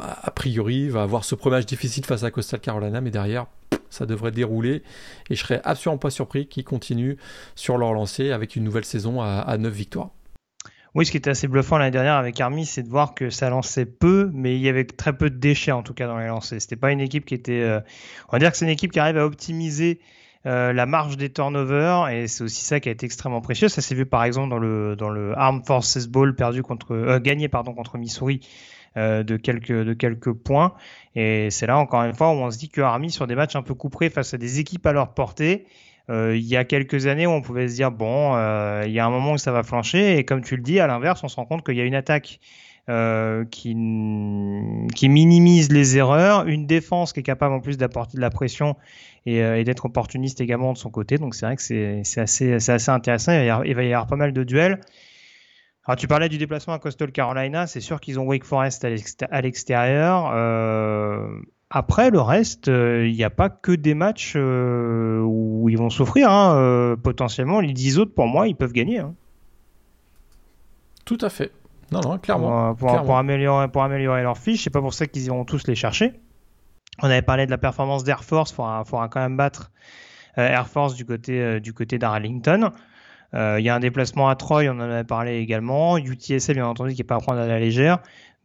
a 0.00 0.30
priori, 0.30 0.88
va 0.88 1.02
avoir 1.02 1.24
ce 1.24 1.34
premier 1.34 1.56
match 1.56 1.66
difficile 1.66 2.04
face 2.04 2.22
à 2.22 2.30
Coastal 2.30 2.60
Carolina, 2.60 3.00
mais 3.00 3.10
derrière, 3.10 3.46
ça 3.90 4.06
devrait 4.06 4.30
dérouler. 4.30 4.82
Et 5.30 5.34
je 5.34 5.40
serais 5.40 5.60
absolument 5.64 5.98
pas 5.98 6.10
surpris 6.10 6.46
qu'ils 6.46 6.64
continuent 6.64 7.16
sur 7.54 7.78
leur 7.78 7.92
lancée 7.92 8.30
avec 8.30 8.56
une 8.56 8.64
nouvelle 8.64 8.84
saison 8.84 9.20
à, 9.20 9.40
à 9.40 9.58
9 9.58 9.72
victoires. 9.72 10.10
Oui, 10.94 11.04
ce 11.04 11.10
qui 11.10 11.18
était 11.18 11.30
assez 11.30 11.48
bluffant 11.48 11.78
l'année 11.78 11.90
dernière 11.90 12.14
avec 12.14 12.40
Army, 12.40 12.64
c'est 12.64 12.82
de 12.82 12.88
voir 12.88 13.14
que 13.14 13.30
ça 13.30 13.50
lançait 13.50 13.84
peu, 13.84 14.30
mais 14.32 14.56
il 14.56 14.62
y 14.62 14.68
avait 14.68 14.84
très 14.84 15.16
peu 15.16 15.30
de 15.30 15.36
déchets 15.36 15.72
en 15.72 15.82
tout 15.82 15.94
cas 15.94 16.06
dans 16.06 16.18
les 16.18 16.26
lancers. 16.26 16.60
C'était 16.60 16.76
pas 16.76 16.90
une 16.92 17.00
équipe 17.00 17.24
qui 17.24 17.34
était. 17.34 17.60
Euh, 17.60 17.80
on 18.28 18.32
va 18.32 18.38
dire 18.38 18.50
que 18.50 18.56
c'est 18.56 18.64
une 18.64 18.70
équipe 18.70 18.90
qui 18.90 18.98
arrive 18.98 19.18
à 19.18 19.26
optimiser 19.26 20.00
euh, 20.46 20.72
la 20.72 20.86
marge 20.86 21.16
des 21.16 21.30
turnovers 21.30 22.08
et 22.08 22.26
c'est 22.26 22.42
aussi 22.42 22.64
ça 22.64 22.80
qui 22.80 22.88
a 22.88 22.92
été 22.92 23.04
extrêmement 23.04 23.40
précieux. 23.40 23.68
Ça 23.68 23.82
s'est 23.82 23.94
vu 23.94 24.06
par 24.06 24.24
exemple 24.24 24.48
dans 24.48 24.58
le 24.58 24.96
dans 24.96 25.10
le 25.10 25.36
Armed 25.36 25.66
Forces 25.66 26.06
Bowl 26.06 26.34
perdu 26.34 26.62
contre 26.62 26.94
euh, 26.94 27.20
gagné 27.20 27.48
pardon 27.48 27.74
contre 27.74 27.98
Missouri 27.98 28.40
euh, 28.96 29.22
de, 29.22 29.36
quelques, 29.36 29.72
de 29.72 29.92
quelques 29.92 30.32
points. 30.32 30.74
Et 31.14 31.50
c'est 31.50 31.66
là, 31.66 31.78
encore 31.78 32.02
une 32.02 32.14
fois, 32.14 32.30
où 32.30 32.36
on 32.36 32.50
se 32.50 32.58
dit 32.58 32.68
que 32.68 32.80
Army, 32.80 33.10
sur 33.10 33.26
des 33.26 33.34
matchs 33.34 33.54
un 33.54 33.62
peu 33.62 33.74
couperés 33.74 34.10
face 34.10 34.34
à 34.34 34.38
des 34.38 34.60
équipes 34.60 34.86
à 34.86 34.92
leur 34.92 35.14
portée, 35.14 35.66
euh, 36.10 36.34
il 36.34 36.44
y 36.44 36.56
a 36.56 36.64
quelques 36.64 37.06
années 37.06 37.26
où 37.26 37.30
on 37.30 37.42
pouvait 37.42 37.68
se 37.68 37.74
dire, 37.74 37.90
bon, 37.90 38.34
euh, 38.34 38.82
il 38.86 38.92
y 38.92 38.98
a 38.98 39.04
un 39.04 39.10
moment 39.10 39.32
où 39.32 39.38
ça 39.38 39.52
va 39.52 39.62
flancher. 39.62 40.16
Et 40.16 40.24
comme 40.24 40.42
tu 40.42 40.56
le 40.56 40.62
dis, 40.62 40.80
à 40.80 40.86
l'inverse, 40.86 41.22
on 41.22 41.28
se 41.28 41.36
rend 41.36 41.44
compte 41.44 41.64
qu'il 41.64 41.76
y 41.76 41.80
a 41.80 41.84
une 41.84 41.94
attaque 41.94 42.40
qui, 43.50 43.76
qui 44.94 45.08
minimise 45.10 45.70
les 45.70 45.98
erreurs, 45.98 46.46
une 46.46 46.66
défense 46.66 47.12
qui 47.12 47.20
est 47.20 47.22
capable 47.22 47.54
en 47.54 47.60
plus 47.60 47.76
d'apporter 47.76 48.16
de 48.16 48.22
la 48.22 48.30
pression 48.30 48.76
et, 49.26 49.62
d'être 49.64 49.84
opportuniste 49.84 50.40
également 50.40 50.72
de 50.72 50.78
son 50.78 50.88
côté. 50.88 51.18
Donc 51.18 51.34
c'est 51.34 51.44
vrai 51.44 51.56
que 51.56 51.62
c'est 51.62 52.20
assez, 52.20 52.54
assez 52.54 52.90
intéressant. 52.90 53.32
Il 53.32 53.62
il 53.66 53.74
va 53.74 53.82
y 53.84 53.92
avoir 53.92 54.06
pas 54.06 54.16
mal 54.16 54.32
de 54.32 54.42
duels. 54.42 54.80
Alors, 55.88 55.96
tu 55.96 56.06
parlais 56.06 56.28
du 56.28 56.36
déplacement 56.36 56.74
à 56.74 56.78
Coastal 56.78 57.12
Carolina, 57.12 57.66
c'est 57.66 57.80
sûr 57.80 57.98
qu'ils 58.00 58.20
ont 58.20 58.24
Wake 58.24 58.44
Forest 58.44 58.84
à 58.84 59.40
l'extérieur. 59.40 60.30
Euh, 60.34 61.40
après, 61.70 62.10
le 62.10 62.20
reste, 62.20 62.66
il 62.66 62.72
euh, 62.72 63.10
n'y 63.10 63.24
a 63.24 63.30
pas 63.30 63.48
que 63.48 63.72
des 63.72 63.94
matchs 63.94 64.34
euh, 64.36 65.22
où 65.22 65.68
ils 65.70 65.78
vont 65.78 65.88
souffrir. 65.88 66.30
Hein. 66.30 66.96
potentiellement, 67.02 67.60
les 67.60 67.72
10 67.72 67.98
autres, 67.98 68.14
pour 68.14 68.26
moi, 68.26 68.48
ils 68.48 68.54
peuvent 68.54 68.72
gagner. 68.72 68.98
Hein. 68.98 69.14
Tout 71.06 71.18
à 71.22 71.30
fait. 71.30 71.52
Non, 71.90 72.00
non, 72.00 72.18
clairement. 72.18 72.74
Pour, 72.74 73.16
améliorer, 73.16 73.68
pour 73.68 73.82
améliorer 73.82 74.22
leur 74.22 74.36
fiche, 74.36 74.64
c'est 74.64 74.70
pas 74.70 74.82
pour 74.82 74.92
ça 74.92 75.06
qu'ils 75.06 75.24
iront 75.24 75.46
tous 75.46 75.66
les 75.66 75.74
chercher. 75.74 76.20
On 77.00 77.06
avait 77.06 77.22
parlé 77.22 77.46
de 77.46 77.50
la 77.50 77.56
performance 77.56 78.04
d'Air 78.04 78.24
Force, 78.24 78.50
il 78.50 78.56
faudra, 78.84 79.08
quand 79.08 79.20
même 79.20 79.38
battre 79.38 79.70
Air 80.36 80.68
Force 80.68 80.96
du 80.96 81.06
côté, 81.06 81.60
du 81.60 81.72
côté 81.72 81.96
d'Arlington. 81.96 82.72
Euh, 83.34 83.56
il 83.58 83.64
y 83.64 83.68
a 83.68 83.74
un 83.74 83.80
déplacement 83.80 84.28
à 84.28 84.36
Troy, 84.36 84.64
on 84.68 84.78
en 84.78 84.80
avait 84.80 85.04
parlé 85.04 85.38
également. 85.38 85.98
UTSA, 85.98 86.54
bien 86.54 86.66
entendu, 86.66 86.94
qui 86.94 87.00
n'est 87.00 87.06
pas 87.06 87.16
à 87.16 87.20
prendre 87.20 87.40
à 87.40 87.46
la 87.46 87.58
légère. 87.58 87.98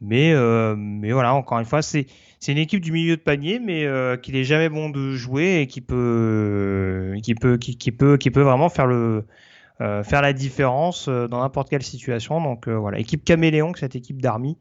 Mais, 0.04 0.34
euh, 0.34 0.76
mais 0.78 1.14
voilà, 1.14 1.34
encore 1.34 1.60
une 1.60 1.66
fois, 1.66 1.82
c'est 1.82 2.08
une 2.48 2.58
équipe 2.58 2.82
du 2.82 2.92
milieu 2.92 3.16
de 3.16 3.22
panier, 3.22 3.60
mais 3.60 3.86
euh, 3.86 4.18
qu'il 4.18 4.36
est 4.36 4.44
jamais 4.44 4.68
bon 4.68 4.90
de 4.90 5.16
jouer 5.16 5.62
et 5.62 5.68
qui 5.68 5.80
peut, 5.80 7.16
qui 7.24 7.36
peut, 7.36 7.58
qui, 7.58 7.78
qui 7.78 7.92
peut, 7.94 8.18
qui 8.18 8.30
peut 8.30 8.42
vraiment 8.42 8.68
faire 8.68 8.86
le, 8.86 9.24
euh, 9.80 10.04
faire 10.04 10.22
la 10.22 10.34
différence 10.34 11.08
dans 11.08 11.40
n'importe 11.40 11.70
quelle 11.70 11.84
situation. 11.84 12.42
Donc 12.42 12.68
voilà, 12.68 13.00
équipe 13.00 13.24
caméléon, 13.24 13.72
cette 13.76 13.96
équipe 13.96 14.22
d'Army 14.22 14.58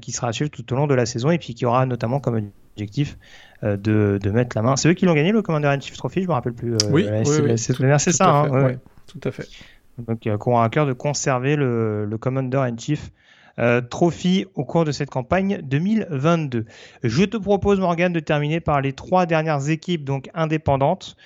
qui 0.00 0.12
sera 0.12 0.32
suivre 0.32 0.50
tout 0.50 0.72
au 0.72 0.76
long 0.76 0.86
de 0.86 0.94
la 0.94 1.04
saison 1.04 1.30
et 1.30 1.38
puis 1.38 1.54
qui 1.54 1.66
aura 1.66 1.84
notamment 1.84 2.18
comme 2.18 2.50
objectif 2.72 3.18
de, 3.62 3.76
de, 4.22 4.30
mettre 4.30 4.56
la 4.56 4.62
main. 4.62 4.76
C'est 4.76 4.88
eux 4.88 4.94
qui 4.94 5.04
l'ont 5.04 5.14
gagné 5.14 5.32
le 5.32 5.42
Commander 5.42 5.68
in 5.68 5.80
Chief 5.80 5.98
Trophy, 5.98 6.22
je 6.22 6.28
me 6.28 6.32
rappelle 6.32 6.54
plus. 6.54 6.76
oui, 6.90 7.06
oui, 7.10 7.58
c'est 7.58 8.12
ça. 8.12 8.30
Hein, 8.30 8.78
tout 9.08 9.20
à 9.24 9.32
fait. 9.32 9.48
Donc, 9.98 10.20
qui 10.20 10.30
aura 10.30 10.64
à 10.64 10.68
cœur 10.68 10.86
de 10.86 10.92
conserver 10.92 11.56
le, 11.56 12.08
Commander 12.20 12.58
in 12.58 12.76
Chief 12.76 13.10
euh, 13.58 13.80
Trophy 13.80 14.46
au 14.54 14.64
cours 14.64 14.84
de 14.84 14.92
cette 14.92 15.10
campagne 15.10 15.60
2022. 15.62 16.66
Je 17.02 17.24
te 17.24 17.36
propose, 17.36 17.80
Morgan, 17.80 18.12
de 18.12 18.20
terminer 18.20 18.60
par 18.60 18.80
les 18.80 18.92
trois 18.92 19.26
dernières 19.26 19.68
équipes 19.68 20.04
donc 20.04 20.30
indépendantes. 20.34 21.16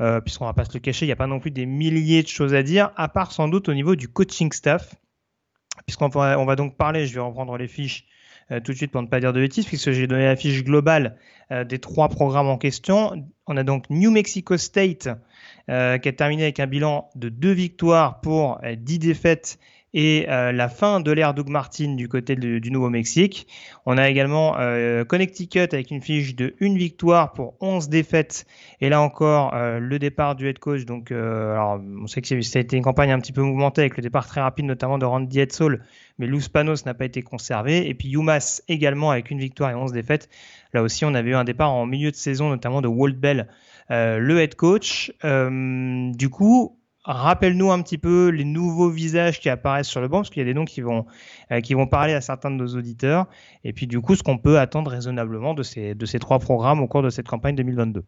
Euh, 0.00 0.20
puisqu'on 0.20 0.46
va 0.46 0.54
pas 0.54 0.64
se 0.64 0.72
le 0.72 0.80
cacher, 0.80 1.04
il 1.04 1.08
n'y 1.08 1.12
a 1.12 1.16
pas 1.16 1.26
non 1.26 1.38
plus 1.38 1.50
des 1.50 1.66
milliers 1.66 2.22
de 2.22 2.28
choses 2.28 2.54
à 2.54 2.62
dire, 2.62 2.90
à 2.96 3.08
part 3.08 3.30
sans 3.30 3.46
doute 3.46 3.68
au 3.68 3.74
niveau 3.74 3.94
du 3.94 4.08
coaching 4.08 4.50
staff, 4.50 4.94
puisqu'on 5.86 6.08
va, 6.08 6.40
on 6.40 6.46
va 6.46 6.56
donc 6.56 6.76
parler, 6.76 7.06
je 7.06 7.14
vais 7.14 7.20
reprendre 7.20 7.56
les 7.58 7.68
fiches 7.68 8.06
euh, 8.50 8.60
tout 8.60 8.72
de 8.72 8.76
suite 8.76 8.90
pour 8.90 9.02
ne 9.02 9.06
pas 9.06 9.20
dire 9.20 9.32
de 9.32 9.40
bêtises, 9.40 9.66
puisque 9.66 9.92
j'ai 9.92 10.06
donné 10.06 10.24
la 10.24 10.36
fiche 10.36 10.64
globale 10.64 11.16
des 11.68 11.78
trois 11.78 12.08
programmes 12.08 12.46
en 12.46 12.56
question. 12.56 13.28
On 13.46 13.58
a 13.58 13.62
donc 13.62 13.90
New 13.90 14.10
Mexico 14.10 14.56
State 14.56 15.10
qui 15.66 15.72
a 15.72 15.98
terminé 15.98 16.44
avec 16.44 16.60
un 16.60 16.66
bilan 16.66 17.10
de 17.14 17.28
deux 17.28 17.52
victoires 17.52 18.22
pour 18.22 18.58
dix 18.78 18.98
défaites 18.98 19.58
et 19.94 20.26
euh, 20.28 20.52
la 20.52 20.68
fin 20.68 21.00
de 21.00 21.10
l'ère 21.10 21.34
Doug 21.34 21.48
Martin 21.48 21.94
du 21.94 22.08
côté 22.08 22.34
du 22.36 22.70
Nouveau-Mexique. 22.70 23.46
On 23.84 23.98
a 23.98 24.08
également 24.08 24.58
euh, 24.58 25.04
Connecticut 25.04 25.68
avec 25.72 25.90
une 25.90 26.00
fiche 26.00 26.34
de 26.34 26.54
une 26.60 26.78
victoire 26.78 27.32
pour 27.32 27.54
11 27.60 27.88
défaites 27.88 28.46
et 28.80 28.88
là 28.88 29.02
encore 29.02 29.54
euh, 29.54 29.78
le 29.78 29.98
départ 29.98 30.34
du 30.34 30.48
head 30.48 30.58
coach. 30.58 30.84
Donc, 30.84 31.12
alors, 31.12 31.80
on 32.02 32.06
sait 32.06 32.22
que 32.22 32.40
ça 32.42 32.58
a 32.58 32.62
été 32.62 32.76
une 32.76 32.82
campagne 32.82 33.12
un 33.12 33.18
petit 33.18 33.32
peu 33.32 33.42
mouvementée 33.42 33.82
avec 33.82 33.96
le 33.96 34.02
départ 34.02 34.26
très 34.26 34.40
rapide 34.40 34.64
notamment 34.64 34.98
de 34.98 35.04
Randy 35.04 35.40
Edsall, 35.40 35.84
mais 36.18 36.26
Luz 36.26 36.48
Panos 36.48 36.86
n'a 36.86 36.94
pas 36.94 37.04
été 37.04 37.22
conservé. 37.22 37.88
Et 37.88 37.94
puis 37.94 38.10
UMass 38.12 38.62
également 38.68 39.10
avec 39.10 39.30
une 39.30 39.38
victoire 39.38 39.70
et 39.70 39.74
11 39.74 39.92
défaites. 39.92 40.28
Là 40.72 40.82
aussi, 40.82 41.04
on 41.04 41.14
avait 41.14 41.30
eu 41.30 41.34
un 41.34 41.44
départ 41.44 41.70
en 41.70 41.84
milieu 41.86 42.10
de 42.10 42.16
saison 42.16 42.48
notamment 42.48 42.80
de 42.80 42.88
Walt 42.88 43.12
Bell, 43.12 43.48
le 43.90 44.40
head 44.40 44.54
coach. 44.54 45.12
du 45.22 46.28
coup, 46.30 46.78
rappelle-nous 47.04 47.70
un 47.70 47.82
petit 47.82 47.98
peu 47.98 48.28
les 48.28 48.44
nouveaux 48.44 48.90
visages 48.90 49.40
qui 49.40 49.48
apparaissent 49.48 49.88
sur 49.88 50.00
le 50.00 50.08
banc, 50.08 50.18
parce 50.18 50.30
qu'il 50.30 50.40
y 50.40 50.42
a 50.42 50.46
des 50.46 50.54
noms 50.54 50.64
qui 50.64 50.80
vont, 50.80 51.06
euh, 51.50 51.60
qui 51.60 51.74
vont 51.74 51.86
parler 51.86 52.14
à 52.14 52.20
certains 52.20 52.50
de 52.50 52.56
nos 52.56 52.68
auditeurs, 52.76 53.26
et 53.64 53.72
puis 53.72 53.86
du 53.86 54.00
coup 54.00 54.14
ce 54.14 54.22
qu'on 54.22 54.38
peut 54.38 54.58
attendre 54.58 54.90
raisonnablement 54.90 55.54
de 55.54 55.62
ces, 55.62 55.94
de 55.94 56.06
ces 56.06 56.18
trois 56.18 56.38
programmes 56.38 56.80
au 56.80 56.86
cours 56.86 57.02
de 57.02 57.10
cette 57.10 57.28
campagne 57.28 57.56
2022. 57.56 58.04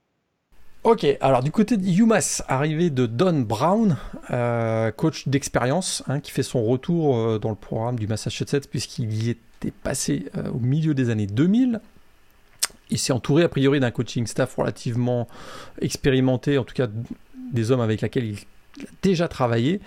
Ok, 0.84 1.06
alors 1.22 1.42
du 1.42 1.50
côté 1.50 1.78
de 1.78 1.86
UMass, 1.86 2.44
arrivé 2.46 2.90
de 2.90 3.06
Don 3.06 3.40
Brown, 3.40 3.96
euh, 4.30 4.90
coach 4.92 5.26
d'expérience, 5.26 6.02
hein, 6.08 6.20
qui 6.20 6.30
fait 6.30 6.42
son 6.42 6.62
retour 6.62 7.16
euh, 7.16 7.38
dans 7.38 7.48
le 7.48 7.56
programme 7.56 7.98
du 7.98 8.06
Massachusetts 8.06 8.68
puisqu'il 8.68 9.12
y 9.14 9.30
était 9.30 9.70
passé 9.70 10.26
au 10.52 10.58
milieu 10.58 10.92
des 10.92 11.08
années 11.08 11.26
2000. 11.26 11.80
Il 12.90 12.98
s'est 12.98 13.14
entouré 13.14 13.44
a 13.44 13.48
priori 13.48 13.80
d'un 13.80 13.90
coaching 13.90 14.26
staff 14.26 14.56
relativement 14.56 15.26
expérimenté, 15.80 16.58
en 16.58 16.64
tout 16.64 16.74
cas 16.74 16.86
des 17.50 17.70
hommes 17.70 17.80
avec 17.80 18.02
lesquels 18.02 18.26
il 18.26 18.38
déjà 19.02 19.28
travaillé. 19.28 19.80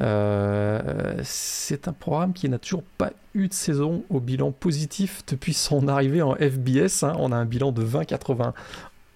c'est 0.00 1.88
un 1.88 1.92
programme 1.92 2.32
qui 2.32 2.48
n'a 2.48 2.58
toujours 2.58 2.84
pas 2.98 3.12
eu 3.34 3.48
de 3.48 3.54
saison 3.54 4.04
au 4.10 4.20
bilan 4.20 4.52
positif 4.52 5.22
depuis 5.26 5.54
son 5.54 5.88
arrivée 5.88 6.22
en 6.22 6.34
FBS. 6.34 7.04
Hein. 7.04 7.14
On 7.18 7.32
a 7.32 7.36
un 7.36 7.44
bilan 7.44 7.72
de 7.72 7.84
20-80 7.84 8.52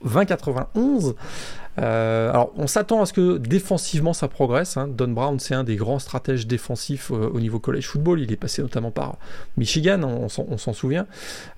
2091. 0.04 1.14
Euh, 1.78 2.30
alors, 2.30 2.52
on 2.56 2.66
s'attend 2.66 3.00
à 3.00 3.06
ce 3.06 3.12
que 3.12 3.38
défensivement 3.38 4.12
ça 4.12 4.28
progresse. 4.28 4.76
Hein. 4.76 4.88
Don 4.88 5.08
Brown, 5.08 5.38
c'est 5.38 5.54
un 5.54 5.64
des 5.64 5.76
grands 5.76 5.98
stratèges 5.98 6.46
défensifs 6.46 7.11
euh, 7.11 7.30
au 7.32 7.40
niveau 7.40 7.58
college 7.58 7.87
football. 7.87 8.20
Il 8.20 8.32
est 8.32 8.37
passé 8.37 8.62
notamment 8.62 8.90
par 8.90 9.16
Michigan, 9.56 10.02
on, 10.02 10.28
s'en 10.28 10.72
souvient. 10.72 11.06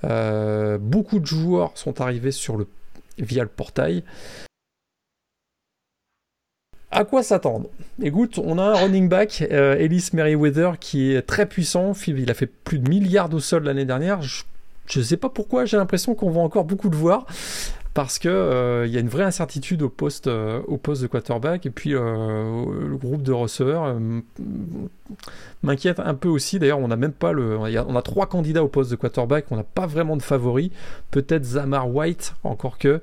Euh, 0.04 0.78
beaucoup 0.78 1.18
de 1.18 1.26
joueurs 1.26 1.72
sont 1.74 2.00
arrivés 2.00 2.30
sur 2.30 2.56
le, 2.56 2.68
via 3.18 3.42
le 3.42 3.48
portail. 3.48 4.04
À 6.96 7.04
quoi 7.04 7.24
s'attendre? 7.24 7.68
Écoute, 8.00 8.38
on 8.38 8.56
a 8.56 8.62
un 8.62 8.74
running 8.74 9.08
back, 9.08 9.42
Ellis 9.50 10.10
Merriweather, 10.12 10.78
qui 10.78 11.12
est 11.12 11.22
très 11.22 11.46
puissant. 11.46 11.92
Il 12.06 12.30
a 12.30 12.34
fait 12.34 12.46
plus 12.46 12.78
de 12.78 12.88
milliards 12.88 13.34
au 13.34 13.40
sol 13.40 13.64
l'année 13.64 13.84
dernière. 13.84 14.22
Je 14.22 14.44
ne 15.00 15.02
sais 15.02 15.16
pas 15.16 15.28
pourquoi, 15.28 15.64
j'ai 15.64 15.76
l'impression 15.76 16.14
qu'on 16.14 16.30
va 16.30 16.40
encore 16.40 16.64
beaucoup 16.64 16.88
le 16.88 16.96
voir 16.96 17.26
parce 17.94 18.18
que 18.18 18.28
euh, 18.28 18.86
il 18.88 18.92
y 18.92 18.96
a 18.96 19.00
une 19.00 19.08
vraie 19.08 19.22
incertitude 19.22 19.80
au 19.82 19.88
poste, 19.88 20.26
euh, 20.26 20.60
au 20.66 20.76
poste 20.76 21.00
de 21.02 21.06
quarterback 21.06 21.64
et 21.64 21.70
puis 21.70 21.94
euh, 21.94 22.64
le 22.88 22.96
groupe 22.96 23.22
de 23.22 23.30
receveurs 23.30 23.96
m'inquiète 25.62 26.00
un 26.00 26.14
peu 26.14 26.28
aussi. 26.28 26.58
D'ailleurs, 26.58 26.80
on 26.80 26.88
n'a 26.88 26.96
même 26.96 27.12
pas 27.12 27.30
le, 27.30 27.56
on 27.56 27.96
a 27.96 28.02
trois 28.02 28.26
candidats 28.26 28.64
au 28.64 28.68
poste 28.68 28.90
de 28.90 28.96
quarterback, 28.96 29.46
on 29.52 29.56
n'a 29.56 29.62
pas 29.62 29.86
vraiment 29.86 30.16
de 30.16 30.22
favoris. 30.22 30.70
Peut-être 31.12 31.44
Zamar 31.44 31.88
White, 31.88 32.34
encore 32.42 32.78
que 32.78 33.00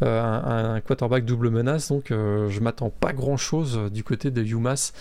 un, 0.00 0.80
quarterback 0.80 1.26
double 1.26 1.50
menace. 1.50 1.88
Donc, 1.88 2.06
je 2.08 2.60
m'attends 2.60 2.90
pas 2.90 3.12
grand 3.12 3.36
chose 3.36 3.78
du 3.92 4.02
côté 4.04 4.30
de 4.30 4.42
UMass. 4.42 4.94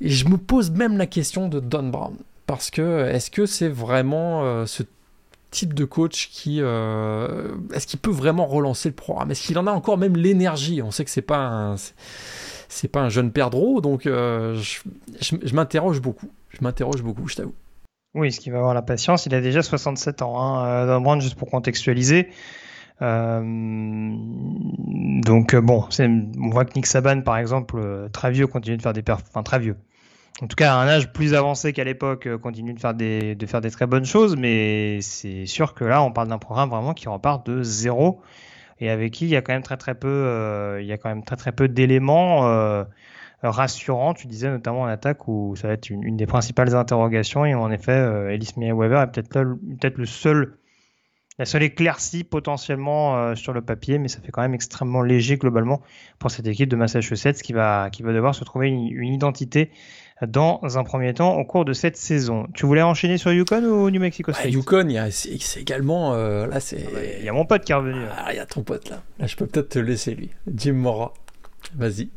Et 0.00 0.08
je 0.08 0.28
me 0.28 0.36
pose 0.36 0.70
même 0.70 0.96
la 0.96 1.06
question 1.06 1.48
de 1.48 1.58
Don 1.58 1.88
Brown. 1.88 2.14
Parce 2.46 2.70
que 2.70 3.08
est-ce 3.08 3.30
que 3.30 3.46
c'est 3.46 3.68
vraiment 3.68 4.66
ce 4.66 4.84
type 5.50 5.74
de 5.74 5.84
coach 5.84 6.30
qui 6.30 6.58
euh, 6.60 7.56
est-ce 7.74 7.86
qu'il 7.86 8.00
peut 8.00 8.10
vraiment 8.10 8.46
relancer 8.46 8.88
le 8.88 8.94
programme? 8.94 9.30
Est-ce 9.30 9.42
qu'il 9.46 9.58
en 9.58 9.66
a 9.66 9.72
encore 9.72 9.98
même 9.98 10.16
l'énergie? 10.16 10.80
On 10.82 10.90
sait 10.90 11.04
que 11.04 11.10
c'est 11.10 11.22
pas 11.22 11.38
un 11.38 11.76
c'est 12.68 12.88
pas 12.88 13.00
un 13.00 13.08
jeune 13.08 13.32
perdreau, 13.32 13.80
donc 13.80 14.06
euh, 14.06 14.56
je, 15.20 15.54
m'interroge 15.54 16.00
beaucoup. 16.00 16.30
Je 16.50 16.58
m'interroge 16.62 17.02
beaucoup, 17.02 17.26
je 17.26 17.34
t'avoue. 17.36 17.54
Oui, 18.14 18.28
est-ce 18.28 18.38
qu'il 18.38 18.52
va 18.52 18.58
avoir 18.58 18.74
la 18.74 18.82
patience 18.82 19.26
Il 19.26 19.34
a 19.34 19.40
déjà 19.40 19.62
67 19.62 20.22
ans, 20.22 20.40
hein, 20.40 20.86
euh, 20.86 21.00
Brand, 21.00 21.20
juste 21.20 21.34
pour 21.34 21.50
contextualiser. 21.50 22.28
donc 23.00 23.16
bon, 25.56 25.84
on 25.98 26.50
voit 26.50 26.64
que 26.64 26.74
Nick 26.76 26.86
Saban, 26.86 27.22
par 27.22 27.38
exemple, 27.38 28.08
très 28.12 28.30
vieux, 28.30 28.46
continue 28.46 28.76
de 28.76 28.82
faire 28.82 28.92
des 28.92 29.02
perfs, 29.02 29.24
enfin 29.28 29.42
très 29.42 29.58
vieux 29.58 29.76
en 30.42 30.46
tout 30.46 30.56
cas 30.56 30.74
à 30.74 30.76
un 30.76 30.88
âge 30.88 31.12
plus 31.12 31.34
avancé 31.34 31.72
qu'à 31.72 31.84
l'époque, 31.84 32.26
euh, 32.26 32.38
continue 32.38 32.72
de 32.72 32.80
faire 32.80 32.94
des 32.94 33.34
de 33.34 33.46
faire 33.46 33.60
des 33.60 33.70
très 33.70 33.86
bonnes 33.86 34.04
choses, 34.04 34.36
mais 34.36 35.00
c'est 35.02 35.46
sûr 35.46 35.74
que 35.74 35.84
là 35.84 36.02
on 36.02 36.12
parle 36.12 36.28
d'un 36.28 36.38
programme 36.38 36.70
vraiment 36.70 36.94
qui 36.94 37.08
repart 37.08 37.46
de 37.46 37.62
zéro 37.62 38.22
et 38.80 38.90
avec 38.90 39.12
qui 39.12 39.26
il 39.26 39.30
y 39.30 39.36
a 39.36 39.42
quand 39.42 39.52
même 39.52 39.62
très 39.62 39.76
très 39.76 39.94
peu 39.94 40.08
euh, 40.08 40.80
il 40.80 40.86
y 40.86 40.92
a 40.92 40.98
quand 40.98 41.08
même 41.08 41.24
très 41.24 41.36
très 41.36 41.52
peu 41.52 41.68
d'éléments 41.68 42.46
euh, 42.48 42.84
rassurants. 43.42 44.14
Tu 44.14 44.26
disais 44.26 44.50
notamment 44.50 44.82
en 44.82 44.86
attaque 44.86 45.28
où 45.28 45.54
ça 45.56 45.68
va 45.68 45.74
être 45.74 45.90
une, 45.90 46.16
des 46.16 46.26
principales 46.26 46.74
interrogations 46.74 47.44
et 47.44 47.54
en 47.54 47.70
effet 47.70 47.92
euh, 47.92 48.30
Ellis 48.30 48.52
Weber 48.56 49.02
est 49.02 49.12
peut-être 49.12 49.32
peut-être 49.32 49.98
le 49.98 50.06
seul 50.06 50.56
la 51.38 51.46
seule 51.46 51.62
éclaircie 51.62 52.22
potentiellement 52.22 53.34
sur 53.34 53.54
le 53.54 53.62
papier, 53.62 53.96
mais 53.96 54.08
ça 54.08 54.20
fait 54.20 54.30
quand 54.30 54.42
même 54.42 54.52
extrêmement 54.52 55.00
léger 55.00 55.38
globalement 55.38 55.80
pour 56.18 56.30
cette 56.30 56.46
équipe 56.46 56.68
de 56.68 56.76
Massachusetts 56.76 57.40
qui 57.40 57.54
va, 57.54 57.88
qui 57.90 58.02
va 58.02 58.12
devoir 58.12 58.34
se 58.34 58.44
trouver 58.44 58.68
une 58.68 59.14
identité 59.14 59.70
dans 60.26 60.60
un 60.76 60.84
premier 60.84 61.14
temps 61.14 61.36
au 61.36 61.44
cours 61.44 61.64
de 61.64 61.72
cette 61.72 61.96
saison. 61.96 62.46
Tu 62.54 62.66
voulais 62.66 62.82
enchaîner 62.82 63.18
sur 63.18 63.32
Yukon 63.32 63.64
ou 63.64 63.90
New 63.90 64.00
Mexico 64.00 64.32
State? 64.32 64.52
Yukon, 64.52 64.88
c'est 65.10 65.60
également 65.60 66.14
euh, 66.14 66.46
là 66.46 66.60
c'est. 66.60 66.84
Ah 66.86 66.90
bah, 66.92 67.00
il 67.18 67.24
y 67.24 67.28
a 67.28 67.32
mon 67.32 67.46
pote 67.46 67.64
qui 67.64 67.72
est 67.72 67.74
revenu. 67.74 68.00
Ah, 68.16 68.32
il 68.32 68.36
y 68.36 68.40
a 68.40 68.46
ton 68.46 68.62
pote 68.62 68.90
là. 68.90 69.02
Là, 69.18 69.26
je 69.26 69.36
peux 69.36 69.46
peut-être 69.46 69.70
te 69.70 69.78
laisser 69.78 70.14
lui. 70.14 70.30
Jim 70.54 70.74
Mora. 70.74 71.14
Vas-y. 71.74 72.10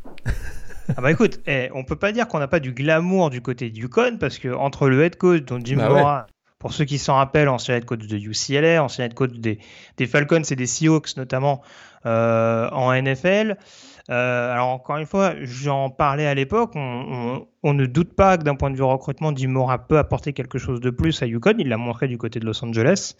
ah 0.97 1.01
bah 1.01 1.11
écoute, 1.11 1.39
eh, 1.47 1.69
on 1.73 1.83
peut 1.83 1.95
pas 1.95 2.11
dire 2.11 2.27
qu'on 2.27 2.39
n'a 2.39 2.47
pas 2.47 2.59
du 2.59 2.73
glamour 2.73 3.29
du 3.29 3.41
côté 3.41 3.69
de 3.69 3.77
Yukon 3.77 4.17
parce 4.19 4.37
que 4.37 4.49
entre 4.49 4.89
le 4.89 5.03
head 5.03 5.15
coach 5.15 5.43
dont 5.43 5.59
Jim 5.63 5.77
bah 5.77 5.89
Mora, 5.89 6.27
pour 6.59 6.73
ceux 6.73 6.85
qui 6.85 6.97
s'en 6.97 7.15
rappellent, 7.15 7.49
ancien 7.49 7.75
head 7.75 7.85
coach 7.85 8.07
de 8.07 8.17
UCLA, 8.17 8.83
ancien 8.83 9.05
head 9.05 9.13
coach 9.13 9.31
des, 9.33 9.59
des 9.97 10.07
Falcons 10.07 10.43
et 10.49 10.55
des 10.55 10.65
Seahawks 10.65 11.15
notamment 11.17 11.61
euh, 12.05 12.69
en 12.71 12.93
NFL. 12.93 13.57
Euh, 14.09 14.51
alors 14.51 14.67
encore 14.67 14.97
une 14.97 15.05
fois, 15.05 15.33
j'en 15.41 15.89
parlais 15.89 16.27
à 16.27 16.33
l'époque, 16.33 16.73
on, 16.75 17.73
ne 17.73 17.85
doute 17.85 18.13
pas 18.13 18.37
que 18.37 18.43
d'un 18.43 18.55
point 18.55 18.69
de 18.69 18.75
vue 18.75 18.83
recrutement, 18.83 19.33
Jim 19.33 19.49
Mora 19.49 19.87
peut 19.87 19.97
apporter 19.97 20.33
quelque 20.33 20.57
chose 20.57 20.81
de 20.81 20.89
plus 20.89 21.21
à 21.21 21.25
Yukon. 21.25 21.55
Il 21.57 21.69
l'a 21.69 21.77
montré 21.77 22.07
du 22.07 22.17
côté 22.17 22.39
de 22.39 22.45
Los 22.45 22.63
Angeles. 22.65 23.15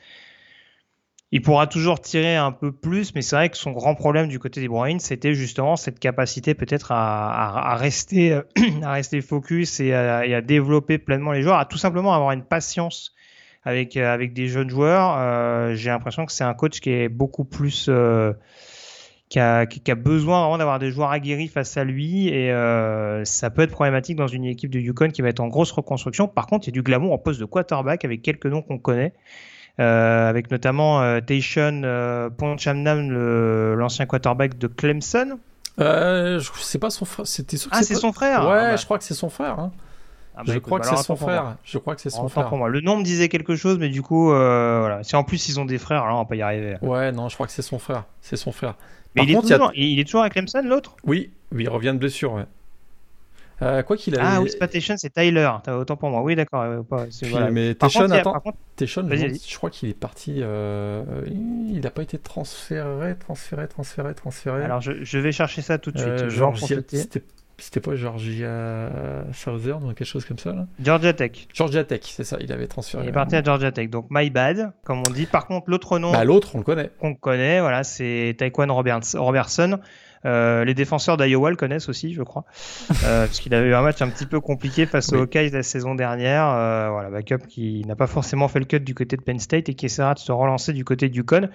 Il 1.32 1.42
pourra 1.42 1.66
toujours 1.66 2.00
tirer 2.00 2.36
un 2.36 2.52
peu 2.52 2.72
plus, 2.72 3.16
mais 3.16 3.24
c'est 3.24 3.36
vrai 3.36 3.50
que 3.50 3.58
son 3.58 3.72
grand 3.72 3.96
problème 3.96 4.28
du 4.28 4.38
côté 4.38 4.62
des 4.62 4.68
Bruins, 4.68 5.00
c'était 5.00 5.34
justement 5.34 5.76
cette 5.78 6.00
capacité 6.00 6.54
peut-être 6.54 6.92
à, 6.92 7.76
rester, 7.76 8.40
à 8.84 8.92
rester 8.92 9.20
focus 9.22 9.80
et 9.80 9.94
à, 9.94 10.42
développer 10.42 11.00
pleinement 11.00 11.32
les 11.32 11.42
joueurs, 11.42 11.58
à 11.58 11.66
tout 11.66 11.80
simplement 11.80 12.14
avoir 12.14 12.34
une 12.34 12.44
patience 12.44 13.16
avec, 13.64 13.98
avec 13.98 14.34
des 14.34 14.48
jeunes 14.48 14.70
joueurs. 14.70 15.18
Euh, 15.18 15.74
j'ai 15.74 15.90
l'impression 15.90 16.26
que 16.28 16.32
c'est 16.32 16.44
un 16.44 16.54
coach 16.54 16.82
qui 16.82 16.92
est 16.92 17.10
beaucoup 17.10 17.46
plus 17.46 17.88
euh, 17.90 18.34
qui 19.34 19.40
a, 19.40 19.66
qui 19.66 19.90
a 19.90 19.96
besoin 19.96 20.42
vraiment 20.42 20.60
d'avoir 20.60 20.78
des 20.78 20.92
joueurs 20.92 21.10
aguerris 21.10 21.48
face 21.48 21.76
à 21.76 21.84
lui 21.84 22.28
et 22.28 22.52
euh, 22.52 23.26
ça 23.26 23.50
peut 23.50 23.64
être 23.64 23.72
problématique 23.72 24.16
dans 24.16 24.28
une 24.28 24.46
équipe 24.46 24.70
de 24.70 24.80
Yukon 24.80 25.10
qui 25.10 25.24
va 25.24 25.30
être 25.30 25.40
en 25.40 25.48
grosse 25.48 25.72
reconstruction. 25.72 26.28
Par 26.28 26.46
contre, 26.46 26.68
il 26.68 26.70
y 26.70 26.74
a 26.74 26.76
du 26.76 26.84
glamour 26.84 27.14
en 27.14 27.18
poste 27.18 27.40
de 27.40 27.46
quarterback 27.46 28.06
avec 28.06 28.22
quelques 28.22 28.46
noms 28.46 28.62
qu'on 28.62 28.78
connaît. 28.78 29.12
Euh, 29.80 30.30
avec 30.30 30.52
notamment 30.52 31.02
euh, 31.02 31.20
Taishon 31.20 31.82
euh, 31.84 32.30
Ponchamnam, 32.30 33.10
l'ancien 33.76 34.06
quarterback 34.06 34.60
de 34.60 34.68
Clemson. 34.68 35.40
Euh, 35.80 36.40
c'est 36.60 36.78
pas 36.78 36.92
son 36.92 37.06
frère. 37.06 37.26
C'était 37.26 37.58
ah, 37.72 37.82
c'est 37.82 37.96
son 37.96 38.14
frère. 38.14 38.42
Ouais, 38.42 38.54
bah. 38.54 38.76
je 38.76 38.86
crois 38.86 39.00
que 39.00 39.04
c'est 39.04 39.16
son 39.16 39.30
frère. 39.30 39.58
Hein. 39.58 39.72
Ah 40.36 40.42
bah 40.46 40.54
je, 40.54 40.60
crois 40.60 40.80
que 40.80 40.88
c'est 40.88 40.96
son 40.98 41.16
frère. 41.16 41.58
Je 41.64 41.78
crois 41.80 41.96
que 41.96 42.02
c'est 42.02 42.10
son 42.12 42.28
frère. 42.28 42.50
Pour 42.50 42.58
moi. 42.58 42.70
Le 42.70 42.82
nom 42.82 42.98
me 42.98 43.04
disait 43.04 43.30
quelque 43.30 43.56
chose, 43.56 43.78
mais 43.78 43.90
du 43.90 44.02
coup, 44.02 44.32
euh, 44.32 44.80
voilà. 44.80 45.04
Si 45.04 45.16
en 45.16 45.24
plus 45.24 45.48
ils 45.50 45.60
ont 45.60 45.66
des 45.66 45.78
frères, 45.78 46.04
alors 46.04 46.18
on 46.18 46.20
va 46.20 46.26
pas 46.26 46.36
y 46.36 46.42
arriver. 46.42 46.78
Ouais, 46.82 47.12
non, 47.12 47.30
je 47.30 47.36
crois 47.36 47.46
que 47.46 47.52
c'est 47.52 47.62
son 47.62 47.78
frère. 47.78 48.06
C'est 48.22 48.36
son 48.36 48.52
frère. 48.52 48.76
Mais 49.16 49.24
il, 49.24 49.32
est 49.32 49.42
toujours, 49.42 49.72
il, 49.76 50.00
est 50.00 50.04
toujours, 50.04 50.24
à 50.24 50.30
Clemson, 50.30 50.64
l'autre? 50.64 50.96
Oui, 51.04 51.30
oui, 51.52 51.64
il 51.64 51.70
revient 51.70 51.92
de 51.94 52.00
blessure, 52.00 52.34
ouais. 52.34 52.46
Euh, 53.62 53.82
quoi 53.84 53.96
qu'il 53.96 54.18
Ah 54.20 54.42
oui, 54.42 54.50
c'est 54.50 54.58
pas 54.58 54.68
Tayshon, 54.68 54.96
c'est 54.98 55.14
Tyler. 55.14 55.50
Autant 55.68 55.96
pour 55.96 56.10
moi. 56.10 56.22
Oui, 56.22 56.36
d'accord. 56.36 56.66
Voilà. 56.90 57.52
Mais 57.52 57.76
Tayshon, 57.76 58.12
attends. 58.12 58.42
je, 58.80 59.56
crois 59.56 59.70
qu'il 59.70 59.90
est 59.90 59.94
parti. 59.94 60.38
Euh, 60.40 61.04
il 61.28 61.80
n'a 61.80 61.92
pas 61.92 62.02
été 62.02 62.18
transféré, 62.18 63.16
transféré, 63.18 63.68
transféré, 63.68 64.14
transféré. 64.16 64.64
Alors, 64.64 64.82
je, 64.82 65.04
je 65.04 65.18
vais 65.18 65.32
chercher 65.32 65.62
ça 65.62 65.78
tout 65.78 65.92
de 65.92 65.98
suite. 65.98 66.10
Euh, 66.10 66.54
c'était 66.92 67.24
pas 67.82 67.96
Georgia 67.96 69.24
Southern 69.34 69.84
ou 69.84 69.94
quelque 69.94 70.06
chose 70.06 70.26
comme 70.26 70.38
ça 70.38 70.54
là? 70.54 70.68
Georgia 70.80 71.14
Tech. 71.14 71.48
Georgia 71.54 71.84
Tech, 71.84 72.02
c'est 72.04 72.24
ça, 72.24 72.38
il 72.42 72.52
avait 72.52 72.68
transféré. 72.68 73.04
Il 73.04 73.10
est 73.10 73.14
parti 73.14 73.36
à 73.36 73.44
Georgia 73.44 73.72
Tech, 73.72 73.90
donc 73.90 74.08
my 74.10 74.30
bad, 74.30 74.74
comme 74.84 75.04
on 75.08 75.12
dit. 75.12 75.26
Par 75.26 75.46
contre, 75.46 75.70
l'autre 75.70 76.00
nom. 76.00 76.12
Bah, 76.12 76.24
l'autre, 76.24 76.56
on 76.56 76.60
le 76.60 76.64
connaît. 76.64 76.92
Qu'on 77.00 77.16
connaît, 77.16 77.60
voilà, 77.60 77.84
c'est 77.84 78.36
Taekwon 78.38 78.74
Robertson. 78.74 79.80
Euh, 80.26 80.64
les 80.64 80.74
défenseurs 80.74 81.18
d'Iowa 81.18 81.50
le 81.50 81.56
connaissent 81.56 81.90
aussi, 81.90 82.14
je 82.14 82.24
crois, 82.24 82.46
euh, 83.04 83.26
parce 83.26 83.40
qu'il 83.40 83.54
avait 83.54 83.68
eu 83.68 83.74
un 83.74 83.82
match 83.82 84.02
un 84.02 84.10
petit 84.10 84.26
peu 84.26 84.40
compliqué 84.40 84.86
face 84.86 85.12
aux 85.12 85.18
Hawkeyes 85.18 85.50
la 85.50 85.64
saison 85.64 85.96
dernière. 85.96 86.48
Euh, 86.48 86.90
voilà, 86.90 87.10
backup 87.10 87.46
qui 87.48 87.84
n'a 87.86 87.96
pas 87.96 88.08
forcément 88.08 88.48
fait 88.48 88.60
le 88.60 88.66
cut 88.66 88.80
du 88.80 88.96
côté 88.96 89.18
de 89.18 89.22
Penn 89.22 89.40
State 89.40 89.70
et 89.70 89.74
qui 89.74 89.88
essaiera 89.88 90.14
de 90.14 90.20
se 90.20 90.32
relancer 90.32 90.72
du 90.72 90.86
côté 90.86 91.10
du 91.10 91.24
Con. 91.26 91.50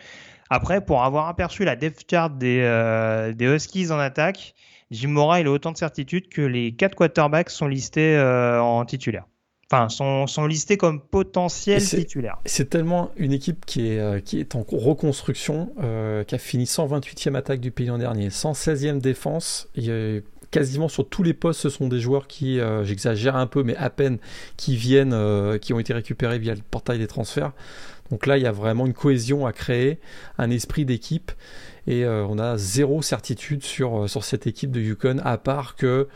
Après, 0.50 0.82
pour 0.82 1.02
avoir 1.02 1.28
aperçu 1.28 1.64
la 1.64 1.76
depth 1.76 2.10
chart 2.10 2.36
des, 2.36 2.60
euh, 2.62 3.32
des 3.32 3.46
Huskies 3.46 3.90
en 3.90 3.98
attaque, 3.98 4.54
Jim 4.90 5.08
Mora, 5.08 5.40
il 5.40 5.46
a 5.46 5.50
autant 5.50 5.72
de 5.72 5.76
certitude 5.76 6.28
que 6.28 6.40
les 6.40 6.72
quatre 6.72 6.94
quarterbacks 6.94 7.50
sont 7.50 7.68
listés 7.68 8.16
euh, 8.16 8.60
en 8.60 8.84
titulaire. 8.84 9.24
Enfin, 9.70 9.90
sont, 9.90 10.26
sont 10.26 10.46
listés 10.46 10.78
comme 10.78 11.02
potentiels 11.02 11.82
titulaires. 11.82 12.38
C'est 12.46 12.70
tellement 12.70 13.10
une 13.16 13.32
équipe 13.32 13.66
qui 13.66 13.88
est, 13.88 13.98
euh, 13.98 14.20
qui 14.20 14.40
est 14.40 14.54
en 14.54 14.64
reconstruction, 14.66 15.74
euh, 15.82 16.24
qui 16.24 16.34
a 16.34 16.38
fini 16.38 16.64
128e 16.64 17.34
attaque 17.34 17.60
du 17.60 17.70
pays 17.70 17.88
l'an 17.88 17.98
dernier, 17.98 18.30
116e 18.30 18.98
défense. 18.98 19.68
quasiment 20.50 20.88
sur 20.88 21.06
tous 21.06 21.22
les 21.22 21.34
postes, 21.34 21.60
ce 21.60 21.68
sont 21.68 21.88
des 21.88 22.00
joueurs 22.00 22.26
qui, 22.26 22.58
j'exagère 22.84 23.36
un 23.36 23.46
peu, 23.46 23.62
mais 23.62 23.76
à 23.76 23.90
peine, 23.90 24.16
qui 24.56 24.74
viennent, 24.74 25.58
qui 25.60 25.74
ont 25.74 25.78
été 25.78 25.92
récupérés 25.92 26.38
via 26.38 26.54
le 26.54 26.62
portail 26.62 26.98
des 26.98 27.06
transferts. 27.06 27.52
Donc 28.10 28.24
là, 28.24 28.38
il 28.38 28.42
y 28.42 28.46
a 28.46 28.52
vraiment 28.52 28.86
une 28.86 28.94
cohésion 28.94 29.46
à 29.46 29.52
créer, 29.52 29.98
un 30.38 30.50
esprit 30.50 30.86
d'équipe 30.86 31.30
et 31.88 32.04
euh, 32.04 32.26
on 32.28 32.38
a 32.38 32.58
zéro 32.58 33.00
certitude 33.00 33.64
sur, 33.64 34.04
euh, 34.04 34.08
sur 34.08 34.22
cette 34.22 34.46
équipe 34.46 34.70
de 34.70 34.78
Yukon, 34.78 35.22
à 35.24 35.38
part 35.38 35.74
que 35.74 36.06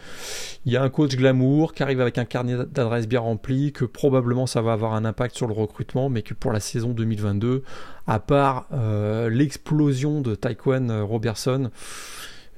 il 0.67 0.73
y 0.73 0.77
a 0.77 0.83
un 0.83 0.91
coach 0.91 1.17
glamour 1.17 1.73
qui 1.73 1.83
arrive 1.83 2.03
avec 2.03 2.19
un 2.19 2.27
carnet 2.27 2.67
d'adresses 2.67 3.09
bien 3.09 3.21
rempli, 3.21 3.73
que 3.73 3.87
probablement 3.87 4.47
ça 4.47 4.61
va 4.61 4.75
avoir 4.75 4.93
un 4.93 5.07
impact 5.07 5.35
sur 5.35 5.47
le 5.47 5.55
recrutement, 5.55 6.11
mais 6.11 6.21
que 6.21 6.35
pour 6.35 6.53
la 6.53 6.61
saison 6.61 6.91
2022, 6.91 7.63
à 8.07 8.21
part 8.21 8.69
euh, 8.73 9.31
l'explosion 9.31 10.21
de 10.21 10.35
Taekwon 10.35 11.07
Robertson, 11.07 11.71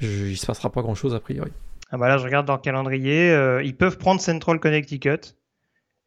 il 0.01 0.31
ne 0.31 0.35
se 0.35 0.45
passera 0.45 0.73
pas 0.73 0.83
grand 0.83 0.97
chose 0.97 1.15
a 1.15 1.21
priori. 1.21 1.53
Ah 1.93 1.99
bah 1.99 2.09
là, 2.09 2.19
je 2.19 2.25
regarde 2.25 2.47
dans 2.47 2.57
le 2.57 2.61
calendrier, 2.61 3.33
ils 3.63 3.77
peuvent 3.77 3.97
prendre 3.97 4.21
Central 4.21 4.59
Connecticut 4.59 5.37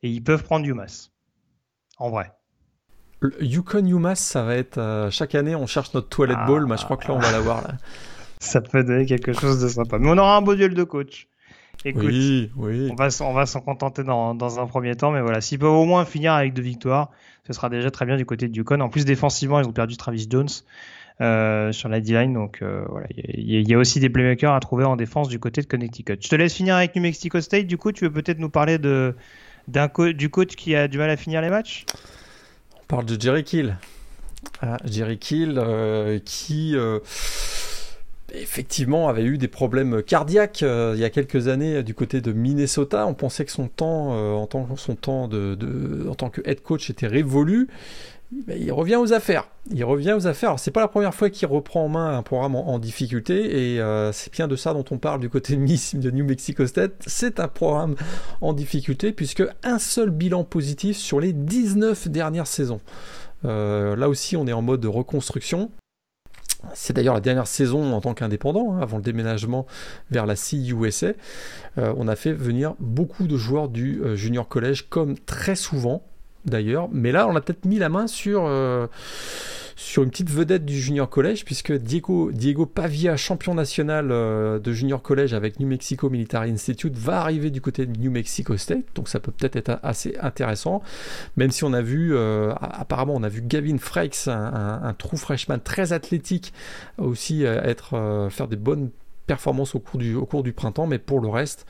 et 0.03 0.10
ils 0.10 0.22
peuvent 0.22 0.43
prendre 0.43 0.68
UMass. 0.68 1.14
En 1.99 2.10
vrai. 2.10 2.36
Yukon 3.39 3.86
UMass, 3.86 4.20
ça 4.20 4.43
va 4.43 4.55
être 4.55 4.78
euh, 4.78 5.09
chaque 5.09 5.34
année 5.36 5.55
on 5.55 5.65
cherche 5.65 5.93
notre 5.93 6.09
toilette 6.09 6.38
ball, 6.45 6.68
mais 6.68 6.78
je 6.78 6.84
crois 6.84 6.97
que 6.97 7.07
là 7.07 7.15
on 7.15 7.20
va 7.20 7.32
l'avoir 7.32 7.61
là. 7.61 7.74
Ça 8.39 8.61
peut 8.61 8.84
donner 8.84 9.07
quelque 9.07 9.34
chose 9.34 9.59
de 9.59 9.68
sympa. 9.68 9.97
Mais 9.97 10.09
on 10.11 10.18
aura 10.20 10.38
un 10.38 10.41
beau 10.43 10.53
duel 10.53 10.76
de 10.76 10.84
coach. 10.84 11.28
Écoute, 11.86 12.03
oui, 12.05 12.51
oui. 12.55 12.89
On 12.91 12.95
va, 12.95 13.07
on 13.22 13.34
va 13.34 13.45
s'en 13.47 13.61
contenter 13.61 14.03
dans, 14.03 14.36
dans, 14.36 14.59
un 14.59 14.68
premier 14.68 14.95
temps, 14.95 15.11
mais 15.11 15.22
voilà, 15.22 15.41
s'ils 15.41 15.57
peuvent 15.57 15.72
au 15.72 15.86
moins 15.86 16.05
finir 16.05 16.34
avec 16.34 16.53
deux 16.53 16.61
victoires, 16.61 17.09
ce 17.47 17.53
sera 17.53 17.70
déjà 17.70 17.89
très 17.89 18.05
bien 18.05 18.18
du 18.18 18.26
côté 18.26 18.47
de 18.47 18.55
Yukon. 18.55 18.80
En 18.80 18.89
plus, 18.89 19.05
défensivement, 19.05 19.59
ils 19.59 19.68
ont 19.68 19.72
perdu 19.72 19.97
Travis 19.97 20.28
Jones 20.30 20.49
euh, 21.22 21.72
sur 21.72 21.89
la 21.89 21.99
D-line, 21.99 22.34
donc 22.34 22.59
euh, 22.61 22.86
voilà, 22.89 23.07
il 23.15 23.68
y, 23.68 23.74
a 23.74 23.78
aussi 23.78 23.99
des 23.99 24.09
playmakers 24.09 24.53
à 24.53 24.59
trouver 24.59 24.86
en 24.86 24.95
défense 24.95 25.30
du 25.30 25.39
côté 25.39 25.61
de 25.61 25.68
Connecticut. 25.68 26.18
Je 26.22 26.30
te 26.30 26.36
laisse 26.36 26.53
finir 26.53 26.76
avec 26.76 26.95
New 26.95 27.01
Mexico 27.01 27.41
State. 27.41 27.65
Du 27.65 27.78
coup, 27.78 27.91
tu 27.91 28.05
veux 28.05 28.11
peut-être 28.11 28.39
nous 28.39 28.49
parler 28.49 28.78
de, 28.78 29.15
du 30.15 30.30
coach 30.30 30.55
qui 30.55 30.76
a 30.76 30.88
du 30.88 30.97
mal 30.97 31.09
à 31.09 31.18
finir 31.18 31.41
les 31.41 31.49
matchs? 31.49 31.86
Parle 32.88 33.05
de 33.05 33.19
Jerry 33.19 33.43
Kill. 33.43 33.77
Ah, 34.61 34.77
Jerry 34.85 35.17
Kill 35.17 35.55
euh, 35.57 36.19
qui 36.23 36.75
euh, 36.75 36.99
effectivement 38.33 39.09
avait 39.09 39.23
eu 39.23 39.38
des 39.38 39.47
problèmes 39.47 40.01
cardiaques 40.03 40.63
euh, 40.63 40.93
il 40.95 41.01
y 41.01 41.03
a 41.03 41.09
quelques 41.09 41.47
années 41.47 41.83
du 41.83 41.93
côté 41.93 42.21
de 42.21 42.31
Minnesota. 42.31 43.05
On 43.07 43.13
pensait 43.13 43.45
que 43.45 43.51
son 43.51 43.67
temps, 43.67 44.11
en 44.35 44.47
tant, 44.47 44.75
son 44.77 44.95
temps 44.95 45.29
en 45.29 46.15
tant 46.15 46.29
que 46.29 46.41
head 46.45 46.61
coach 46.61 46.89
était 46.89 47.07
révolu. 47.07 47.67
Il 48.32 48.71
revient 48.71 48.97
aux 48.97 49.13
affaires. 49.13 49.47
Il 49.71 49.84
revient 49.86 50.13
aux 50.13 50.28
affaires. 50.28 50.49
Alors, 50.49 50.59
c'est 50.59 50.71
pas 50.71 50.82
la 50.82 50.88
première 50.88 51.13
fois 51.13 51.30
qu'il 51.30 51.47
reprend 51.47 51.86
en 51.86 51.89
main 51.89 52.17
un 52.17 52.23
programme 52.23 52.55
en, 52.55 52.80
difficulté, 52.80 53.75
et 53.75 53.82
c'est 54.11 54.32
bien 54.34 54.47
de 54.47 54.55
ça 54.55 54.73
dont 54.73 54.86
on 54.91 54.97
parle 54.97 55.19
du 55.19 55.30
côté 55.30 55.55
de, 55.55 55.97
de 55.97 56.11
New 56.11 56.25
Mexico 56.25 56.67
State. 56.67 57.03
C'est 57.05 57.39
un 57.39 57.47
programme 57.47 57.95
en 58.41 58.53
difficulté, 58.53 59.13
puisque 59.13 59.43
un 59.63 59.80
seul 59.80 60.09
bilan 60.09 60.43
positif 60.43 60.97
sur 60.97 61.19
les 61.19 61.32
19 61.32 62.09
dernières 62.09 62.47
saisons. 62.47 62.82
Euh, 63.45 63.95
là 63.95 64.09
aussi, 64.09 64.36
on 64.36 64.47
est 64.47 64.53
en 64.53 64.61
mode 64.61 64.82
de 64.82 64.88
reconstruction. 64.88 65.71
C'est 66.73 66.93
d'ailleurs 66.93 67.13
la 67.13 67.21
dernière 67.21 67.47
saison 67.47 67.93
en 67.93 68.01
tant 68.01 68.13
qu'indépendant, 68.13 68.73
hein, 68.73 68.80
avant 68.82 68.97
le 68.97 69.03
déménagement 69.03 69.67
vers 70.09 70.25
la 70.25 70.36
CUSA. 70.36 71.13
Euh, 71.78 71.93
on 71.97 72.07
a 72.07 72.15
fait 72.15 72.34
venir 72.34 72.73
beaucoup 72.80 73.28
de 73.28 73.38
joueurs 73.38 73.69
du 73.69 74.01
euh, 74.01 74.15
junior 74.15 74.47
collège, 74.47 74.89
comme 74.89 75.17
très 75.17 75.55
souvent 75.55 76.03
d'ailleurs. 76.45 76.89
Mais 76.91 77.11
là, 77.11 77.27
on 77.27 77.35
a 77.35 77.41
peut-être 77.41 77.65
mis 77.65 77.79
la 77.79 77.89
main 77.89 78.07
sur, 78.07 78.45
euh, 78.45 78.88
sur 79.75 80.03
une 80.03 80.09
petite 80.09 80.29
vedette 80.29 80.65
du 80.65 80.79
junior 80.79 81.09
collège, 81.09 81.45
puisque 81.45 81.73
Diego, 81.73 82.31
Diego 82.31 82.65
Pavia, 82.65 83.17
champion 83.17 83.53
national 83.53 84.11
euh, 84.11 84.59
de 84.59 84.71
junior 84.73 85.01
collège 85.01 85.33
avec 85.33 85.59
New 85.59 85.67
Mexico 85.67 86.09
Military 86.09 86.51
Institute, 86.51 86.95
va 86.95 87.19
arriver 87.19 87.51
du 87.51 87.61
côté 87.61 87.85
de 87.85 87.97
New 87.99 88.11
Mexico 88.11 88.57
State. 88.57 88.85
Donc 88.95 89.09
ça 89.09 89.19
peut 89.19 89.31
peut-être 89.31 89.55
être 89.55 89.79
assez 89.83 90.17
intéressant. 90.21 90.81
Même 91.35 91.51
si 91.51 91.63
on 91.63 91.73
a 91.73 91.81
vu, 91.81 92.15
euh, 92.15 92.53
apparemment, 92.59 93.13
on 93.15 93.23
a 93.23 93.29
vu 93.29 93.41
Gavin 93.41 93.77
Frakes, 93.77 94.27
un, 94.27 94.93
true 94.97 95.17
freshman 95.17 95.59
très 95.59 95.93
athlétique, 95.93 96.53
aussi 96.97 97.43
être, 97.43 98.29
faire 98.31 98.47
des 98.47 98.55
bonnes 98.55 98.89
performances 99.27 99.75
au 99.75 99.79
cours, 99.79 99.99
du, 99.99 100.15
au 100.15 100.25
cours 100.25 100.43
du 100.43 100.53
printemps. 100.53 100.88
Mais 100.88 100.97
pour 100.97 101.19
le 101.19 101.29
reste, 101.29 101.65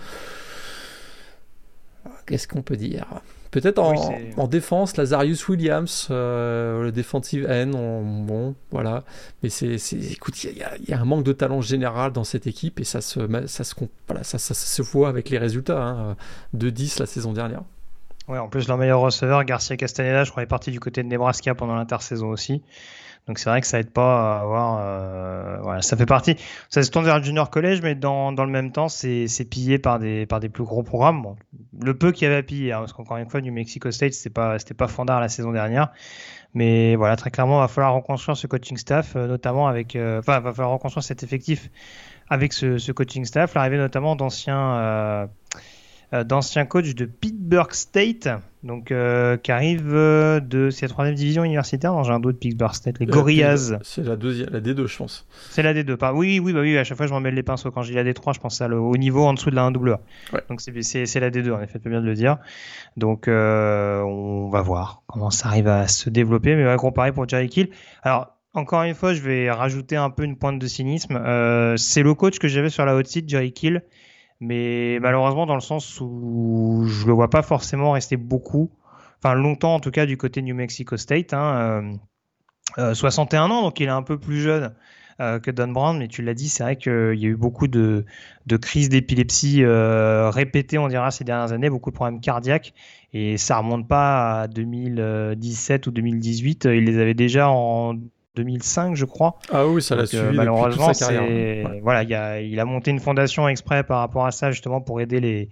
qu'est-ce 2.25 2.47
qu'on 2.47 2.61
peut 2.61 2.77
dire? 2.77 3.21
Peut-être 3.59 3.79
en, 3.79 4.47
défense, 4.47 4.97
Lazarius 4.97 5.47
Williams, 5.47 6.09
euh, 6.11 6.83
le 6.83 6.91
defensive 6.91 7.47
end, 7.49 7.71
bon, 8.23 8.53
voilà. 8.69 9.03
Mais 9.41 9.49
c'est, 9.49 9.77
écoute, 10.11 10.43
il 10.43 10.63
y, 10.87 10.93
a 10.93 11.01
un 11.01 11.05
manque 11.05 11.23
de 11.23 11.33
talent 11.33 11.61
général 11.61 12.11
dans 12.11 12.23
cette 12.23 12.45
équipe 12.45 12.79
et 12.79 12.83
ça 12.83 13.01
se, 13.01 13.19
ça 13.47 13.63
se, 13.63 13.73
voilà, 14.07 14.23
ça, 14.23 14.37
ça, 14.37 14.53
se 14.53 14.81
voit 14.83 15.09
avec 15.09 15.31
les 15.31 15.39
résultats 15.39 15.81
hein, 15.81 16.15
de 16.53 16.69
10 16.69 16.99
la 16.99 17.07
saison 17.07 17.33
dernière. 17.33 17.63
Ouais, 18.27 18.37
en 18.37 18.47
plus, 18.47 18.67
leur 18.67 18.77
meilleur 18.77 18.99
receveur, 18.99 19.43
Garcia 19.43 19.75
Castaneda, 19.75 20.23
je 20.23 20.29
crois, 20.29 20.43
est 20.43 20.45
parti 20.47 20.69
du 20.69 20.79
côté 20.79 21.01
de 21.01 21.07
Nebraska 21.07 21.55
pendant 21.55 21.75
l'intersaison 21.75 22.27
aussi. 22.27 22.61
Donc 23.27 23.39
c'est 23.39 23.49
vrai 23.49 23.59
que 23.59 23.67
ça 23.67 23.79
aide 23.79 23.91
pas 23.91 24.37
à 24.37 24.41
avoir. 24.41 24.79
Euh, 24.81 25.57
voilà, 25.61 25.81
ça 25.81 25.97
fait 25.97 26.05
partie. 26.05 26.37
Ça 26.69 26.81
se 26.81 26.89
tourne 26.91 27.05
vers 27.05 27.17
le 27.17 27.23
junior 27.23 27.49
collège, 27.49 27.81
mais 27.81 27.93
dans, 27.93 28.31
dans 28.31 28.45
le 28.45 28.51
même 28.51 28.71
temps, 28.71 28.87
c'est 28.87 29.27
pillé 29.49 29.79
par 29.79 29.99
des 29.99 30.25
par 30.25 30.39
des 30.39 30.49
plus 30.49 30.63
gros 30.63 30.83
programmes. 30.83 31.21
Bon, 31.21 31.35
le 31.81 31.97
peu 31.97 32.11
qu'il 32.11 32.25
y 32.25 32.27
avait 32.27 32.39
à 32.39 32.43
piller, 32.43 32.71
hein, 32.71 32.79
parce 32.79 32.93
qu'encore 32.93 33.17
une 33.17 33.29
fois, 33.29 33.41
New 33.41 33.53
Mexico 33.53 33.91
State, 33.91 34.13
c'était 34.13 34.29
pas 34.29 34.57
c'était 34.59 34.73
pas 34.73 34.87
fondard 34.87 35.19
la 35.19 35.29
saison 35.29 35.51
dernière. 35.51 35.91
Mais 36.53 36.95
voilà, 36.95 37.15
très 37.17 37.29
clairement, 37.29 37.59
il 37.59 37.61
va 37.61 37.67
falloir 37.67 37.93
reconstruire 37.93 38.37
ce 38.37 38.47
coaching 38.47 38.77
staff, 38.77 39.15
euh, 39.15 39.27
notamment 39.27 39.67
avec. 39.67 39.95
Euh, 39.95 40.19
enfin, 40.19 40.39
va 40.39 40.53
falloir 40.53 40.73
reconstruire 40.73 41.03
cet 41.03 41.21
effectif 41.23 41.69
avec 42.29 42.53
ce, 42.53 42.77
ce 42.77 42.91
coaching 42.91 43.25
staff. 43.25 43.53
L'arrivée 43.53 43.77
notamment 43.77 44.15
d'anciens 44.15 44.75
euh, 44.77 45.27
d'ancien 46.11 46.65
coach 46.65 46.95
de 46.95 47.05
Pittsburgh 47.05 47.73
State, 47.73 48.29
donc 48.63 48.91
euh, 48.91 49.37
qui 49.37 49.51
arrive 49.51 49.93
euh, 49.93 50.39
de 50.39 50.69
la 50.81 50.87
troisième 50.87 51.15
division 51.15 51.43
universitaire. 51.43 52.01
J'ai 52.03 52.11
un 52.11 52.19
doute 52.19 52.39
Pittsburgh 52.39 52.73
State, 52.73 52.99
les 52.99 53.05
Gorillas. 53.05 53.73
C'est 53.83 54.03
la 54.03 54.15
deuxième, 54.15 54.49
la 54.51 54.61
D2, 54.61 54.87
je 54.87 54.97
pense. 54.97 55.27
C'est 55.49 55.63
la 55.63 55.73
D2. 55.73 55.97
Pas... 55.97 56.13
Oui, 56.13 56.39
oui, 56.39 56.53
bah 56.53 56.61
oui. 56.61 56.77
À 56.77 56.83
chaque 56.83 56.97
fois, 56.97 57.07
je 57.07 57.11
m'en 57.11 57.19
mets 57.19 57.31
les 57.31 57.43
pinceaux. 57.43 57.71
Quand 57.71 57.83
je 57.83 57.89
dis 57.89 57.95
la 57.95 58.03
D3, 58.03 58.35
je 58.35 58.39
pense 58.39 58.61
à 58.61 58.67
le 58.67 58.79
haut 58.79 58.95
niveau 58.95 59.25
en 59.25 59.33
dessous 59.33 59.49
de 59.49 59.55
la 59.55 59.69
1AA. 59.69 59.97
Ouais. 60.33 60.41
Donc 60.49 60.61
c'est 60.61 61.19
la 61.19 61.29
D2. 61.29 61.51
En 61.51 61.61
effet, 61.61 61.79
tu 61.79 61.89
bien 61.89 62.01
de 62.01 62.05
le 62.05 62.13
dire. 62.13 62.37
Donc 62.95 63.27
on 63.27 64.49
va 64.49 64.61
voir 64.61 65.03
comment 65.07 65.29
ça 65.29 65.49
arrive 65.49 65.67
à 65.67 65.87
se 65.87 66.09
développer. 66.09 66.55
Mais 66.55 66.63
va 66.63 66.77
comparer 66.77 67.11
pour 67.11 67.27
Jerry 67.27 67.49
Kill. 67.49 67.69
Alors 68.03 68.37
encore 68.53 68.83
une 68.83 68.95
fois, 68.95 69.13
je 69.13 69.21
vais 69.21 69.51
rajouter 69.51 69.97
un 69.97 70.09
peu 70.09 70.23
une 70.23 70.37
pointe 70.37 70.57
de 70.57 70.67
cynisme. 70.67 71.21
c'est 71.77 72.01
le 72.01 72.13
coach 72.13 72.39
que 72.39 72.47
j'avais 72.47 72.69
sur 72.69 72.85
la 72.85 72.95
haute 72.95 73.07
site, 73.07 73.29
Jerry 73.29 73.51
Kill 73.51 73.83
mais 74.39 74.99
malheureusement 75.01 75.45
dans 75.45 75.55
le 75.55 75.61
sens 75.61 75.99
où 76.01 76.83
je 76.85 77.07
le 77.07 77.13
vois 77.13 77.29
pas 77.29 77.41
forcément 77.41 77.91
rester 77.91 78.17
beaucoup, 78.17 78.69
enfin 79.19 79.33
longtemps 79.33 79.75
en 79.75 79.79
tout 79.79 79.91
cas 79.91 80.05
du 80.05 80.17
côté 80.17 80.41
New 80.41 80.55
Mexico 80.55 80.97
State. 80.97 81.33
Hein, 81.33 81.97
euh, 82.77 82.93
61 82.93 83.49
euh, 83.49 83.53
ans, 83.53 83.61
donc 83.63 83.79
il 83.79 83.87
est 83.87 83.89
un 83.89 84.03
peu 84.03 84.19
plus 84.19 84.41
jeune 84.41 84.73
euh, 85.19 85.39
que 85.39 85.49
Don 85.49 85.69
Brown, 85.69 85.97
mais 85.97 86.07
tu 86.07 86.21
l'as 86.21 86.33
dit, 86.33 86.49
c'est 86.49 86.63
vrai 86.63 86.75
qu'il 86.75 87.15
y 87.15 87.25
a 87.25 87.29
eu 87.29 87.35
beaucoup 87.35 87.67
de, 87.67 88.05
de 88.45 88.57
crises 88.57 88.89
d'épilepsie 88.89 89.63
répétées, 89.65 90.77
on 90.77 90.87
dira, 90.87 91.09
ces 91.11 91.23
dernières 91.23 91.53
années, 91.53 91.69
beaucoup 91.69 91.89
de 91.89 91.95
problèmes 91.95 92.21
cardiaques, 92.21 92.73
et 93.13 93.37
ça 93.37 93.57
remonte 93.57 93.87
pas 93.87 94.41
à 94.41 94.47
2017 94.47 95.87
ou 95.87 95.91
2018, 95.91 96.65
il 96.65 96.83
les 96.83 96.99
avait 96.99 97.15
déjà 97.15 97.49
en 97.49 97.95
2005, 98.37 98.95
je 98.95 99.05
crois. 99.05 99.37
Ah 99.51 99.67
oui, 99.67 99.81
ça 99.81 99.95
l'a 99.95 100.05
suivi. 100.05 100.35
malheureusement, 100.35 100.87
toute 100.87 100.95
sa 100.95 101.13
carrière. 101.13 101.69
voilà, 101.81 102.03
il 102.03 102.13
a, 102.13 102.41
il 102.41 102.59
a, 102.59 102.65
monté 102.65 102.91
une 102.91 102.99
fondation 102.99 103.47
exprès 103.47 103.83
par 103.83 103.99
rapport 103.99 104.25
à 104.25 104.31
ça, 104.31 104.51
justement, 104.51 104.79
pour 104.79 105.01
aider 105.01 105.19
les, 105.19 105.49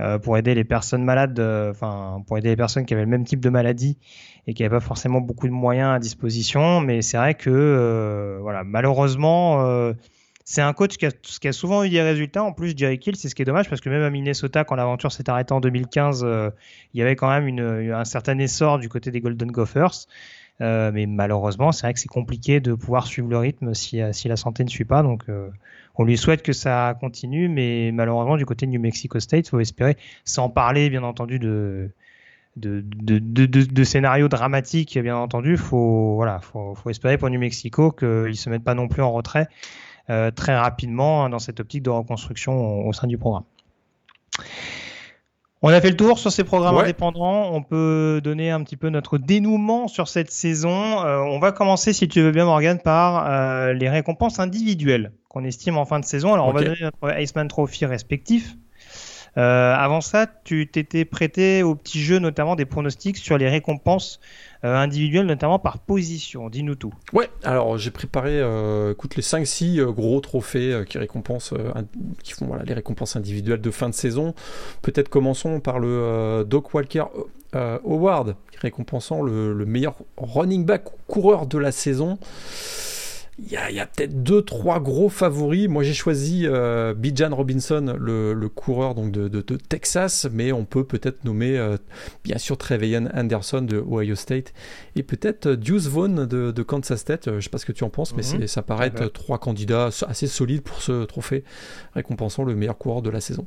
euh, 0.00 0.16
pour 0.16 0.38
aider 0.38 0.54
les 0.54 0.62
personnes 0.62 1.02
malades, 1.02 1.40
euh, 1.40 1.72
enfin, 1.72 2.22
pour 2.28 2.38
aider 2.38 2.50
les 2.50 2.56
personnes 2.56 2.86
qui 2.86 2.94
avaient 2.94 3.02
le 3.02 3.08
même 3.08 3.24
type 3.24 3.40
de 3.40 3.48
maladie 3.50 3.98
et 4.46 4.54
qui 4.54 4.62
n'avaient 4.62 4.76
pas 4.76 4.80
forcément 4.80 5.20
beaucoup 5.20 5.48
de 5.48 5.52
moyens 5.52 5.96
à 5.96 5.98
disposition. 5.98 6.80
Mais 6.80 7.02
c'est 7.02 7.16
vrai 7.16 7.34
que, 7.34 7.50
euh, 7.50 8.38
voilà, 8.40 8.62
malheureusement, 8.62 9.92
c'est 10.44 10.62
un 10.62 10.72
coach 10.72 10.98
qui 10.98 11.06
a, 11.06 11.10
qui 11.10 11.48
a, 11.48 11.52
souvent 11.52 11.82
eu 11.82 11.90
des 11.90 12.00
résultats. 12.00 12.44
En 12.44 12.52
plus, 12.52 12.74
Jerry 12.76 13.00
Kill, 13.00 13.16
c'est 13.16 13.28
ce 13.28 13.34
qui 13.34 13.42
est 13.42 13.44
dommage 13.44 13.68
parce 13.68 13.80
que 13.80 13.90
même 13.90 14.04
à 14.04 14.10
Minnesota, 14.10 14.62
quand 14.62 14.76
l'aventure 14.76 15.10
s'est 15.10 15.28
arrêtée 15.28 15.52
en 15.52 15.60
2015, 15.60 16.24
il 16.94 16.98
y 16.98 17.02
avait 17.02 17.16
quand 17.16 17.28
même 17.28 17.48
une, 17.48 17.92
un 17.92 18.04
certain 18.04 18.38
essor 18.38 18.78
du 18.78 18.88
côté 18.88 19.10
des 19.10 19.20
Golden 19.20 19.50
Gophers. 19.50 20.06
Euh, 20.60 20.90
mais 20.92 21.06
malheureusement, 21.06 21.70
c'est 21.72 21.86
vrai 21.86 21.94
que 21.94 22.00
c'est 22.00 22.08
compliqué 22.08 22.60
de 22.60 22.74
pouvoir 22.74 23.06
suivre 23.06 23.28
le 23.28 23.38
rythme 23.38 23.74
si, 23.74 24.00
euh, 24.00 24.10
la 24.24 24.36
santé 24.36 24.64
ne 24.64 24.68
suit 24.68 24.84
pas. 24.84 25.02
Donc, 25.02 25.24
euh, 25.28 25.50
on 25.94 26.04
lui 26.04 26.16
souhaite 26.16 26.42
que 26.42 26.52
ça 26.52 26.96
continue, 27.00 27.48
mais 27.48 27.90
malheureusement, 27.92 28.36
du 28.36 28.46
côté 28.46 28.66
de 28.66 28.72
New 28.72 28.80
Mexico 28.80 29.20
State, 29.20 29.46
il 29.46 29.50
faut 29.50 29.60
espérer, 29.60 29.96
sans 30.24 30.48
parler 30.48 30.90
bien 30.90 31.02
entendu 31.04 31.38
de, 31.38 31.90
de, 32.56 32.82
de, 32.84 33.18
de, 33.18 33.84
scénarios 33.84 34.28
dramatiques, 34.28 34.98
bien 34.98 35.16
entendu, 35.16 35.56
faut, 35.56 36.14
voilà, 36.16 36.40
faut, 36.40 36.74
espérer 36.90 37.18
pour 37.18 37.30
New 37.30 37.38
Mexico 37.40 37.92
qu'ils 37.92 38.08
ne 38.08 38.32
se 38.32 38.50
mettent 38.50 38.64
pas 38.64 38.74
non 38.74 38.88
plus 38.88 39.02
en 39.02 39.12
retrait 39.12 39.48
très 40.34 40.56
rapidement 40.56 41.28
dans 41.28 41.38
cette 41.38 41.60
optique 41.60 41.82
de 41.82 41.90
reconstruction 41.90 42.86
au 42.86 42.92
sein 42.94 43.06
du 43.06 43.18
programme. 43.18 43.44
On 45.60 45.70
a 45.70 45.80
fait 45.80 45.90
le 45.90 45.96
tour 45.96 46.18
sur 46.18 46.30
ces 46.30 46.44
programmes 46.44 46.78
indépendants. 46.78 47.52
On 47.52 47.62
peut 47.62 48.20
donner 48.22 48.50
un 48.50 48.62
petit 48.62 48.76
peu 48.76 48.90
notre 48.90 49.18
dénouement 49.18 49.88
sur 49.88 50.06
cette 50.06 50.30
saison. 50.30 51.04
Euh, 51.04 51.18
on 51.18 51.40
va 51.40 51.50
commencer, 51.50 51.92
si 51.92 52.06
tu 52.06 52.20
veux 52.20 52.30
bien, 52.30 52.44
Morgan, 52.44 52.78
par 52.78 53.26
euh, 53.28 53.72
les 53.72 53.88
récompenses 53.88 54.38
individuelles 54.38 55.12
qu'on 55.28 55.44
estime 55.44 55.76
en 55.76 55.84
fin 55.84 55.98
de 55.98 56.04
saison. 56.04 56.32
Alors, 56.32 56.46
on 56.46 56.52
va 56.52 56.62
donner 56.62 56.80
notre 56.80 57.20
Iceman 57.20 57.48
Trophy 57.48 57.86
respectif. 57.86 58.56
Euh, 59.36 59.74
avant 59.74 60.00
ça, 60.00 60.26
tu 60.44 60.66
t'étais 60.66 61.04
prêté 61.04 61.62
au 61.62 61.74
petit 61.74 62.00
jeu, 62.00 62.18
notamment 62.18 62.56
des 62.56 62.64
pronostics 62.64 63.16
sur 63.16 63.38
les 63.38 63.48
récompenses 63.48 64.20
euh, 64.64 64.74
individuelles, 64.76 65.26
notamment 65.26 65.58
par 65.58 65.78
position. 65.78 66.48
Dis-nous 66.48 66.74
tout. 66.74 66.92
Ouais, 67.12 67.28
alors 67.44 67.78
j'ai 67.78 67.90
préparé 67.90 68.40
euh, 68.40 68.92
écoute, 68.92 69.16
les 69.16 69.22
5-6 69.22 69.82
gros 69.92 70.20
trophées 70.20 70.84
qui 70.88 70.98
récompensent, 70.98 71.54
qui 72.22 72.32
font 72.32 72.46
voilà, 72.46 72.64
les 72.64 72.74
récompenses 72.74 73.16
individuelles 73.16 73.60
de 73.60 73.70
fin 73.70 73.88
de 73.88 73.94
saison. 73.94 74.34
Peut-être 74.82 75.08
commençons 75.08 75.60
par 75.60 75.78
le 75.78 76.44
Doc 76.46 76.74
Walker 76.74 77.04
Award, 77.52 78.36
récompensant 78.60 79.22
le, 79.22 79.54
le, 79.54 79.66
meilleur 79.66 79.94
running 80.16 80.64
back 80.64 80.84
coureur 81.06 81.46
de 81.46 81.58
la 81.58 81.72
saison 81.72 82.18
il 83.40 83.52
y 83.52 83.80
a, 83.80 83.86
peut-être 83.86 84.22
deux, 84.22 84.42
trois 84.42 84.80
gros 84.80 85.08
favoris. 85.08 85.68
Moi, 85.68 85.84
j'ai 85.84 85.94
choisi 85.94 86.42
euh, 86.46 86.92
Bijan 86.92 87.34
Robinson, 87.34 87.96
le, 87.98 88.48
coureur 88.48 88.94
donc 88.94 89.12
de, 89.12 89.56
Texas, 89.56 90.26
mais 90.32 90.50
on 90.50 90.64
peut 90.64 90.84
peut-être 90.84 91.24
nommer 91.24 91.56
euh, 91.56 91.76
bien 92.24 92.38
sûr 92.38 92.56
Trevelyan 92.56 93.06
Anderson 93.14 93.62
de 93.62 93.78
Ohio 93.78 94.16
State 94.16 94.52
et 94.96 95.02
peut-être 95.02 95.46
euh, 95.46 95.56
Deuce 95.56 95.86
Vaughn 95.86 96.26
de, 96.26 96.62
Kansas 96.62 97.00
State. 97.00 97.26
Je 97.26 97.36
ne 97.36 97.40
sais 97.40 97.50
pas 97.50 97.58
ce 97.58 97.66
que 97.66 97.72
tu 97.72 97.84
en 97.84 97.90
penses, 97.90 98.14
mais 98.14 98.22
mhm. 98.38 98.46
ça 98.48 98.62
paraît 98.62 98.88
être 98.88 99.06
trois 99.06 99.38
candidats 99.38 99.90
assez 100.06 100.26
solides 100.26 100.62
pour 100.62 100.82
ce 100.82 101.04
trophée 101.04 101.44
récompensant 101.94 102.42
le 102.44 102.56
meilleur 102.56 102.76
coureur 102.76 103.02
de 103.02 103.10
la 103.10 103.20
saison. 103.20 103.46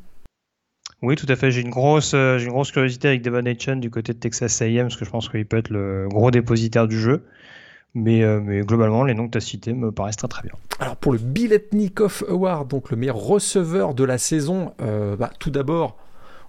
Oui, 1.01 1.15
tout 1.15 1.25
à 1.29 1.35
fait. 1.35 1.51
J'ai 1.51 1.61
une 1.61 1.71
grosse, 1.71 2.13
une 2.13 2.49
grosse 2.49 2.71
curiosité 2.71 3.07
avec 3.07 3.23
Devon 3.23 3.43
Hitchen 3.45 3.79
du 3.79 3.89
côté 3.89 4.13
de 4.13 4.19
Texas 4.19 4.61
A&M 4.61 4.83
parce 4.83 4.97
que 4.97 5.05
je 5.05 5.09
pense 5.09 5.29
qu'il 5.29 5.45
peut 5.45 5.57
être 5.57 5.69
le 5.69 6.07
gros 6.09 6.31
dépositaire 6.31 6.87
du 6.87 6.99
jeu. 6.99 7.23
Euh, 7.97 8.39
mais, 8.43 8.61
globalement, 8.61 9.03
les 9.03 9.13
noms 9.13 9.27
que 9.27 9.33
tu 9.33 9.37
as 9.37 9.41
cités 9.41 9.73
me 9.73 9.91
paraissent 9.91 10.17
très 10.17 10.27
très 10.27 10.43
bien. 10.43 10.53
Alors 10.79 10.95
pour 10.95 11.11
le 11.11 11.19
Biletnikov 11.19 12.23
Award, 12.29 12.67
donc 12.69 12.89
le 12.89 12.97
meilleur 12.97 13.17
receveur 13.17 13.93
de 13.93 14.03
la 14.03 14.17
saison, 14.17 14.73
euh, 14.81 15.15
bah, 15.15 15.31
tout 15.39 15.51
d'abord, 15.51 15.97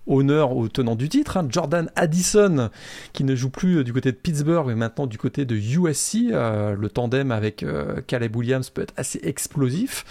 honneur 0.07 0.57
au 0.57 0.69
tenant 0.69 0.95
du 0.95 1.09
titre, 1.09 1.37
hein, 1.37 1.47
Jordan 1.49 1.91
Addison, 1.97 2.71
qui 3.13 3.25
ne 3.25 3.35
joue 3.35 3.51
plus 3.51 3.79
euh, 3.79 3.85
du 3.85 3.93
côté 3.93 4.13
de 4.13 4.17
Pittsburgh, 4.17 4.67
mais 4.69 4.75
maintenant 4.75 5.07
du 5.07 5.19
côté 5.19 5.45
de 5.45 5.57
USC. 5.57 6.31
le 6.31 6.87
tandem 6.89 7.33
avec 7.33 7.65
Caleb 8.07 8.37
Williams 8.37 8.71
peut 8.71 8.83
être 8.83 8.95
assez 8.97 9.21
explosif. 9.25 10.05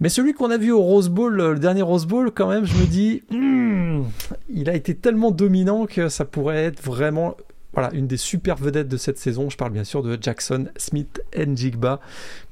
Mais 0.00 0.08
celui 0.08 0.32
qu'on 0.32 0.50
a 0.50 0.56
vu 0.56 0.72
au 0.72 0.80
Rose 0.80 1.10
Bowl, 1.10 1.34
le 1.34 1.58
dernier 1.58 1.82
Rose 1.82 2.06
Bowl, 2.06 2.30
quand 2.32 2.48
même, 2.48 2.64
je 2.64 2.74
me 2.74 2.86
dis, 2.86 3.22
hmm, 3.30 4.04
il 4.48 4.70
a 4.70 4.74
été 4.74 4.94
tellement 4.94 5.30
dominant 5.30 5.84
que 5.84 6.08
ça 6.08 6.24
pourrait 6.24 6.64
être 6.64 6.82
vraiment 6.82 7.36
voilà, 7.72 7.92
une 7.92 8.06
des 8.06 8.16
super 8.16 8.56
vedettes 8.56 8.88
de 8.88 8.96
cette 8.96 9.18
saison. 9.18 9.48
Je 9.48 9.56
parle 9.56 9.72
bien 9.72 9.84
sûr 9.84 10.02
de 10.02 10.18
Jackson 10.20 10.66
Smith 10.76 11.22
Njigba, 11.36 12.00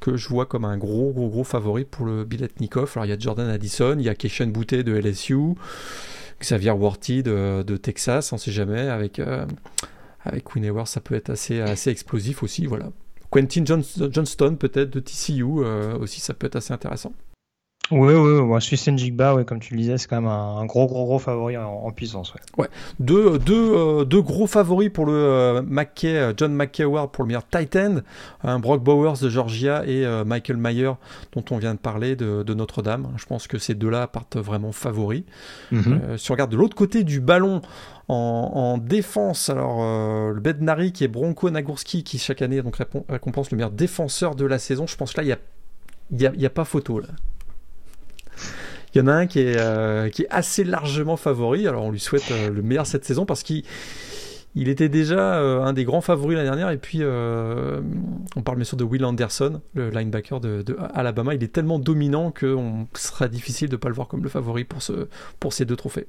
que 0.01 0.17
je 0.17 0.29
vois 0.29 0.47
comme 0.47 0.65
un 0.65 0.79
gros, 0.79 1.13
gros, 1.13 1.29
gros 1.29 1.45
favori 1.45 1.85
pour 1.85 2.07
le 2.07 2.25
Biletnikov. 2.25 2.93
Alors, 2.95 3.07
il 3.07 3.09
y 3.09 3.13
a 3.13 3.19
Jordan 3.19 3.49
Addison, 3.49 3.97
il 3.99 4.05
y 4.05 4.09
a 4.09 4.15
Keishan 4.15 4.47
Boutte 4.47 4.75
de 4.75 4.93
LSU, 4.93 5.55
Xavier 6.41 6.71
Worthy 6.71 7.23
de, 7.23 7.77
Texas, 7.77 8.33
on 8.33 8.37
ne 8.37 8.41
sait 8.41 8.53
jamais. 8.53 8.89
Avec, 8.89 9.19
euh, 9.19 9.45
avec 10.25 10.45
ça 10.85 11.01
peut 11.01 11.15
être 11.15 11.31
assez, 11.31 11.61
assez 11.61 11.91
explosif 11.91 12.43
aussi. 12.43 12.67
Voilà. 12.67 12.91
Quentin 13.31 13.65
Johnston, 13.65 14.57
peut-être 14.57 14.91
de 14.91 15.01
TCU, 15.01 15.45
euh, 15.59 15.99
aussi, 15.99 16.21
ça 16.21 16.33
peut 16.33 16.47
être 16.47 16.57
assez 16.57 16.73
intéressant. 16.73 17.13
Oui, 17.91 18.13
oui, 18.13 18.39
oui. 18.41 18.61
Swiss 18.61 18.89
Jigba, 18.97 19.35
ouais, 19.35 19.45
comme 19.45 19.61
tu 19.61 19.75
le 19.75 19.81
disais, 19.81 19.97
c'est 19.97 20.09
quand 20.09 20.21
même 20.21 20.31
un, 20.31 20.65
gros, 20.67 20.87
gros, 20.87 21.07
gros 21.07 21.19
favori 21.19 21.57
en, 21.57 21.91
puissance. 21.91 22.35
Ouais. 22.35 22.41
ouais. 22.59 22.69
Deux, 23.01 23.39
deux, 23.39 23.73
euh, 23.75 24.05
deux, 24.05 24.21
gros 24.21 24.47
favoris 24.47 24.91
pour 24.91 25.07
le 25.07 25.15
euh, 25.15 25.63
McKay, 25.63 26.35
John 26.37 26.55
McKay 26.55 26.83
Award 26.83 27.11
pour 27.11 27.25
le 27.25 27.29
meilleur 27.29 27.49
Titan, 27.49 27.97
un 28.45 28.59
Brock 28.59 28.83
Bowers 28.83 29.19
de 29.23 29.31
Georgia 29.31 29.85
et 29.87 30.05
euh, 30.05 30.25
Michael 30.25 30.59
Mayer 30.59 30.93
dont 31.33 31.45
on 31.51 31.57
vient 31.57 31.75
de 31.75 31.79
parler 31.79 32.15
de, 32.15 32.55
Notre-Dame. 32.55 33.09
Je 33.17 33.25
pense 33.25 33.47
que 33.47 33.59
ces 33.59 33.75
deux-là 33.75 34.07
partent 34.07 34.37
vraiment 34.37 34.73
favoris. 34.73 35.23
Mhm. 35.71 36.19
si 36.19 36.31
on 36.31 36.35
regarde 36.35 36.51
de 36.51 36.57
l'autre 36.57 36.75
côté 36.75 37.05
du 37.05 37.21
ballon, 37.21 37.63
en, 38.09 38.79
défense, 38.79 39.51
alors 39.51 39.81
le 40.33 40.41
Bednari 40.41 40.93
qui 40.93 41.05
est 41.05 41.09
Bronco 41.09 41.51
Nagurski 41.51 42.05
qui 42.05 42.19
chaque 42.19 42.41
année 42.41 42.63
donc 42.63 42.79
récompense 43.09 43.51
le 43.51 43.57
meilleur 43.57 43.71
défenseur 43.71 44.35
de 44.35 44.47
la 44.47 44.59
saison. 44.59 44.87
Je 44.87 44.97
pense 44.97 45.13
que 45.13 45.21
là 45.21 45.37
il 46.11 46.17
n'y 46.17 46.27
a, 46.27 46.33
y 46.35 46.47
a 46.47 46.51
pas 46.51 46.65
photo 46.65 47.01
là. 47.01 47.09
Il 48.95 48.99
y 48.99 49.01
en 49.01 49.07
a 49.07 49.13
un 49.13 49.27
qui 49.27 49.41
est, 49.41 49.57
euh, 49.59 50.09
qui 50.09 50.23
est 50.23 50.29
assez 50.31 50.65
largement 50.65 51.17
favori. 51.17 51.67
Alors 51.69 51.85
on 51.85 51.91
lui 51.91 52.01
souhaite 52.01 52.31
euh, 52.31 52.51
le 52.51 52.63
meilleur 52.63 52.87
cette 52.87 53.05
saison 53.05 53.27
parce 53.27 53.43
qu'il 53.43 53.65
il 54.55 54.69
était 54.69 54.89
déjà 54.89 55.37
euh, 55.37 55.63
un 55.63 55.73
des 55.73 55.85
grands 55.85 56.01
favoris 56.01 56.37
l'année 56.37 56.49
dernière. 56.49 56.71
Et 56.71 56.79
puis 56.79 57.03
on 57.05 58.43
parle 58.43 58.57
bien 58.57 58.65
sûr 58.65 58.77
de 58.77 58.85
Will 58.85 59.05
Anderson, 59.05 59.61
le 59.75 59.91
linebacker 59.91 60.41
de, 60.41 60.63
de 60.63 60.77
Alabama. 60.95 61.35
Il 61.35 61.45
est 61.45 61.53
tellement 61.53 61.79
dominant 61.79 62.33
qu'on 62.33 62.89
sera 62.95 63.29
difficile 63.29 63.69
de 63.69 63.77
ne 63.77 63.81
pas 63.81 63.89
le 63.89 63.95
voir 63.95 64.09
comme 64.09 64.23
le 64.23 64.29
favori 64.29 64.65
pour 64.65 65.53
ces 65.53 65.65
deux 65.65 65.77
trophées. 65.77 66.07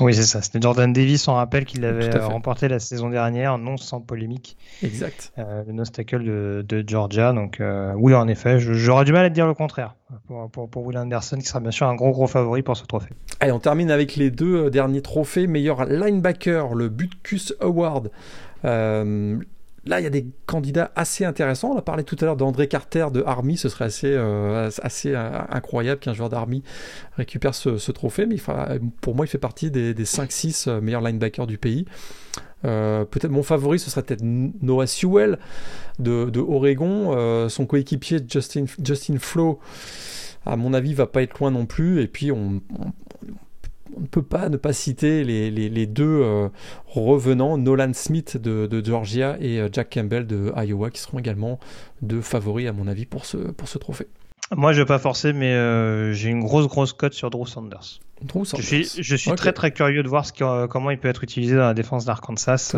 Oui, 0.00 0.12
c'est 0.12 0.24
ça. 0.24 0.42
C'était 0.42 0.60
Jordan 0.60 0.92
Davis, 0.92 1.28
on 1.28 1.34
rappelle 1.34 1.64
qu'il 1.64 1.84
avait 1.84 2.10
remporté 2.18 2.66
la 2.66 2.80
saison 2.80 3.10
dernière, 3.10 3.58
non 3.58 3.76
sans 3.76 4.00
polémique. 4.00 4.56
Exact. 4.82 5.32
Euh, 5.38 5.62
le 5.66 5.72
Nostacle 5.72 6.24
de, 6.24 6.64
de, 6.66 6.84
Georgia. 6.84 7.32
Donc, 7.32 7.60
euh, 7.60 7.92
oui, 7.96 8.12
en 8.12 8.26
effet, 8.26 8.58
j'aurais 8.58 9.04
du 9.04 9.12
mal 9.12 9.24
à 9.24 9.30
te 9.30 9.34
dire 9.34 9.46
le 9.46 9.54
contraire 9.54 9.94
pour, 10.26 10.50
pour, 10.50 10.68
pour, 10.68 10.84
Will 10.84 10.98
Anderson, 10.98 11.36
qui 11.36 11.46
sera 11.46 11.60
bien 11.60 11.70
sûr 11.70 11.86
un 11.86 11.94
gros, 11.94 12.10
gros 12.10 12.26
favori 12.26 12.62
pour 12.62 12.76
ce 12.76 12.84
trophée. 12.86 13.10
Allez, 13.38 13.52
on 13.52 13.60
termine 13.60 13.90
avec 13.92 14.16
les 14.16 14.30
deux 14.30 14.66
euh, 14.66 14.70
derniers 14.70 15.02
trophées. 15.02 15.46
Meilleur 15.46 15.84
linebacker, 15.84 16.74
le 16.74 16.88
Butkus 16.88 17.54
Award. 17.60 18.10
Euh, 18.64 19.38
Là, 19.86 20.00
il 20.00 20.04
y 20.04 20.06
a 20.06 20.10
des 20.10 20.26
candidats 20.46 20.92
assez 20.96 21.24
intéressants. 21.24 21.72
On 21.72 21.78
a 21.78 21.82
parlé 21.82 22.04
tout 22.04 22.16
à 22.20 22.24
l'heure 22.24 22.36
d'André 22.36 22.68
Carter 22.68 23.06
de 23.12 23.22
Army. 23.26 23.58
Ce 23.58 23.68
serait 23.68 23.84
assez, 23.84 24.12
euh, 24.12 24.70
euh, 25.06 25.40
incroyable 25.50 26.00
qu'un 26.00 26.14
joueur 26.14 26.30
d'Army 26.30 26.62
récupère 27.16 27.54
ce, 27.54 27.92
trophée. 27.92 28.24
Mais 28.24 28.36
pour 29.00 29.14
moi, 29.14 29.26
il 29.26 29.28
fait 29.28 29.38
partie 29.38 29.70
des, 29.70 29.94
5-6 29.94 30.68
euh, 30.68 30.80
meilleurs 30.80 31.02
linebackers 31.02 31.46
du 31.46 31.58
pays. 31.58 31.84
peut-être 32.62 33.30
mon 33.30 33.42
favori, 33.42 33.78
ce 33.78 33.90
serait 33.90 34.02
peut-être 34.02 34.22
Noah 34.22 34.86
Sewell 34.86 35.38
de, 35.98 36.40
Oregon. 36.40 37.48
son 37.48 37.66
coéquipier 37.66 38.20
Justin, 38.26 39.18
Flo, 39.18 39.60
à 40.46 40.56
mon 40.56 40.72
avis, 40.72 40.94
va 40.94 41.06
pas 41.06 41.22
être 41.22 41.38
loin 41.38 41.50
non 41.50 41.66
plus. 41.66 42.00
Et 42.00 42.08
puis, 42.08 42.32
on 42.32 42.62
ne 43.98 44.06
peut 44.06 44.22
pas 44.22 44.48
ne 44.48 44.56
pas 44.56 44.72
citer 44.72 45.24
les, 45.24 45.86
deux 45.86 46.20
euh, 46.22 46.48
revenants, 46.86 47.58
Nolan 47.58 47.92
Smith 47.92 48.36
de, 48.36 48.84
Georgia 48.84 49.36
et 49.40 49.60
euh, 49.60 49.68
Jack 49.72 49.92
Campbell 49.94 50.26
de 50.26 50.52
Iowa, 50.56 50.90
qui 50.90 51.00
seront 51.00 51.18
également 51.18 51.58
deux 52.02 52.20
favoris 52.20 52.68
à 52.68 52.72
mon 52.72 52.86
avis 52.86 53.06
pour 53.06 53.26
ce 53.26 53.78
trophée. 53.78 54.08
Moi, 54.54 54.72
je 54.72 54.80
vais 54.80 54.86
pas 54.86 54.98
forcer, 54.98 55.32
mais 55.32 55.52
euh, 55.52 56.12
j'ai 56.12 56.28
une 56.28 56.40
grosse, 56.40 56.66
grosse 56.66 56.92
cote 56.92 57.14
sur 57.14 57.30
Drew 57.30 57.46
Sanders. 57.46 58.00
Drew 58.22 58.44
Sanders. 58.44 58.64
Je 58.98 59.16
suis, 59.16 59.32
très, 59.32 59.52
très 59.52 59.70
curieux 59.70 60.02
de 60.02 60.08
voir 60.08 60.26
ce 60.26 60.66
comment 60.66 60.90
il 60.90 60.98
peut 60.98 61.08
être 61.08 61.24
utilisé 61.24 61.56
dans 61.56 61.62
la 61.62 61.74
défense 61.74 62.04
d'Arkansas. 62.04 62.76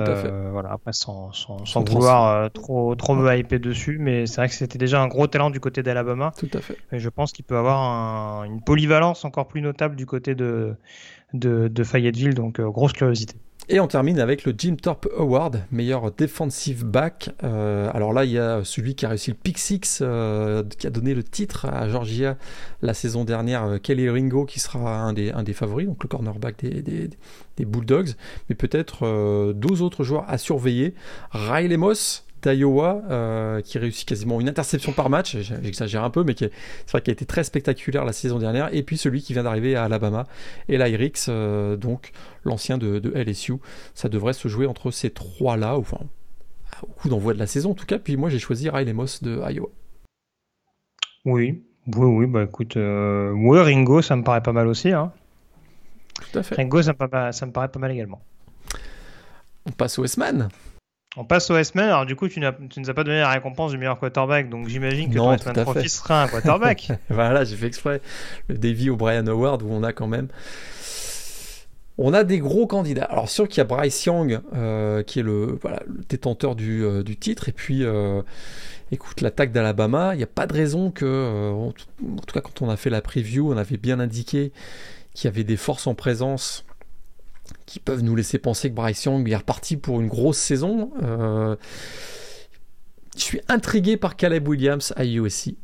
voilà, 0.52 0.70
après, 0.70 0.92
sans, 0.92 1.32
sans, 1.32 1.82
vouloir 1.82 2.50
trop, 2.52 2.94
trop 2.94 3.14
me 3.14 3.36
hyper 3.36 3.60
dessus, 3.60 3.98
mais 3.98 4.26
c'est 4.26 4.36
vrai 4.36 4.48
que 4.48 4.54
c'était 4.54 4.78
déjà 4.78 5.00
un 5.00 5.08
gros 5.08 5.26
talent 5.26 5.50
du 5.50 5.60
côté 5.60 5.82
d'Alabama. 5.82 6.32
Tout 6.38 6.50
à 6.54 6.60
fait. 6.60 6.76
Et 6.92 6.98
je 6.98 7.08
pense 7.08 7.32
qu'il 7.32 7.44
peut 7.44 7.56
avoir 7.56 8.44
une 8.44 8.62
polyvalence 8.62 9.24
encore 9.24 9.48
plus 9.48 9.60
notable 9.60 9.96
du 9.96 10.06
côté 10.06 10.34
de, 10.34 10.76
de, 11.32 11.84
Fayetteville, 11.84 12.34
donc 12.34 12.60
euh, 12.60 12.70
grosse 12.70 12.92
curiosité. 12.92 13.36
Et 13.68 13.80
on 13.80 13.88
termine 13.88 14.20
avec 14.20 14.44
le 14.44 14.54
Jim 14.56 14.76
Thorpe 14.80 15.08
Award, 15.18 15.64
meilleur 15.72 16.12
defensive 16.12 16.84
back. 16.84 17.30
Euh, 17.42 17.90
alors 17.92 18.12
là, 18.12 18.24
il 18.24 18.30
y 18.30 18.38
a 18.38 18.62
celui 18.62 18.94
qui 18.94 19.06
a 19.06 19.08
réussi 19.08 19.30
le 19.30 19.36
pick 19.36 19.58
six, 19.58 19.98
euh, 20.02 20.62
qui 20.78 20.86
a 20.86 20.90
donné 20.90 21.14
le 21.14 21.24
titre 21.24 21.66
à 21.66 21.88
Georgia 21.88 22.36
la 22.82 22.94
saison 22.94 23.24
dernière, 23.24 23.80
Kelly 23.82 24.08
Ringo, 24.08 24.44
qui 24.44 24.60
sera 24.60 25.00
un 25.00 25.12
des, 25.12 25.32
favoris, 25.52 25.86
donc 25.88 26.00
le 26.04 26.08
cornerback 26.08 26.64
des, 26.64 27.08
des, 27.56 27.64
Bulldogs. 27.64 28.10
Mais 28.48 28.54
peut-être 28.54 29.52
deux 29.52 29.82
autres 29.82 30.04
joueurs 30.04 30.26
à 30.28 30.38
surveiller. 30.38 30.94
Riley 31.32 31.76
Moss, 31.76 32.25
d'Iowa 32.42 33.02
euh, 33.10 33.60
qui 33.60 33.78
réussit 33.78 34.06
quasiment 34.08 34.40
une 34.40 34.48
interception 34.48 34.92
par 34.92 35.10
match, 35.10 35.36
j'exagère 35.36 36.04
un 36.04 36.10
peu, 36.10 36.24
mais 36.24 36.34
c'est 36.36 36.50
vrai 36.90 37.00
qu'il 37.00 37.10
a 37.10 37.12
été 37.12 37.26
très 37.26 37.44
spectaculaire 37.44 38.04
la 38.04 38.12
saison 38.12 38.38
dernière. 38.38 38.72
Et 38.74 38.82
puis 38.82 38.96
celui 38.96 39.22
qui 39.22 39.32
vient 39.32 39.42
d'arriver 39.42 39.76
à 39.76 39.84
Alabama, 39.84 40.24
Eli 40.68 40.96
Ricks, 40.96 41.28
euh, 41.28 41.76
donc 41.76 42.12
l'ancien 42.44 42.78
de, 42.78 43.12
LSU. 43.14 43.54
Ça 43.94 44.08
devrait 44.08 44.32
se 44.32 44.48
jouer 44.48 44.66
entre 44.66 44.90
ces 44.90 45.10
trois-là, 45.10 45.76
enfin 45.76 45.98
au 46.82 46.88
coup 46.88 47.08
d'envoi 47.08 47.32
de 47.32 47.38
la 47.38 47.46
saison 47.46 47.70
en 47.70 47.74
tout 47.74 47.86
cas. 47.86 47.98
Puis 47.98 48.16
moi 48.16 48.28
j'ai 48.28 48.38
choisi 48.38 48.68
Riley 48.68 48.92
Moss 48.92 49.22
de 49.22 49.40
Iowa. 49.50 49.68
Oui, 51.24 51.62
oui, 51.88 52.06
oui, 52.06 52.26
bah 52.26 52.44
écoute, 52.44 52.76
euh, 52.76 53.32
Ringo, 53.34 54.02
ça 54.02 54.16
me 54.16 54.22
paraît 54.22 54.42
pas 54.42 54.52
mal 54.52 54.68
aussi. 54.68 54.92
Hein. 54.92 55.12
Tout 56.14 56.38
à 56.38 56.42
fait. 56.42 56.54
Ringo, 56.54 56.82
ça 56.82 56.92
me, 56.92 57.32
ça 57.32 57.46
me 57.46 57.52
paraît 57.52 57.68
pas 57.68 57.78
mal 57.78 57.90
également. 57.90 58.20
On 59.66 59.72
passe 59.72 59.98
au 59.98 60.04
S-Man. 60.04 60.48
On 61.16 61.24
passe 61.24 61.50
au 61.50 61.56
S-Man. 61.56 61.86
Alors, 61.86 62.06
du 62.06 62.14
coup, 62.14 62.28
tu, 62.28 62.40
tu 62.70 62.80
nous 62.80 62.90
as 62.90 62.94
pas 62.94 63.04
donné 63.04 63.20
la 63.20 63.30
récompense 63.30 63.70
du 63.70 63.78
meilleur 63.78 63.98
quarterback. 63.98 64.50
Donc, 64.50 64.68
j'imagine 64.68 65.10
que 65.10 65.16
ton 65.16 65.32
S-Man 65.32 65.54
Trophy 65.54 65.88
sera 65.88 66.24
un 66.24 66.28
quarterback. 66.28 66.92
voilà, 67.08 67.44
j'ai 67.44 67.56
fait 67.56 67.66
exprès. 67.66 68.02
Le 68.48 68.58
Davy 68.58 68.90
O'Brien 68.90 69.26
Award 69.26 69.62
où 69.62 69.68
on 69.70 69.82
a 69.82 69.92
quand 69.92 70.06
même. 70.06 70.28
On 71.98 72.12
a 72.12 72.24
des 72.24 72.38
gros 72.38 72.66
candidats. 72.66 73.04
Alors 73.04 73.30
sûr 73.30 73.48
qu'il 73.48 73.58
y 73.58 73.60
a 73.62 73.64
Bryce 73.64 74.04
Young 74.04 74.40
euh, 74.54 75.02
qui 75.02 75.20
est 75.20 75.22
le, 75.22 75.58
voilà, 75.62 75.82
le 75.86 76.02
détenteur 76.06 76.54
du, 76.54 76.84
euh, 76.84 77.02
du, 77.02 77.16
titre. 77.16 77.48
Et 77.48 77.52
puis, 77.52 77.84
euh, 77.84 78.20
écoute, 78.92 79.22
l'attaque 79.22 79.50
d'Alabama, 79.50 80.14
il 80.14 80.18
n'y 80.18 80.22
a 80.22 80.28
pas 80.28 80.46
de 80.46 80.52
raison 80.52 80.90
que, 80.90 81.52
en 81.52 81.72
tout 81.72 82.34
cas 82.34 82.42
quand 82.42 82.60
on 82.60 82.68
a 82.68 82.76
fait 82.76 82.90
la 82.90 83.00
preview, 83.00 83.50
on 83.50 83.56
avait 83.56 83.78
bien 83.78 83.98
indiqué 83.98 84.52
qu'il 85.14 85.24
y 85.24 85.32
avait 85.32 85.44
des 85.44 85.56
forces 85.56 85.86
en 85.86 85.94
présence 85.94 86.65
qui 87.66 87.80
peuvent 87.80 88.02
nous 88.02 88.16
laisser 88.16 88.38
penser 88.38 88.70
que 88.70 88.74
Bryce 88.74 89.04
Young 89.04 89.28
est 89.28 89.36
reparti 89.36 89.76
pour 89.76 90.00
une 90.00 90.08
grosse 90.08 90.38
saison. 90.38 90.92
je 91.02 91.56
suis 93.14 93.40
intrigué 93.48 93.96
par 93.96 94.16
Caleb 94.16 94.46
Williams 94.48 94.92
à 94.96 95.04
USC. 95.04 95.56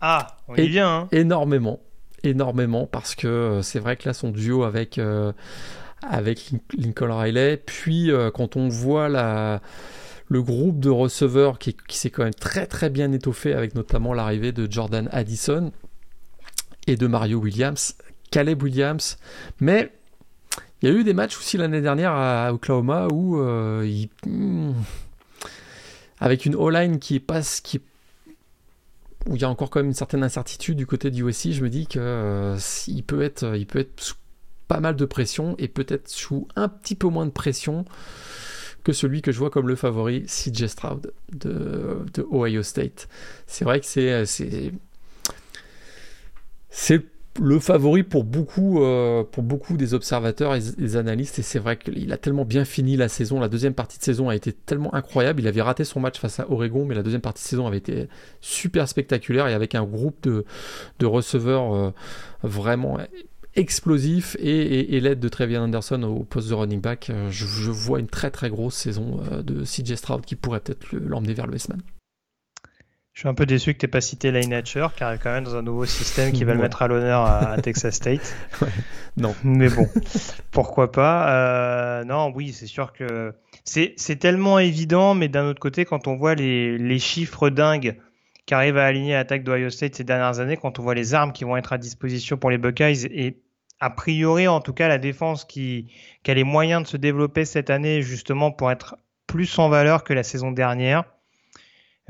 Ah, 0.00 0.36
on 0.46 0.54
y 0.54 0.68
vient. 0.68 0.88
Hein. 0.88 1.08
Énormément 1.10 1.80
énormément 2.22 2.86
parce 2.86 3.14
que 3.14 3.26
euh, 3.26 3.62
c'est 3.62 3.78
vrai 3.78 3.96
que 3.96 4.08
là 4.08 4.12
son 4.12 4.30
duo 4.30 4.64
avec 4.64 4.98
euh, 4.98 5.32
avec 6.02 6.50
Lincoln 6.76 7.16
Riley 7.16 7.56
puis 7.56 8.10
euh, 8.10 8.30
quand 8.30 8.56
on 8.56 8.68
voit 8.68 9.08
la 9.08 9.60
le 10.30 10.42
groupe 10.42 10.78
de 10.78 10.90
receveurs 10.90 11.58
qui, 11.58 11.74
qui 11.88 11.96
s'est 11.96 12.10
quand 12.10 12.24
même 12.24 12.34
très 12.34 12.66
très 12.66 12.90
bien 12.90 13.12
étoffé 13.12 13.54
avec 13.54 13.74
notamment 13.74 14.12
l'arrivée 14.12 14.52
de 14.52 14.70
Jordan 14.70 15.08
Addison 15.12 15.72
et 16.86 16.96
de 16.96 17.06
Mario 17.06 17.38
Williams, 17.38 17.94
Caleb 18.30 18.62
Williams, 18.62 19.18
mais 19.60 19.92
il 20.82 20.88
y 20.88 20.92
a 20.92 20.94
eu 20.94 21.04
des 21.04 21.14
matchs 21.14 21.38
aussi 21.38 21.56
l'année 21.56 21.80
dernière 21.80 22.12
à 22.12 22.52
Oklahoma 22.52 23.08
où 23.12 23.36
il, 23.82 24.08
hmm, 24.26 24.72
avec 26.20 26.46
une 26.46 26.54
O-line 26.54 26.98
qui 26.98 27.16
est 27.16 27.20
pas 27.20 27.42
qui 27.42 27.80
où 29.28 29.36
il 29.36 29.42
y 29.42 29.44
a 29.44 29.48
encore 29.48 29.70
quand 29.70 29.80
même 29.80 29.88
une 29.88 29.94
certaine 29.94 30.24
incertitude 30.24 30.76
du 30.76 30.86
côté 30.86 31.10
du 31.10 31.22
USC, 31.22 31.52
je 31.52 31.62
me 31.62 31.68
dis 31.68 31.86
que 31.86 31.98
euh, 31.98 32.58
il 32.86 33.02
peut 33.02 33.22
être, 33.22 33.56
il 33.56 33.66
peut 33.66 33.80
être 33.80 34.00
sous 34.00 34.14
pas 34.68 34.80
mal 34.80 34.96
de 34.96 35.04
pression 35.04 35.54
et 35.58 35.68
peut-être 35.68 36.08
sous 36.08 36.48
un 36.56 36.68
petit 36.68 36.94
peu 36.94 37.08
moins 37.08 37.26
de 37.26 37.30
pression 37.30 37.84
que 38.84 38.92
celui 38.92 39.22
que 39.22 39.32
je 39.32 39.38
vois 39.38 39.50
comme 39.50 39.68
le 39.68 39.76
favori, 39.76 40.24
CJ 40.24 40.66
Stroud 40.66 41.12
de, 41.32 41.98
de 42.14 42.26
Ohio 42.30 42.62
State. 42.62 43.08
C'est 43.46 43.64
vrai 43.64 43.80
que 43.80 43.86
c'est 43.86 44.24
c'est 46.70 47.02
le 47.40 47.58
favori 47.58 48.02
pour 48.02 48.24
beaucoup, 48.24 48.82
euh, 48.82 49.24
pour 49.24 49.42
beaucoup 49.42 49.76
des 49.76 49.94
observateurs 49.94 50.54
et 50.54 50.60
des 50.76 50.96
analystes. 50.96 51.38
Et 51.38 51.42
c'est 51.42 51.58
vrai 51.58 51.76
qu'il 51.76 52.12
a 52.12 52.16
tellement 52.16 52.44
bien 52.44 52.64
fini 52.64 52.96
la 52.96 53.08
saison. 53.08 53.40
La 53.40 53.48
deuxième 53.48 53.74
partie 53.74 53.98
de 53.98 54.04
saison 54.04 54.28
a 54.28 54.36
été 54.36 54.52
tellement 54.52 54.94
incroyable. 54.94 55.40
Il 55.40 55.48
avait 55.48 55.62
raté 55.62 55.84
son 55.84 56.00
match 56.00 56.18
face 56.18 56.40
à 56.40 56.50
Oregon, 56.50 56.84
mais 56.84 56.94
la 56.94 57.02
deuxième 57.02 57.20
partie 57.20 57.42
de 57.42 57.48
saison 57.48 57.66
avait 57.66 57.78
été 57.78 58.08
super 58.40 58.88
spectaculaire 58.88 59.48
et 59.48 59.54
avec 59.54 59.74
un 59.74 59.84
groupe 59.84 60.22
de, 60.22 60.44
de 60.98 61.06
receveurs 61.06 61.74
euh, 61.74 61.90
vraiment 62.42 62.98
explosif 63.54 64.36
et, 64.38 65.00
l'aide 65.00 65.20
de 65.20 65.28
Trevian 65.28 65.64
Anderson 65.64 66.02
au 66.02 66.24
poste 66.24 66.48
de 66.48 66.54
running 66.54 66.80
back, 66.80 67.10
euh, 67.10 67.28
je, 67.30 67.46
je 67.46 67.70
vois 67.70 67.98
une 67.98 68.06
très 68.06 68.30
très 68.30 68.50
grosse 68.50 68.74
saison 68.74 69.20
de 69.42 69.64
CJ 69.64 69.94
Stroud 69.94 70.24
qui 70.24 70.36
pourrait 70.36 70.60
peut-être 70.60 70.92
l'emmener 70.92 71.34
vers 71.34 71.46
le 71.46 71.56
S-Man. 71.56 71.80
Je 73.18 73.22
suis 73.22 73.28
un 73.28 73.34
peu 73.34 73.46
déçu 73.46 73.74
que 73.74 73.80
tu 73.80 73.84
n'aies 73.84 73.90
pas 73.90 74.00
cité 74.00 74.30
Nature, 74.30 74.94
car 74.94 75.10
il 75.10 75.16
est 75.16 75.18
quand 75.18 75.32
même 75.32 75.42
dans 75.42 75.56
un 75.56 75.62
nouveau 75.62 75.86
système 75.86 76.30
qui 76.30 76.44
va 76.44 76.54
le 76.54 76.60
mettre 76.60 76.82
à 76.82 76.86
l'honneur 76.86 77.22
à, 77.22 77.56
Texas 77.60 77.96
State. 77.96 78.32
Non. 79.16 79.34
Mais 79.42 79.68
bon, 79.68 79.88
pourquoi 80.52 80.92
pas. 80.92 81.32
Euh, 81.32 82.04
non, 82.04 82.30
oui, 82.32 82.52
c'est 82.52 82.68
sûr 82.68 82.92
que 82.92 83.34
c'est 83.64 84.20
tellement 84.20 84.60
évident, 84.60 85.14
mais 85.14 85.26
d'un 85.26 85.46
autre 85.46 85.58
côté, 85.58 85.84
quand 85.84 86.06
on 86.06 86.14
voit 86.14 86.36
les, 86.36 86.78
les 86.78 86.98
chiffres 87.00 87.50
dingues 87.50 87.96
qui 88.46 88.54
arrivent 88.54 88.78
à 88.78 88.84
aligner 88.84 89.14
l'attaque 89.14 89.42
d'Ohio 89.42 89.70
State 89.70 89.96
ces 89.96 90.04
dernières 90.04 90.38
années, 90.38 90.56
quand 90.56 90.78
on 90.78 90.84
voit 90.84 90.94
les 90.94 91.12
armes 91.12 91.32
qui 91.32 91.42
vont 91.42 91.56
être 91.56 91.72
à 91.72 91.78
disposition 91.78 92.36
pour 92.36 92.50
les 92.50 92.58
Buckeyes 92.58 93.06
et 93.06 93.42
a 93.80 93.90
priori, 93.90 94.46
en 94.46 94.60
tout 94.60 94.74
cas, 94.74 94.86
la 94.86 94.98
défense 94.98 95.44
qui, 95.44 95.90
qui 96.22 96.30
a 96.30 96.34
les 96.34 96.44
moyens 96.44 96.84
de 96.84 96.86
se 96.86 96.96
développer 96.96 97.44
cette 97.44 97.70
année 97.70 98.00
justement 98.00 98.52
pour 98.52 98.70
être 98.70 98.96
plus 99.26 99.58
en 99.58 99.68
valeur 99.68 100.04
que 100.04 100.12
la 100.12 100.22
saison 100.22 100.52
dernière 100.52 101.02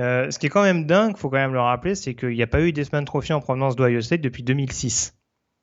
euh, 0.01 0.31
ce 0.31 0.39
qui 0.39 0.47
est 0.47 0.51
quand 0.51 0.63
même 0.63 0.87
dingue, 0.87 1.17
faut 1.17 1.29
quand 1.29 1.39
même 1.39 1.53
le 1.53 1.61
rappeler, 1.61 1.95
c'est 1.95 2.15
qu'il 2.15 2.31
n'y 2.31 2.43
a 2.43 2.47
pas 2.47 2.61
eu 2.61 2.73
Desmond 2.73 3.05
Trophy 3.05 3.33
en 3.33 3.41
provenance 3.41 3.75
d'Ohio 3.75 4.01
State 4.01 4.21
depuis 4.21 4.43
2006. 4.43 5.15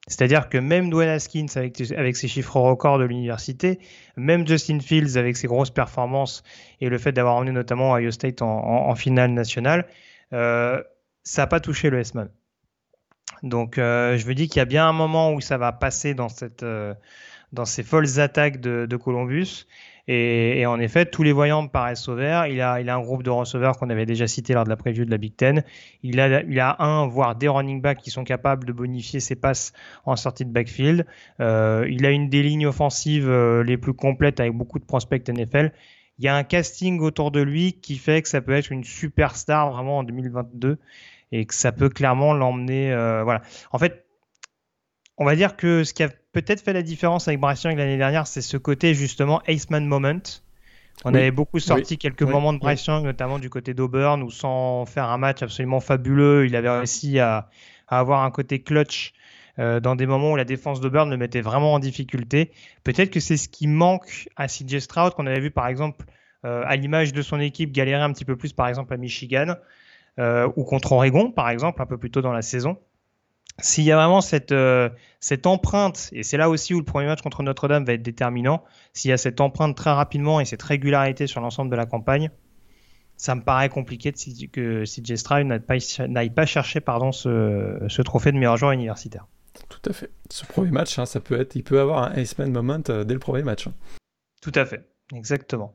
C'est-à-dire 0.07 0.49
que 0.49 0.57
même 0.57 0.89
Dwayne 0.89 1.09
Haskins 1.09 1.47
avec, 1.55 2.15
ses 2.15 2.27
chiffres 2.27 2.59
records 2.59 2.99
de 2.99 3.05
l'université, 3.05 3.79
même 4.17 4.45
Justin 4.45 4.79
Fields 4.79 5.17
avec 5.17 5.35
ses 5.35 5.47
grosses 5.47 5.71
performances 5.71 6.43
et 6.79 6.89
le 6.89 6.97
fait 6.99 7.11
d'avoir 7.11 7.35
emmené 7.35 7.51
notamment 7.51 7.93
Ohio 7.93 8.11
State 8.11 8.41
en, 8.43 8.93
finale 8.93 9.31
nationale, 9.31 9.87
euh, 10.33 10.83
ça 11.23 11.43
n'a 11.43 11.47
pas 11.47 11.59
touché 11.59 11.89
le 11.89 11.99
S-Man. 11.99 12.29
Donc 13.41 13.79
euh, 13.79 14.17
je 14.17 14.27
me 14.27 14.35
dis 14.35 14.47
qu'il 14.47 14.59
y 14.59 14.61
a 14.61 14.65
bien 14.65 14.87
un 14.87 14.93
moment 14.93 15.33
où 15.33 15.41
ça 15.41 15.57
va 15.57 15.71
passer 15.71 16.13
dans, 16.13 16.29
cette, 16.29 16.63
dans 17.51 17.65
ces 17.65 17.81
folles 17.81 18.19
attaques 18.19 18.59
de 18.59 18.97
Columbus. 18.97 19.65
Et, 20.07 20.65
en 20.67 20.79
effet, 20.79 21.05
tous 21.05 21.23
les 21.23 21.31
voyants 21.31 21.67
paraissent 21.67 22.07
au 22.07 22.15
vert. 22.15 22.45
Il 22.45 22.61
a, 22.61 22.79
il 22.79 22.89
a 22.89 22.95
un 22.95 23.01
groupe 23.01 23.23
de 23.23 23.31
receveurs 23.31 23.77
qu'on 23.77 23.89
avait 23.89 24.05
déjà 24.05 24.27
cité 24.27 24.53
lors 24.53 24.63
de 24.63 24.69
la 24.69 24.75
preview 24.75 25.03
de 25.03 25.09
la 25.09 25.17
Big 25.17 25.35
Ten. 25.35 25.63
Il 26.03 26.19
a, 26.19 26.43
il 26.43 26.59
a 26.59 26.75
un, 26.79 27.07
voire 27.07 27.35
des 27.35 27.47
running 27.47 27.81
backs 27.81 27.99
qui 27.99 28.11
sont 28.11 28.23
capables 28.23 28.67
de 28.67 28.73
bonifier 28.73 29.19
ses 29.19 29.35
passes 29.35 29.73
en 30.05 30.15
sortie 30.15 30.45
de 30.45 30.51
backfield. 30.51 31.07
Euh, 31.39 31.87
il 31.89 32.05
a 32.05 32.11
une 32.11 32.29
des 32.29 32.43
lignes 32.43 32.67
offensives 32.67 33.27
euh, 33.27 33.63
les 33.63 33.77
plus 33.77 33.93
complètes 33.93 34.39
avec 34.39 34.53
beaucoup 34.53 34.77
de 34.77 34.85
prospects 34.85 35.27
NFL. 35.27 35.71
Il 36.19 36.25
y 36.25 36.27
a 36.27 36.35
un 36.35 36.43
casting 36.43 36.99
autour 36.99 37.31
de 37.31 37.41
lui 37.41 37.73
qui 37.73 37.97
fait 37.97 38.21
que 38.21 38.29
ça 38.29 38.41
peut 38.41 38.53
être 38.53 38.71
une 38.71 38.83
superstar 38.83 39.71
vraiment 39.71 39.97
en 39.97 40.03
2022 40.03 40.77
et 41.31 41.45
que 41.45 41.53
ça 41.53 41.71
peut 41.71 41.89
clairement 41.89 42.33
l'emmener. 42.33 42.93
Euh, 42.93 43.23
voilà. 43.23 43.41
En 43.71 43.79
fait, 43.79 44.05
on 45.17 45.25
va 45.25 45.35
dire 45.35 45.55
que 45.55 45.83
ce 45.83 45.93
qui 45.93 46.03
a 46.03 46.09
peut-être 46.35 46.59
fait 46.59 46.73
la 46.73 46.81
différence 46.81 47.29
avec 47.29 47.39
Bryce 47.39 47.63
Young 47.63 47.77
l'année 47.77 47.97
dernière, 47.97 48.27
c'est 48.27 48.41
ce 48.41 48.57
côté 48.57 48.93
justement 48.93 49.41
Aceman 49.47 49.85
Moment. 49.85 50.19
On 51.05 51.13
avait 51.13 51.31
beaucoup 51.31 51.59
sorti 51.59 51.97
quelques 51.97 52.23
moments 52.23 52.51
de 52.51 52.59
Bryce 52.59 52.85
Young, 52.85 53.05
notamment 53.05 53.39
du 53.39 53.49
côté 53.49 53.73
d'Auburn, 53.73 54.21
où 54.21 54.29
sans 54.29 54.85
faire 54.85 55.05
un 55.05 55.17
match 55.17 55.43
absolument 55.43 55.79
fabuleux, 55.79 56.45
il 56.45 56.57
avait 56.57 56.69
réussi 56.69 57.19
à, 57.19 57.49
avoir 57.87 58.23
un 58.23 58.31
côté 58.31 58.59
clutch 58.59 59.13
euh, 59.59 59.79
dans 59.79 59.95
des 59.95 60.05
moments 60.05 60.33
où 60.33 60.35
la 60.35 60.43
défense 60.43 60.81
d'Auburn 60.81 61.09
le 61.09 61.15
mettait 61.15 61.39
vraiment 61.39 61.73
en 61.73 61.79
difficulté. 61.79 62.51
Peut-être 62.83 63.11
que 63.11 63.21
c'est 63.21 63.37
ce 63.37 63.47
qui 63.47 63.67
manque 63.67 64.27
à 64.35 64.47
CJ 64.47 64.79
Stroud, 64.79 65.13
qu'on 65.13 65.27
avait 65.27 65.39
vu 65.39 65.51
par 65.51 65.67
exemple 65.67 66.05
euh, 66.43 66.63
à 66.65 66.75
l'image 66.75 67.13
de 67.13 67.21
son 67.21 67.39
équipe 67.39 67.71
galérer 67.71 68.01
un 68.01 68.11
petit 68.11 68.25
peu 68.25 68.35
plus 68.35 68.51
par 68.51 68.67
exemple 68.67 68.93
à 68.93 68.97
Michigan, 68.97 69.55
euh, 70.19 70.49
ou 70.57 70.65
contre 70.65 70.91
Oregon 70.91 71.31
par 71.31 71.49
exemple, 71.49 71.81
un 71.81 71.85
peu 71.85 71.97
plus 71.97 72.11
tôt 72.11 72.21
dans 72.21 72.33
la 72.33 72.41
saison 72.41 72.77
s'il 73.59 73.85
y 73.85 73.91
a 73.91 73.95
vraiment 73.95 74.21
cette, 74.21 74.51
euh, 74.51 74.89
cette 75.19 75.47
empreinte, 75.47 76.09
et 76.11 76.23
c'est 76.23 76.37
là 76.37 76.49
aussi 76.49 76.73
où 76.73 76.79
le 76.79 76.85
premier 76.85 77.07
match 77.07 77.21
contre 77.21 77.41
Notre-Dame 77.41 77.85
va 77.85 77.93
être 77.93 78.01
déterminant, 78.01 78.63
s'il 78.93 79.09
y 79.09 79.13
a 79.13 79.17
cette 79.17 79.39
empreinte 79.39 79.75
très 79.75 79.91
rapidement 79.91 80.39
et 80.39 80.45
cette 80.45 80.61
régularité 80.61 81.25
sur 81.27 81.41
l'ensemble 81.41 81.71
de 81.71 81.75
la 81.75 81.85
campagne, 81.85 82.31
ça 83.17 83.33
me 83.33 83.41
paraît 83.41 83.69
compliqué 83.69 84.11
de, 84.11 84.45
que 84.47 84.83
CJ 84.83 85.15
Stroud 85.15 85.45
n'aille 85.45 86.29
pas, 86.29 86.45
chercher 86.45 86.81
pardon, 86.81 87.11
ce, 87.11 87.79
ce, 87.87 88.01
trophée 88.01 88.31
de 88.31 88.37
meilleur 88.37 88.57
joueur 88.57 88.71
universitaire. 88.71 89.25
Tout 89.69 89.89
à 89.89 89.93
fait. 89.93 90.11
Ce 90.29 90.45
premier 90.45 90.71
match, 90.71 90.99
hein, 90.99 91.05
ça 91.05 91.21
peut 91.21 91.39
être, 91.39 91.55
il 91.55 91.63
peut 91.63 91.79
avoir 91.79 92.03
un 92.03 92.13
Ace-Man 92.15 92.51
moment 92.51 92.81
euh, 92.89 93.05
dès 93.05 93.13
le 93.13 93.19
premier 93.19 93.43
match. 93.43 93.67
Hein. 93.67 93.73
Tout 94.41 94.51
à 94.53 94.65
fait. 94.65 94.83
Exactement. 95.13 95.71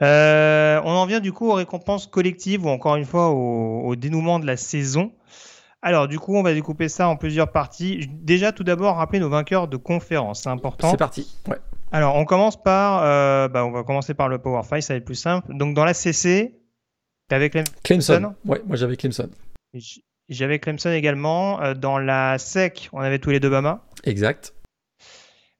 Euh, 0.00 0.80
on 0.84 0.90
en 0.90 1.04
vient 1.04 1.20
du 1.20 1.32
coup 1.32 1.50
aux 1.50 1.54
récompenses 1.54 2.06
collectives 2.06 2.64
ou 2.64 2.68
encore 2.68 2.96
une 2.96 3.04
fois 3.04 3.28
au, 3.28 3.82
au 3.82 3.96
dénouement 3.96 4.38
de 4.38 4.46
la 4.46 4.56
saison. 4.56 5.12
Alors, 5.82 6.08
du 6.08 6.18
coup, 6.18 6.36
on 6.36 6.42
va 6.42 6.52
découper 6.52 6.88
ça 6.88 7.08
en 7.08 7.16
plusieurs 7.16 7.52
parties. 7.52 8.08
Déjà, 8.12 8.52
tout 8.52 8.64
d'abord, 8.64 8.96
rappeler 8.96 9.18
nos 9.18 9.30
vainqueurs 9.30 9.66
de 9.66 9.76
conférence. 9.76 10.42
C'est 10.42 10.50
important. 10.50 10.90
C'est 10.90 10.96
parti. 10.96 11.38
Ouais. 11.48 11.56
Alors, 11.92 12.16
on 12.16 12.24
commence 12.24 12.62
par. 12.62 13.02
Euh, 13.02 13.48
bah, 13.48 13.64
on 13.64 13.70
va 13.70 13.82
commencer 13.82 14.14
par 14.14 14.28
le 14.28 14.38
Power 14.38 14.62
5, 14.62 14.82
ça 14.82 14.94
va 14.94 14.98
être 14.98 15.04
plus 15.04 15.14
simple. 15.14 15.54
Donc, 15.54 15.74
dans 15.74 15.84
la 15.84 15.94
CC, 15.94 16.60
t'avais 17.28 17.50
Clemson. 17.50 17.72
Clemson. 17.82 18.34
Ouais, 18.44 18.60
moi 18.66 18.76
j'avais 18.76 18.96
Clemson. 18.96 19.30
J'avais 20.28 20.58
Clemson 20.58 20.90
également. 20.90 21.60
Euh, 21.62 21.74
dans 21.74 21.98
la 21.98 22.38
SEC, 22.38 22.90
on 22.92 23.00
avait 23.00 23.18
tous 23.18 23.30
les 23.30 23.40
deux 23.40 23.50
Bama. 23.50 23.84
Exact. 24.04 24.54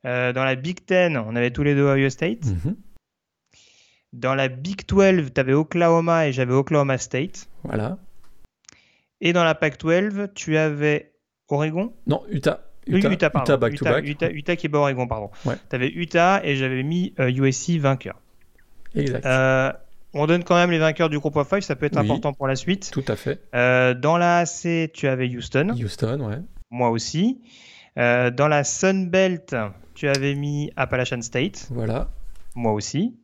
Euh, 0.06 0.32
dans 0.32 0.44
la 0.44 0.54
Big 0.54 0.84
Ten, 0.84 1.16
on 1.16 1.34
avait 1.36 1.50
tous 1.50 1.62
les 1.62 1.74
deux 1.74 1.86
Ohio 1.86 2.10
State. 2.10 2.44
Mhm. 2.46 2.76
Dans 4.12 4.34
la 4.34 4.48
Big 4.48 4.86
12, 4.86 5.32
tu 5.32 5.40
avais 5.40 5.52
Oklahoma 5.52 6.26
et 6.26 6.32
j'avais 6.32 6.52
Oklahoma 6.52 6.98
State. 6.98 7.48
Voilà. 7.64 7.98
Et 9.20 9.32
dans 9.32 9.44
la 9.44 9.54
Pac-12, 9.54 10.32
tu 10.34 10.56
avais 10.56 11.12
Oregon? 11.48 11.92
Non, 12.06 12.22
Utah. 12.30 12.60
Utah, 12.86 13.10
Utah, 13.10 13.30
pardon. 13.30 13.52
Utah 13.52 13.56
back 13.58 13.74
to 13.76 13.84
back. 13.84 14.04
Utah, 14.04 14.56
qui 14.56 14.66
est 14.66 14.74
Oregon, 14.74 15.06
pardon. 15.06 15.30
Tu 15.44 15.76
avais 15.76 15.88
Utah 15.88 16.40
et 16.44 16.56
j'avais 16.56 16.82
mis 16.82 17.14
USC 17.18 17.70
euh, 17.70 17.80
vainqueur. 17.80 18.20
Exact. 18.94 19.24
Euh, 19.24 19.72
on 20.14 20.26
donne 20.26 20.42
quand 20.42 20.56
même 20.56 20.70
les 20.70 20.78
vainqueurs 20.78 21.08
du 21.08 21.18
groupe 21.18 21.36
of 21.36 21.48
five, 21.48 21.60
ça 21.60 21.76
peut 21.76 21.86
être 21.86 21.98
important 21.98 22.32
pour 22.32 22.48
la 22.48 22.56
suite. 22.56 22.90
Tout 22.90 23.04
à 23.06 23.16
fait. 23.16 23.40
Euh, 23.54 23.94
dans 23.94 24.16
la 24.16 24.38
AC, 24.38 24.90
tu 24.92 25.06
avais 25.06 25.28
Houston. 25.28 25.68
Houston, 25.78 26.20
ouais. 26.20 26.38
Moi 26.70 26.90
aussi. 26.90 27.40
dans 27.96 28.48
la 28.48 28.64
Sun 28.64 29.08
Belt, 29.08 29.54
tu 29.94 30.08
avais 30.08 30.34
mis 30.34 30.72
Appalachian 30.76 31.20
State. 31.20 31.68
Voilà. 31.70 32.08
Moi 32.56 32.72
aussi. 32.72 33.19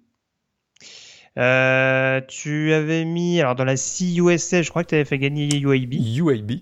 Euh, 1.39 2.21
tu 2.27 2.73
avais 2.73 3.05
mis, 3.05 3.41
alors 3.41 3.55
dans 3.55 3.65
la 3.65 3.77
CUSA, 3.77 4.63
je 4.63 4.71
crois 4.71 4.85
que 4.85 4.91
tu 4.91 4.95
avais 4.95 5.05
fait 5.05 5.19
gagner 5.19 5.49
UAB. 5.59 5.93
UAB. 5.95 6.53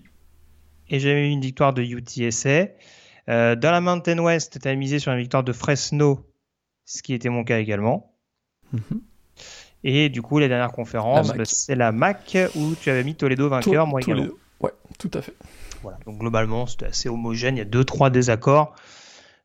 Et 0.89 0.99
j'avais 0.99 1.27
eu 1.27 1.31
une 1.31 1.41
victoire 1.41 1.73
de 1.73 1.81
UTSA. 1.81 2.67
Euh, 3.27 3.55
dans 3.55 3.71
la 3.71 3.81
Mountain 3.81 4.19
West, 4.19 4.59
tu 4.61 4.67
as 4.67 4.75
misé 4.75 4.99
sur 4.99 5.11
une 5.11 5.19
victoire 5.19 5.43
de 5.43 5.53
Fresno, 5.53 6.25
ce 6.85 7.01
qui 7.01 7.13
était 7.13 7.29
mon 7.29 7.43
cas 7.43 7.59
également. 7.59 8.11
Mhm. 8.73 9.01
Et 9.83 10.09
du 10.09 10.21
coup, 10.21 10.39
La 10.39 10.47
MAC. 10.47 11.37
bah, 11.37 11.43
c'est 11.45 11.75
la 11.75 11.91
MAC 11.91 12.37
où 12.55 12.73
tu 12.81 12.89
avais 12.89 13.03
mis 13.03 13.15
Toledo 13.15 13.49
vainqueur, 13.49 13.87
moi 13.87 14.01
également. 14.01 14.23
deux. 14.23 14.35
Ouais, 14.59 14.71
tout 14.99 15.11
à 15.13 15.21
fait. 15.21 15.33
Voilà. 15.83 15.97
Donc 16.05 16.17
globalement, 16.17 16.65
c'était 16.65 16.87
assez 16.87 17.07
homogène. 17.07 17.55
Il 17.55 17.59
y 17.59 17.61
a 17.61 17.65
deux, 17.65 17.83
trois 17.83 18.09
désaccords. 18.09 18.75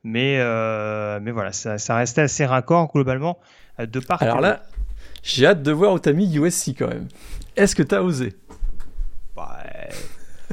Mais, 0.03 0.39
euh, 0.39 1.21
mais 1.21 1.31
voilà, 1.31 1.53
ça, 1.53 1.77
ça 1.77 1.95
restait 1.97 2.23
assez 2.23 2.47
raccord 2.47 2.91
globalement 2.91 3.39
de 3.79 4.01
part. 4.01 4.23
Alors 4.23 4.41
là, 4.41 4.63
j'ai 5.23 5.47
hâte 5.47 5.63
de 5.63 5.73
voir 5.73 5.93
où 5.93 5.99
t'as 5.99 6.13
mis 6.13 6.35
USC 6.35 6.75
quand 6.79 6.89
même. 6.89 7.09
Est-ce 7.57 7.75
que 7.75 7.83
t'as 7.83 8.01
osé? 8.01 8.35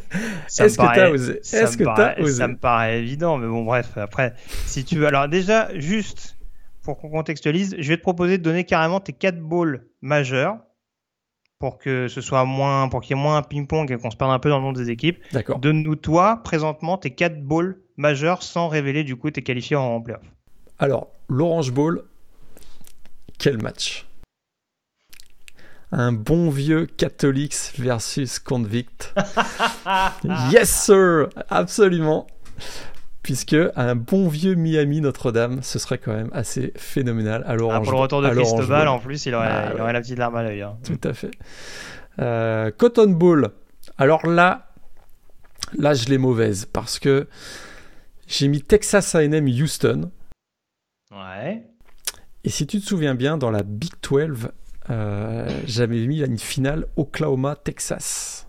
Est-ce 0.59 0.77
que 0.77 0.95
t'as 0.95 1.09
osé? 1.09 1.39
Est-ce 1.39 1.77
que 1.77 1.83
t'as 1.83 2.19
osé? 2.19 2.33
Ça 2.33 2.47
me 2.47 2.57
paraît 2.57 2.99
évident, 2.99 3.37
mais 3.37 3.47
bon, 3.47 3.63
bref, 3.63 3.97
après, 3.97 4.33
si 4.65 4.85
tu 4.85 4.97
veux. 4.97 5.07
Alors, 5.07 5.27
déjà, 5.27 5.77
juste 5.77 6.37
pour 6.83 6.97
qu'on 6.97 7.09
contextualise, 7.09 7.75
je 7.77 7.89
vais 7.89 7.97
te 7.97 8.01
proposer 8.01 8.37
de 8.37 8.43
donner 8.43 8.63
carrément 8.63 8.99
tes 8.99 9.13
4 9.13 9.39
balls 9.39 9.85
majeurs 10.01 10.57
pour 11.59 11.77
que 11.79 12.07
ce 12.07 12.21
soit 12.21 12.45
moins, 12.45 12.87
pour 12.87 13.01
qu'il 13.01 13.17
y 13.17 13.19
ait 13.19 13.21
moins 13.21 13.37
un 13.37 13.41
ping-pong 13.41 13.91
et 13.91 13.97
qu'on 13.97 14.11
se 14.11 14.15
perde 14.15 14.31
un 14.31 14.39
peu 14.39 14.49
dans 14.49 14.59
le 14.59 14.63
nom 14.63 14.73
des 14.73 14.89
équipes. 14.89 15.21
D'accord. 15.33 15.59
Donne-nous, 15.59 15.95
toi, 15.95 16.41
présentement, 16.43 16.97
tes 16.97 17.11
4 17.11 17.43
balls 17.43 17.77
majeurs 17.97 18.43
sans 18.43 18.67
révéler, 18.69 19.03
du 19.03 19.15
coup, 19.15 19.29
tes 19.31 19.41
qualifiés 19.41 19.75
en 19.75 19.99
playoff. 19.99 20.23
Alors, 20.79 21.09
l'Orange 21.27 21.71
Bowl, 21.71 22.03
quel 23.37 23.61
match? 23.61 24.06
Un 25.91 26.11
bon 26.11 26.49
vieux 26.49 26.85
Catholics 26.85 27.73
versus 27.77 28.39
Convict. 28.39 29.13
yes, 30.51 30.69
sir 30.69 31.29
Absolument 31.49 32.27
Puisque 33.23 33.55
un 33.75 33.95
bon 33.95 34.27
vieux 34.29 34.55
Miami 34.55 35.01
Notre-Dame, 35.01 35.61
ce 35.61 35.79
serait 35.79 35.97
quand 35.97 36.13
même 36.13 36.29
assez 36.33 36.71
phénoménal 36.77 37.43
à 37.45 37.51
Ah, 37.53 37.79
pour 37.81 37.91
le 37.91 37.97
retour 37.97 38.21
de 38.21 38.29
Cristobal, 38.29 38.87
en 38.87 38.99
plus, 38.99 39.25
il 39.25 39.35
aurait, 39.35 39.47
Ah, 39.49 39.67
il 39.69 39.75
ouais. 39.75 39.81
aurait 39.81 39.93
la 39.93 40.01
petite 40.01 40.17
larme 40.17 40.35
à 40.37 40.43
l'œil. 40.43 40.61
hein. 40.61 40.77
Tout 40.85 40.99
à 41.07 41.13
fait. 41.13 41.31
Euh, 42.19 42.71
Cotton 42.77 43.09
Bowl. 43.11 43.49
Alors 43.97 44.25
là, 44.25 44.69
là 45.77 45.93
je 45.93 46.05
l'ai 46.07 46.17
mauvaise 46.17 46.65
parce 46.71 46.99
que 46.99 47.27
j'ai 48.27 48.47
mis 48.47 48.61
Texas 48.61 49.13
A&M 49.15 49.45
Houston. 49.47 50.09
Ouais. 51.11 51.63
Et 52.43 52.49
si 52.49 52.65
tu 52.65 52.79
te 52.79 52.85
souviens 52.85 53.15
bien, 53.15 53.37
dans 53.37 53.51
la 53.51 53.63
Big 53.63 53.91
12, 54.09 54.49
euh, 54.89 55.49
j'avais 55.65 56.05
mis 56.07 56.21
une 56.21 56.37
finale 56.37 56.85
Oklahoma-Texas. 56.95 58.47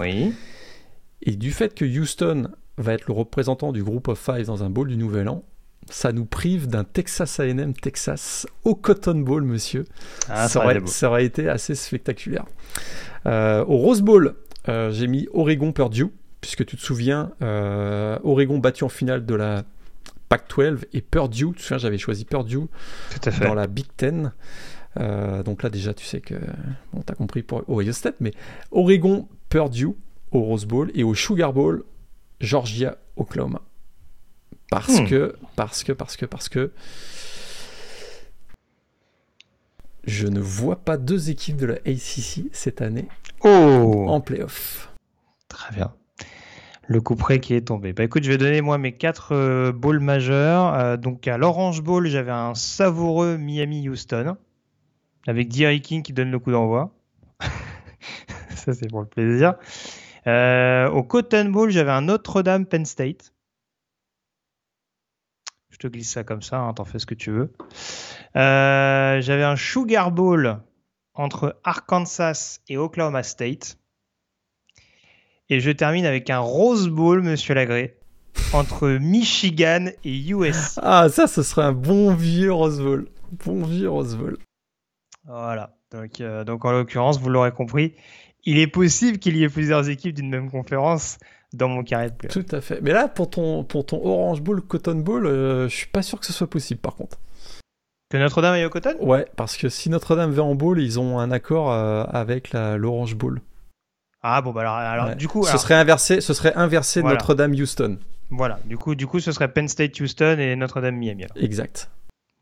Oui. 0.00 0.32
Et 1.22 1.36
du 1.36 1.52
fait 1.52 1.74
que 1.74 1.84
Houston 1.84 2.48
va 2.78 2.94
être 2.94 3.06
le 3.06 3.14
représentant 3.14 3.72
du 3.72 3.82
groupe 3.82 4.08
of 4.08 4.18
five 4.18 4.46
dans 4.46 4.64
un 4.64 4.70
bowl 4.70 4.88
du 4.88 4.96
Nouvel 4.96 5.28
An, 5.28 5.44
ça 5.90 6.12
nous 6.12 6.24
prive 6.24 6.68
d'un 6.68 6.84
Texas 6.84 7.40
A&M 7.40 7.74
Texas 7.74 8.46
au 8.64 8.74
Cotton 8.74 9.20
Bowl, 9.20 9.42
monsieur. 9.42 9.84
Ah, 10.28 10.48
ça, 10.48 10.60
aurait 10.60 10.74
été 10.74 10.80
beau. 10.80 10.86
ça 10.86 11.08
aurait 11.08 11.24
été 11.24 11.48
assez 11.48 11.74
spectaculaire. 11.74 12.44
Euh, 13.26 13.64
au 13.66 13.76
Rose 13.78 14.02
Bowl, 14.02 14.34
euh, 14.68 14.90
j'ai 14.90 15.06
mis 15.06 15.28
Oregon 15.32 15.72
Purdue, 15.72 16.08
puisque 16.40 16.64
tu 16.64 16.76
te 16.76 16.82
souviens, 16.82 17.32
euh, 17.42 18.18
Oregon 18.24 18.58
battu 18.58 18.84
en 18.84 18.88
finale 18.88 19.26
de 19.26 19.34
la 19.34 19.64
Pac-12 20.28 20.84
et 20.92 21.02
Purdue, 21.02 21.48
tu 21.48 21.54
te 21.54 21.62
souviens, 21.62 21.78
j'avais 21.78 21.98
choisi 21.98 22.24
Purdue 22.24 22.58
Tout 23.10 23.28
à 23.28 23.30
fait. 23.30 23.44
dans 23.44 23.54
la 23.54 23.66
Big 23.66 23.86
Ten. 23.96 24.32
Euh, 24.98 25.42
donc 25.42 25.62
là 25.62 25.70
déjà 25.70 25.94
tu 25.94 26.04
sais 26.04 26.20
que 26.20 26.34
bon 26.92 27.00
t'as 27.00 27.14
compris 27.14 27.42
pour 27.42 27.62
Ohio 27.68 27.92
State 27.92 28.16
mais 28.20 28.32
Oregon 28.72 29.26
Purdue 29.48 29.94
au 30.32 30.40
Rose 30.42 30.66
Bowl 30.66 30.90
et 30.94 31.02
au 31.02 31.14
Sugar 31.14 31.52
Bowl 31.54 31.84
Georgia 32.40 32.98
Oklahoma 33.16 33.62
parce 34.70 35.00
Hmm. 35.00 35.06
que 35.06 35.36
parce 35.56 35.82
que 35.84 35.92
parce 35.92 36.16
que 36.16 36.26
parce 36.26 36.48
que 36.50 36.72
je 40.04 40.26
ne 40.26 40.40
vois 40.40 40.76
pas 40.76 40.96
deux 40.96 41.30
équipes 41.30 41.56
de 41.56 41.66
la 41.66 41.74
ACC 41.86 42.48
cette 42.52 42.82
année 42.82 43.08
Oh 43.44 44.06
en 44.08 44.20
playoff. 44.20 44.92
Très 45.48 45.74
bien. 45.74 45.92
Le 46.88 47.00
coup 47.00 47.14
près 47.14 47.38
qui 47.40 47.54
est 47.54 47.60
tombé. 47.62 47.92
Bah 47.92 48.02
écoute, 48.04 48.24
je 48.24 48.30
vais 48.30 48.38
donner 48.38 48.60
moi 48.60 48.78
mes 48.78 48.92
quatre 48.92 49.32
euh, 49.34 49.72
balls 49.72 50.00
majeurs. 50.00 50.74
Euh, 50.74 50.96
donc 50.96 51.28
à 51.28 51.38
l'Orange 51.38 51.82
Bowl, 51.82 52.06
j'avais 52.08 52.32
un 52.32 52.54
savoureux 52.54 53.36
Miami-Houston 53.36 54.36
avec 55.26 55.48
Derry 55.48 55.80
King 55.80 56.02
qui 56.02 56.12
donne 56.12 56.30
le 56.30 56.38
coup 56.38 56.50
d'envoi. 56.50 56.94
Ça 58.56 58.74
c'est 58.74 58.88
pour 58.88 59.00
le 59.00 59.06
plaisir. 59.06 59.54
Euh, 60.26 60.88
au 60.90 61.02
Cotton 61.02 61.50
Bowl, 61.50 61.70
j'avais 61.70 61.90
un 61.90 62.02
Notre-Dame 62.02 62.66
Penn 62.66 62.84
State. 62.84 63.32
Je 65.70 65.78
te 65.78 65.86
glisse 65.88 66.12
ça 66.12 66.22
comme 66.22 66.42
ça, 66.42 66.58
hein, 66.58 66.74
t'en 66.74 66.84
fais 66.84 66.98
ce 66.98 67.06
que 67.06 67.14
tu 67.14 67.30
veux. 67.30 67.52
Euh, 68.36 69.20
j'avais 69.20 69.42
un 69.42 69.56
Sugar 69.56 70.12
Bowl 70.12 70.60
entre 71.14 71.58
Arkansas 71.64 72.60
et 72.68 72.76
Oklahoma 72.76 73.22
State. 73.22 73.78
Et 75.48 75.60
je 75.60 75.70
termine 75.70 76.06
avec 76.06 76.30
un 76.30 76.38
Rose 76.38 76.88
Bowl, 76.88 77.20
monsieur 77.22 77.54
Lagré, 77.54 77.98
entre 78.52 78.88
Michigan 78.88 79.86
et 80.04 80.28
US. 80.28 80.78
Ah 80.82 81.08
ça 81.08 81.26
ce 81.26 81.42
serait 81.42 81.64
un 81.64 81.72
bon 81.72 82.14
vieux 82.14 82.52
Rose 82.52 82.80
Bowl. 82.80 83.08
Bon 83.44 83.64
vieux 83.64 83.90
Rose 83.90 84.16
Bowl. 84.16 84.38
Voilà. 85.26 85.74
Donc, 85.92 86.20
euh, 86.20 86.44
donc 86.44 86.64
en 86.64 86.72
l'occurrence, 86.72 87.20
vous 87.20 87.28
l'aurez 87.30 87.52
compris, 87.52 87.94
il 88.44 88.58
est 88.58 88.66
possible 88.66 89.18
qu'il 89.18 89.36
y 89.36 89.44
ait 89.44 89.48
plusieurs 89.48 89.88
équipes 89.88 90.14
d'une 90.14 90.30
même 90.30 90.50
conférence 90.50 91.18
dans 91.52 91.68
mon 91.68 91.82
carré 91.84 92.10
de 92.10 92.14
playoff. 92.14 92.32
Tout 92.32 92.56
à 92.56 92.60
fait. 92.60 92.80
Mais 92.80 92.92
là 92.92 93.08
pour 93.08 93.28
ton 93.30 93.62
pour 93.62 93.84
ton 93.86 94.04
Orange 94.04 94.40
Bowl 94.40 94.62
Cotton 94.62 94.96
Bowl, 94.96 95.26
euh, 95.26 95.68
je 95.68 95.74
suis 95.76 95.86
pas 95.86 96.02
sûr 96.02 96.18
que 96.18 96.26
ce 96.26 96.32
soit 96.32 96.48
possible 96.48 96.80
par 96.80 96.94
contre. 96.96 97.18
Que 98.10 98.16
Notre-Dame 98.18 98.54
aille 98.54 98.64
au 98.66 98.70
Cotton? 98.70 98.94
Ouais, 99.00 99.26
parce 99.36 99.56
que 99.56 99.68
si 99.68 99.88
Notre-Dame 99.88 100.30
va 100.32 100.42
en 100.42 100.54
bowl, 100.54 100.80
ils 100.80 100.98
ont 101.00 101.18
un 101.18 101.30
accord 101.30 101.72
euh, 101.72 102.04
avec 102.04 102.52
l'Orange 102.52 103.14
Bowl. 103.14 103.40
Ah 104.22 104.40
bon, 104.42 104.52
bah 104.52 104.60
alors, 104.60 104.74
alors 104.74 105.06
Ouais. 105.08 105.14
du 105.16 105.28
coup, 105.28 105.42
ce 105.44 105.48
alors, 105.48 105.60
serait 105.62 105.74
inversé, 105.74 106.20
ce 106.20 106.34
serait 106.34 106.54
inversé 106.54 107.00
Voilà. 107.00 107.16
Notre-Dame 107.16 107.52
Houston. 107.52 107.98
voilà, 108.30 108.60
du 108.66 108.76
coup, 108.76 108.94
du 108.94 109.06
coup, 109.06 109.18
ce 109.18 109.32
serait 109.32 109.48
Penn 109.52 109.66
State 109.66 109.98
Houston 109.98 110.36
et 110.38 110.54
Notre-Dame 110.56 110.96
Miami. 110.96 111.24
alors. 111.24 111.36
Exact. 111.42 111.90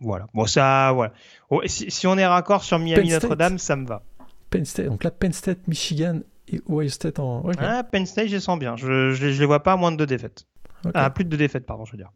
Voilà. 0.01 0.27
Bon, 0.35 0.47
ça, 0.47 0.93
voilà. 0.95 1.13
Oh, 1.51 1.63
si, 1.67 1.91
si 1.91 2.07
on 2.07 2.17
est 2.17 2.27
raccord 2.27 2.65
sur 2.65 2.79
Miami. 2.79 3.11
Notre-Dame, 3.11 3.59
ça 3.59 3.77
me 3.77 3.87
va. 3.87 4.03
Penn 4.51 4.65
State. 4.65 4.87
Donc 4.87 5.05
là, 5.05 5.11
Penn 5.11 5.33
State, 5.33 5.69
Michigan 5.69 6.21
et 6.49 6.61
Ohio 6.69 6.89
State 6.89 7.19
en. 7.19 7.41
ok. 7.41 7.55
Ah, 7.59 7.85
Penn 7.85 8.07
State, 8.07 8.29
je 8.29 8.35
les 8.35 8.41
sens 8.41 8.59
bien. 8.59 8.77
Je, 8.77 9.13
je, 9.13 9.27
les- 9.27 9.33
je 9.35 9.41
les 9.41 9.47
vois 9.47 9.63
pas 9.63 9.73
à 9.75 9.77
moins 9.77 9.93
de 9.93 9.97
deux 9.97 10.07
défaites. 10.07 10.45
Ok. 10.85 10.93
Ah, 10.95 11.11
plus 11.11 11.25
de 11.25 11.31
deux 11.31 11.37
défaites, 11.37 11.67
pardon, 11.67 11.85
je 11.85 11.93
veux 11.93 11.99
dire. 11.99 12.11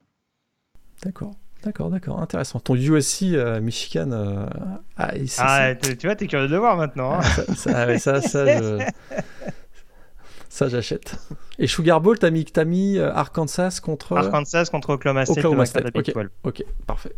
D'accord, 1.05 1.33
d'accord, 1.63 1.91
d'accord. 1.91 2.21
Intéressant. 2.21 2.59
Ton 2.61 2.75
USC 2.75 3.35
euh, 3.35 3.61
Michigan. 3.61 4.11
euh, 4.13 4.47
ah, 4.97 5.11
Ah, 5.39 5.75
tu 5.75 6.07
vois, 6.07 6.17
t'es 6.17 6.27
curieux 6.27 6.47
de 6.49 6.53
le 6.53 6.59
voir 6.59 6.77
maintenant. 6.77 7.13
hein. 7.15 7.23
c'est- 7.23 7.55
ça, 7.55 7.99
ça, 7.99 8.21
ça, 8.21 8.21
ça, 8.23 8.59
je- 8.63 8.85
ça, 10.49 10.69
j'achète. 10.69 11.17
Et 11.59 11.67
Sugar 11.67 12.01
Bowl, 12.01 12.19
t'as 12.19 12.31
mis, 12.31 12.47
mis 12.67 12.99
euh, 12.99 13.13
Arkansas 13.13 13.81
contre. 13.83 14.17
Arkansas 14.17 14.67
contre 14.71 14.91
Oklahoma 14.95 15.25
State, 15.27 15.39
Oklahoma 15.39 15.67
State, 15.67 15.93
Big 15.93 16.13
12. 16.15 16.29
Ok, 16.45 16.65
parfait. 16.87 17.15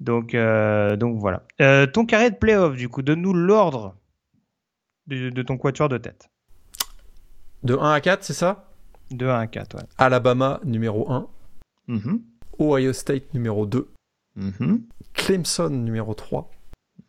Donc, 0.00 0.34
euh, 0.34 0.96
donc 0.96 1.18
voilà. 1.18 1.42
Euh, 1.60 1.86
ton 1.86 2.06
carré 2.06 2.30
de 2.30 2.36
playoff, 2.36 2.76
du 2.76 2.88
coup, 2.88 3.02
donne-nous 3.02 3.32
l'ordre 3.32 3.96
de, 5.06 5.30
de 5.30 5.42
ton 5.42 5.56
quatuor 5.58 5.88
de 5.88 5.98
tête. 5.98 6.28
De 7.64 7.74
1 7.76 7.92
à 7.92 8.00
4, 8.00 8.22
c'est 8.22 8.32
ça? 8.34 8.70
De 9.10 9.26
1 9.26 9.38
à 9.40 9.46
4, 9.46 9.76
ouais. 9.76 9.82
Alabama 9.98 10.60
numéro 10.64 11.10
1, 11.10 11.26
Mhm. 11.88 12.20
Ohio 12.60 12.92
State 12.92 13.32
numéro 13.34 13.66
2, 13.66 13.88
Mhm. 14.36 14.82
Clemson 15.14 15.70
numéro 15.70 16.14
3, 16.14 16.50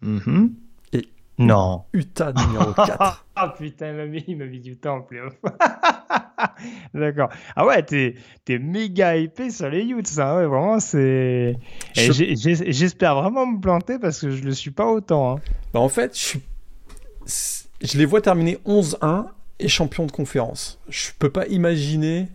Mhm. 0.01 0.55
Et- 0.93 1.09
Non. 1.37 1.83
Utah 1.93 2.31
numéro 2.33 2.73
4. 2.73 3.25
Ah 3.35 3.49
putain, 3.57 3.91
il 3.91 3.95
m'a 3.97 4.05
mis, 4.05 4.23
il 4.27 4.37
m'a 4.37 4.45
mis 4.45 4.59
du 4.59 4.77
temps 4.77 4.95
en 4.97 5.01
playoff. 5.01 5.33
D'accord. 6.93 7.29
Ah 7.55 7.65
ouais, 7.65 7.83
t'es, 7.83 8.15
t'es 8.45 8.59
méga 8.59 9.17
hypé 9.17 9.49
sur 9.51 9.69
les 9.69 9.83
Utes, 9.85 10.07
ça. 10.07 10.35
Ouais, 10.37 10.45
vraiment, 10.45 10.79
c'est. 10.79 11.55
Je- 11.95 12.71
J'espère 12.71 13.15
vraiment 13.21 13.45
me 13.45 13.59
planter 13.59 13.99
parce 13.99 14.19
que 14.21 14.31
je 14.31 14.43
le 14.43 14.51
suis 14.53 14.71
pas 14.71 14.85
autant. 14.87 15.35
hein. 15.37 15.41
Bah, 15.73 15.79
en 15.79 15.89
fait, 15.89 16.17
je, 16.17 17.97
les 17.97 18.05
vois 18.05 18.21
terminer 18.21 18.57
11-1 18.65 19.27
et 19.59 19.67
champion 19.67 20.05
de 20.05 20.11
conférence. 20.11 20.79
Je 20.89 21.09
peux 21.19 21.29
pas 21.29 21.45
imaginer 21.47 22.27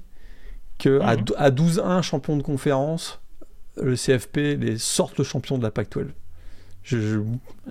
que 0.78 1.00
à 1.00 1.16
Mhm. 1.16 1.22
dou- 1.24 1.34
à 1.36 1.50
12-1 1.50 2.02
champion 2.02 2.36
de 2.36 2.42
conférence, 2.42 3.20
le 3.76 3.96
CFP 3.96 4.56
les 4.56 4.78
sorte 4.78 5.18
le 5.18 5.24
champion 5.24 5.58
de 5.58 5.62
la 5.62 5.70
Pac-12. 5.70 6.08
Je, 6.86 6.98
je, 7.00 7.18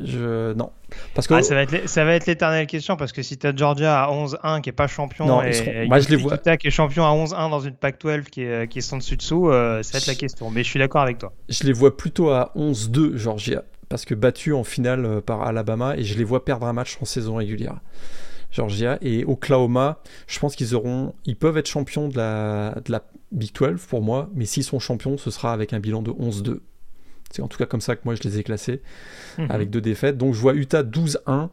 je- 0.03 0.53
non, 0.53 0.71
parce 1.13 1.27
que 1.27 1.35
Ah, 1.35 1.43
ça 1.43 1.53
va 1.53 1.61
être, 1.61 1.71
l'é- 1.71 1.85
ça 1.87 2.03
va 2.03 2.13
être 2.15 2.25
l'éternelle 2.25 2.65
question 2.65 2.97
parce 2.97 3.11
que 3.11 3.21
si 3.21 3.37
t'as 3.37 3.55
Georgia 3.55 4.03
à 4.03 4.09
11-1 4.11 4.59
qui 4.61 4.69
est 4.69 4.73
pas 4.73 4.87
champion 4.87 5.27
Non, 5.27 5.43
et, 5.43 5.53
seront- 5.53 5.71
et 5.71 5.85
moi, 5.87 5.99
je 5.99 6.09
les 6.09 6.15
Utah 6.19 6.37
vois- 6.43 6.57
qui 6.57 6.67
est 6.67 6.71
champion 6.71 7.05
à 7.05 7.11
11-1 7.11 7.49
dans 7.51 7.59
une 7.59 7.75
Pac-12 7.75 8.23
qui 8.31 8.41
est, 8.41 8.67
qui 8.67 8.79
est 8.79 8.81
sans 8.81 8.97
dessus 8.97 9.15
dessous, 9.15 9.49
euh, 9.51 9.83
ça 9.83 9.93
va 9.93 9.97
être 9.99 10.07
la 10.07 10.15
question. 10.15 10.49
Mais 10.49 10.63
je 10.63 10.69
suis 10.69 10.79
d'accord 10.79 11.01
avec 11.03 11.19
toi. 11.19 11.31
je 11.47 11.63
les 11.63 11.73
vois 11.73 11.95
plutôt 11.95 12.31
à 12.31 12.51
11-2 12.55 13.15
Georgia 13.15 13.63
parce 13.87 14.03
que 14.05 14.15
battu 14.15 14.51
en 14.53 14.63
finale 14.63 15.05
euh, 15.05 15.21
par 15.21 15.43
Alabama 15.43 15.95
et 15.95 16.03
je 16.03 16.17
les 16.17 16.23
vois 16.23 16.43
perdre 16.43 16.65
un 16.65 16.73
match 16.73 16.97
en 16.99 17.05
saison 17.05 17.35
régulière. 17.35 17.75
Georgia 18.51 18.97
et 19.01 19.25
Oklahoma, 19.25 19.99
je 20.27 20.39
pense 20.39 20.55
qu'ils 20.55 20.73
auront, 20.75 21.13
ils 21.25 21.35
peuvent 21.35 21.57
être 21.57 21.67
champions 21.67 22.07
de 22.07 22.17
la, 22.17 22.75
de 22.85 22.91
la, 22.91 23.03
Big 23.31 23.51
12 23.53 23.83
pour 23.87 24.01
moi, 24.03 24.29
mais 24.35 24.45
s'ils 24.45 24.63
sont 24.63 24.77
champions, 24.79 25.17
ce 25.17 25.31
sera 25.31 25.53
avec 25.53 25.73
un 25.73 25.79
bilan 25.79 26.03
de 26.03 26.11
11-2. 26.11 26.59
C'est 27.33 27.41
en 27.41 27.47
tout 27.47 27.57
cas 27.57 27.65
comme 27.65 27.81
ça 27.81 27.95
que 27.95 28.01
moi 28.05 28.13
je 28.13 28.21
les 28.21 28.37
ai 28.37 28.43
classés, 28.43 28.81
mhm. 29.39 29.49
avec 29.49 29.71
deux 29.71 29.81
défaites. 29.81 30.17
Donc 30.17 30.35
je 30.35 30.39
vois 30.39 30.53
Utah 30.53 30.83
12-1. 30.83 31.49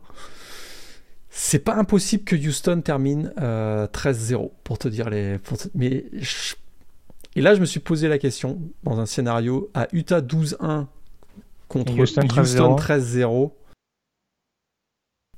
C'est 1.31 1.61
pas 1.61 1.75
impossible 1.75 2.25
que 2.25 2.37
Houston 2.37 2.83
termine 2.83 3.33
13-0, 3.39 4.35
euh, 4.35 4.49
pour 4.63 4.79
te 4.79 4.89
dire 4.89 5.09
les. 5.09 5.39
Mais 5.75 6.05
Et 7.35 7.41
là, 7.41 7.55
je 7.55 7.61
me 7.61 7.65
suis 7.65 7.81
posé 7.81 8.09
la 8.09 8.19
question, 8.19 8.61
dans 8.83 9.01
un 9.01 9.07
scénario, 9.07 9.71
à 9.73 9.89
Utah 9.93 10.21
12-1 10.21 10.87
contre 11.69 11.99
Houston 11.99 12.23
13-0. 12.23 13.53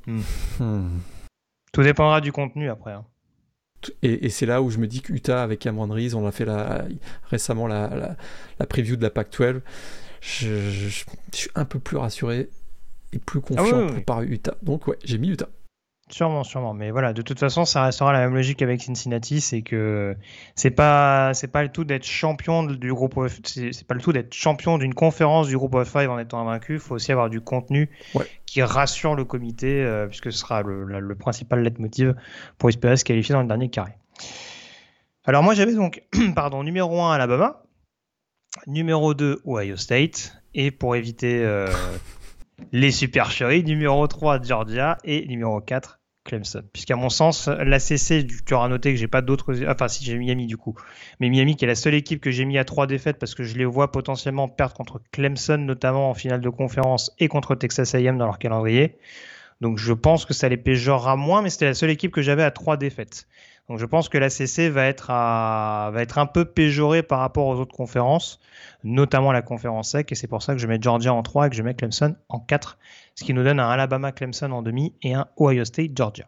Hmm. 0.07 0.21
Hmm. 0.59 0.99
Tout 1.73 1.83
dépendra 1.83 2.21
du 2.21 2.33
contenu 2.33 2.69
après. 2.69 2.93
Hein. 2.93 3.05
Et, 4.03 4.29
c'est 4.31 4.47
là 4.47 4.63
où 4.63 4.71
je 4.71 4.79
me 4.79 4.87
dis 4.87 5.03
que 5.03 5.13
Utah 5.13 5.43
avec 5.43 5.61
Cameron 5.61 5.89
Reese, 5.89 6.15
on 6.15 6.27
a 6.27 6.33
fait 6.33 6.45
la, 6.45 6.85
récemment 7.31 7.67
la, 7.67 8.17
la, 8.59 8.67
preview 8.67 8.97
de 8.97 9.03
la 9.03 9.11
PAC-12. 9.11 9.61
Je, 10.23 10.89
suis 11.33 11.51
un 11.57 11.65
peu 11.65 11.81
plus 11.81 11.97
rassuré 11.97 12.49
et 13.13 13.19
plus 13.19 13.41
ah 13.45 13.49
confiant 13.57 14.01
par 14.07 14.23
Utah. 14.23 14.55
Donc 14.63 14.87
ouais, 14.87 14.97
j'ai 15.05 15.19
mis 15.19 15.29
Utah. 15.29 15.49
Sûrement, 16.13 16.45
sûrement. 16.45 16.75
Mais 16.75 16.91
voilà, 16.91 17.13
de 17.15 17.23
toute 17.23 17.39
façon, 17.39 17.65
ça 17.65 17.85
restera 17.85 18.13
la 18.13 18.21
même 18.21 18.35
logique 18.35 18.61
avec 18.61 18.83
Cincinnati, 18.83 19.41
c'est 19.41 19.63
que 19.63 20.15
c'est 20.55 20.71
pas 20.71 21.33
c'est 21.33 21.49
pas 21.49 21.63
le 21.63 21.71
tout 21.71 21.85
d'être 21.85 22.05
champion 22.05 22.65
du 22.65 22.93
groupe 22.93 23.19
c'est 23.45 23.87
pas 23.87 23.95
le 23.95 24.01
tout 24.01 24.13
d'être 24.13 24.35
champion 24.35 24.77
d'une 24.77 24.95
conférence 24.95 25.49
du 25.49 25.57
groupe 25.57 25.75
of 25.75 25.91
five 25.91 26.11
en 26.11 26.19
étant 26.19 26.41
invaincu. 26.41 26.75
Il 26.75 26.81
faut 26.81 26.95
aussi 26.95 27.13
avoir 27.13 27.31
du 27.31 27.41
contenu 27.41 27.91
qui 28.45 28.63
rassure 28.63 29.15
le 29.15 29.25
comité, 29.25 29.83
euh, 29.83 30.07
puisque 30.07 30.31
ce 30.31 30.39
sera 30.39 30.63
le, 30.63 30.85
le, 30.85 31.15
principal 31.15 31.63
leitmotiv 31.63 32.15
pour 32.59 32.69
espérer 32.69 32.97
se 32.97 33.05
qualifier 33.05 33.33
dans 33.33 33.43
le 33.43 33.49
dernier 33.49 33.71
carré. 33.71 33.93
Alors 35.25 35.43
moi 35.43 35.55
j'avais 35.55 35.75
donc 35.75 36.03
pardon 36.35 36.63
numéro 36.63 37.01
1 37.01 37.15
Alabama, 37.15 37.63
numéro 38.67 39.15
2 39.15 39.43
Ohio 39.47 39.77
State 39.77 40.43
et 40.55 40.71
pour 40.71 40.97
éviter 40.97 41.45
euh, 41.45 41.67
les 42.73 42.91
super 42.91 43.31
chéris, 43.31 43.65
numéro 43.65 44.07
3 44.07 44.43
Georgia 44.43 44.99
et 45.05 45.27
numéro 45.27 45.61
4 45.61 46.01
Clemson. 46.25 46.63
Puisqu'à 46.73 46.97
mon 46.97 47.09
sens, 47.09 47.49
l'ACC, 47.49 48.27
tu 48.47 48.55
auras 48.55 48.69
noté 48.69 48.93
que 48.93 48.97
j'ai 48.99 49.09
pas 49.09 49.23
d'autres. 49.23 49.55
Enfin, 49.69 49.89
si 49.89 50.05
j'ai 50.05 50.17
Miami 50.17 50.47
du 50.47 50.57
coup. 50.57 50.75
Mais 51.21 51.29
Miami 51.29 51.57
qui 51.57 51.65
est 51.65 51.69
la 51.69 51.75
seule 51.75 51.95
équipe 51.95 52.21
que 52.21 52.31
j'ai 52.31 52.45
mis 52.45 52.59
à 52.59 52.65
trois 52.65 52.87
défaites 52.87 53.19
parce 53.19 53.35
que 53.35 53.43
je 53.43 53.57
les 53.57 53.65
vois 53.65 53.91
potentiellement 53.91 54.49
perdre 54.49 54.75
contre 54.75 55.01
Clemson, 55.11 55.59
notamment 55.59 56.11
en 56.11 56.15
finale 56.15 56.41
de 56.41 56.49
conférence, 56.49 57.13
et 57.19 57.29
contre 57.29 57.55
Texas 57.55 57.95
AM 57.95 58.19
dans 58.19 58.27
leur 58.27 58.39
calendrier. 58.39 58.99
Donc 59.61 59.79
je 59.79 59.93
pense 59.93 60.25
que 60.25 60.35
ça 60.35 60.49
les 60.49 60.57
péjorera 60.57 61.17
moins, 61.17 61.43
mais 61.43 61.51
c'était 61.51 61.67
la 61.67 61.75
seule 61.75 61.91
équipe 61.91 62.13
que 62.13 62.23
j'avais 62.23 62.43
à 62.43 62.51
trois 62.51 62.77
défaites. 62.77 63.27
Donc 63.69 63.79
je 63.79 63.87
pense 63.87 64.09
que 64.09 64.19
va 64.19 64.85
être 64.85 65.07
va 65.09 66.03
être 66.03 66.19
un 66.19 66.27
peu 66.27 66.45
péjoré 66.45 67.03
par 67.03 67.21
rapport 67.21 67.47
aux 67.47 67.55
autres 67.55 67.75
conférences, 67.75 68.41
notamment 68.85 69.33
la 69.33 69.43
conférence 69.43 69.91
SEC, 69.91 70.13
et 70.13 70.15
c'est 70.15 70.27
pour 70.27 70.43
ça 70.43 70.53
que 70.53 70.59
je 70.59 70.67
mets 70.67 70.79
Georgia 70.81 71.15
en 71.15 71.23
3 71.23 71.47
et 71.47 71.51
que 71.51 71.57
je 71.57 71.63
mets 71.63 71.75
Clemson 71.75 72.17
en 72.29 72.41
4 72.41 72.79
ce 73.15 73.25
qui 73.25 73.35
nous 73.35 73.45
donne 73.45 73.61
un 73.61 73.69
Alabama-Clemson 73.69 74.51
en 74.53 74.63
demi 74.63 74.95
et 75.03 75.15
un 75.15 75.27
Ohio 75.39 75.65
State-Georgia. 75.65 76.27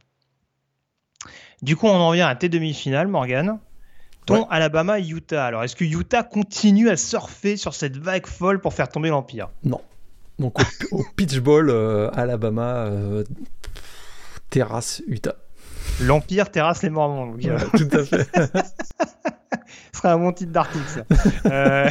Du 1.63 1.77
coup, 1.77 1.87
on 1.87 1.95
en 1.95 2.13
vient 2.13 2.29
à 2.29 2.35
tes 2.35 2.49
demi-finales, 2.49 3.09
Morgan. 3.09 3.59
Ton 4.27 4.45
Alabama-Utah. 4.49 5.47
Alors, 5.47 5.65
est-ce 5.65 5.77
que 5.77 5.85
Utah 5.85 6.23
continue 6.23 6.89
à 6.89 6.97
surfer 6.97 7.57
sur 7.57 7.75
cette 7.75 7.97
vague 7.97 8.27
folle 8.27 8.61
pour 8.61 8.73
faire 8.75 8.89
tomber 8.89 9.11
l'Empire? 9.11 9.51
Non. 9.65 9.81
Donc, 10.39 10.59
au, 10.91 11.05
pitch 11.17 11.39
ball, 11.39 11.71
euh, 11.71 12.11
Alabama 12.13 12.87
euh, 12.87 13.25
terrasse 14.51 15.03
Utah. 15.07 15.37
L'Empire 16.03 16.51
terrasse 16.51 16.83
les 16.83 16.91
Mormons. 16.91 17.37
tout 17.77 17.89
à 17.93 18.05
fait. 18.05 18.29
Ce 19.93 20.01
sera 20.01 20.13
un 20.13 20.19
bon 20.19 20.33
titre 20.33 20.53
d'article, 20.53 21.05
euh, 21.47 21.89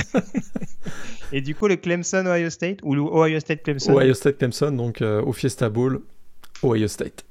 et 1.32 1.42
du 1.42 1.56
coup, 1.56 1.68
le 1.68 1.78
Clemson 1.78 2.26
Ohio 2.26 2.50
State 2.50 2.80
ou 2.84 2.96
le 2.96 3.02
Ohio 3.02 3.40
State 3.40 3.64
Clemson? 3.64 3.94
Ohio 3.94 4.14
State 4.14 4.38
Clemson, 4.38 4.72
donc 4.72 5.02
euh, 5.02 5.22
au 5.22 5.32
Fiesta 5.32 5.70
Bowl, 5.70 6.02
Ohio 6.64 6.88
State. 6.88 7.26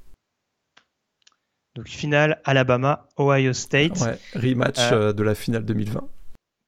Donc 1.75 1.89
finale 1.89 2.41
Alabama 2.45 3.07
Ohio 3.19 3.53
State. 3.53 4.01
Ouais, 4.01 4.19
rematch 4.35 4.79
euh, 4.93 5.13
de 5.13 5.23
la 5.23 5.35
finale 5.35 5.65
2020. 5.65 6.09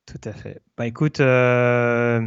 Tout 0.06 0.28
à 0.28 0.32
fait. 0.32 0.60
Bah 0.76 0.86
écoute, 0.86 1.16
je 1.18 2.26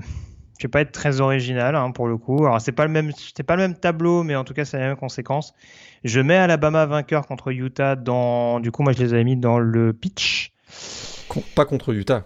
vais 0.61 0.69
pas 0.69 0.81
être 0.81 0.91
très 0.91 1.21
original 1.21 1.75
hein, 1.75 1.91
pour 1.91 2.07
le 2.07 2.17
coup. 2.17 2.45
Alors 2.45 2.59
c'est 2.59 2.71
pas 2.71 2.85
le 2.85 2.91
même, 2.91 3.11
c'est 3.35 3.43
pas 3.43 3.55
le 3.55 3.61
même 3.63 3.75
tableau, 3.75 4.23
mais 4.23 4.35
en 4.35 4.43
tout 4.43 4.53
cas 4.53 4.65
c'est 4.65 4.77
la 4.77 4.87
même 4.87 4.97
conséquence. 4.97 5.53
Je 6.03 6.19
mets 6.19 6.37
Alabama 6.37 6.85
vainqueur 6.85 7.27
contre 7.27 7.51
Utah 7.51 7.95
dans. 7.95 8.59
Du 8.59 8.71
coup, 8.71 8.83
moi 8.83 8.93
je 8.93 8.99
les 8.99 9.13
avais 9.13 9.23
mis 9.23 9.37
dans 9.37 9.59
le 9.59 9.93
pitch. 9.93 10.51
Pas 11.55 11.65
contre 11.65 11.93
Utah. 11.93 12.25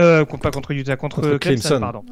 Euh, 0.00 0.24
pas 0.24 0.52
contre 0.52 0.70
Utah, 0.70 0.96
contre, 0.96 1.38
Clemson, 1.38 1.80
pardon. 1.80 2.04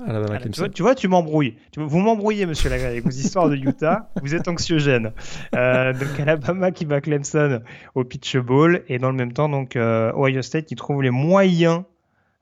Tu, 0.74 0.82
vois, 0.82 0.96
tu, 0.96 1.06
m'embrouilles. 1.06 1.56
Vous 1.76 2.00
m'embrouillez, 2.00 2.44
monsieur 2.44 2.68
Lagré, 2.68 2.88
avec 2.88 3.04
vos 3.04 3.10
histoires 3.10 3.48
de 3.48 3.54
Utah. 3.54 4.10
vous 4.22 4.34
êtes 4.34 4.48
anxiogène. 4.48 5.12
Euh, 5.54 5.92
donc 5.92 6.18
Alabama 6.18 6.72
qui 6.72 6.84
bat 6.84 7.00
Clemson 7.00 7.62
au 7.94 8.02
Pitch 8.02 8.36
Bowl 8.38 8.82
et 8.88 8.98
dans 8.98 9.10
le 9.10 9.16
même 9.16 9.32
temps, 9.32 9.48
donc 9.48 9.76
euh, 9.76 10.10
Ohio 10.16 10.42
State 10.42 10.66
qui 10.66 10.74
trouve 10.74 11.00
les 11.00 11.10
moyens 11.10 11.84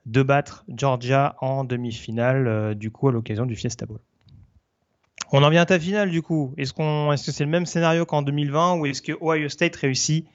de 0.07 0.23
battre 0.23 0.65
Georgia 0.69 1.37
en 1.41 1.65
demi-finale, 1.65 2.47
euh, 2.47 2.75
du 2.75 2.91
coup, 2.91 3.09
à 3.09 3.13
l'occasion 3.13 3.45
du 3.45 3.55
Fiesta 3.55 3.85
Bowl. 3.85 4.01
On 5.33 5.43
en 5.43 5.51
vient 5.51 5.63
à 5.63 5.67
ta 5.67 5.79
finale, 5.79 6.11
du 6.11 6.23
coup. 6.23 6.55
Est-ce 6.57 6.73
que 6.73 7.33
c'est 7.33 7.45
le 7.45 7.51
même 7.51 7.67
scénario 7.67 8.07
qu'en 8.07 8.23
2020 8.23 8.77
ou 8.77 8.87
est-ce 8.87 9.03
que 9.03 9.13
Ohio 9.21 9.49
State 9.49 9.77
réussit 9.77 10.27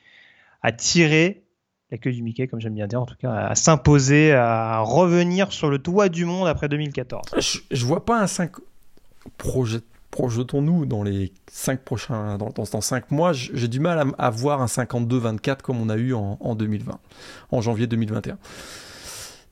à 0.62 0.72
tirer 0.72 1.44
la 1.92 1.98
queue 1.98 2.12
du 2.12 2.22
Mickey, 2.22 2.48
comme 2.48 2.60
j'aime 2.60 2.76
bien 2.76 2.88
dire, 2.88 3.02
en 3.02 3.06
tout 3.06 3.16
cas, 3.16 3.34
à 3.34 3.56
s'imposer, 3.56 4.32
à 4.32 4.80
revenir 4.82 5.52
sur 5.52 5.70
le 5.70 5.80
toit 5.80 6.10
du 6.10 6.24
monde 6.26 6.48
après 6.48 6.70
2014. 6.70 7.24
Je, 7.40 7.60
je 7.72 7.86
vois 7.86 8.06
pas 8.06 8.22
un 8.22 8.28
5 8.28 8.52
projet. 9.38 9.80
Projetons-nous 10.12 10.88
dans 10.88 11.04
les 11.04 11.32
5 11.52 11.82
prochains, 11.82 12.38
dans, 12.38 12.50
dans, 12.50 12.82
5 12.82 13.12
mois, 13.12 13.32
j'ai 13.32 13.68
du 13.68 13.80
mal 13.80 14.12
à, 14.18 14.30
voir 14.32 14.60
un 14.60 14.66
52-24 14.66 15.62
comme 15.62 15.80
on 15.80 15.88
a 15.90 15.98
eu 15.98 16.14
en, 16.14 16.56
2020, 16.56 17.00
en 17.52 17.62
janvier 17.62 17.86
2021. 17.86 18.40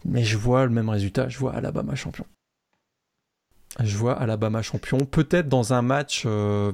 Mais 0.05 0.23
je 0.23 0.36
vois 0.36 0.65
le 0.65 0.71
même 0.71 0.89
résultat, 0.89 1.30
je 1.30 1.38
vois 1.38 1.53
Alabama 1.53 1.93
champion. 1.93 2.25
Je 3.84 3.97
vois 3.97 4.13
Alabama 4.13 4.61
champion, 4.61 4.97
peut-être 4.99 5.49
dans 5.49 5.74
un 5.74 5.82
match, 5.82 6.24
euh, 6.26 6.72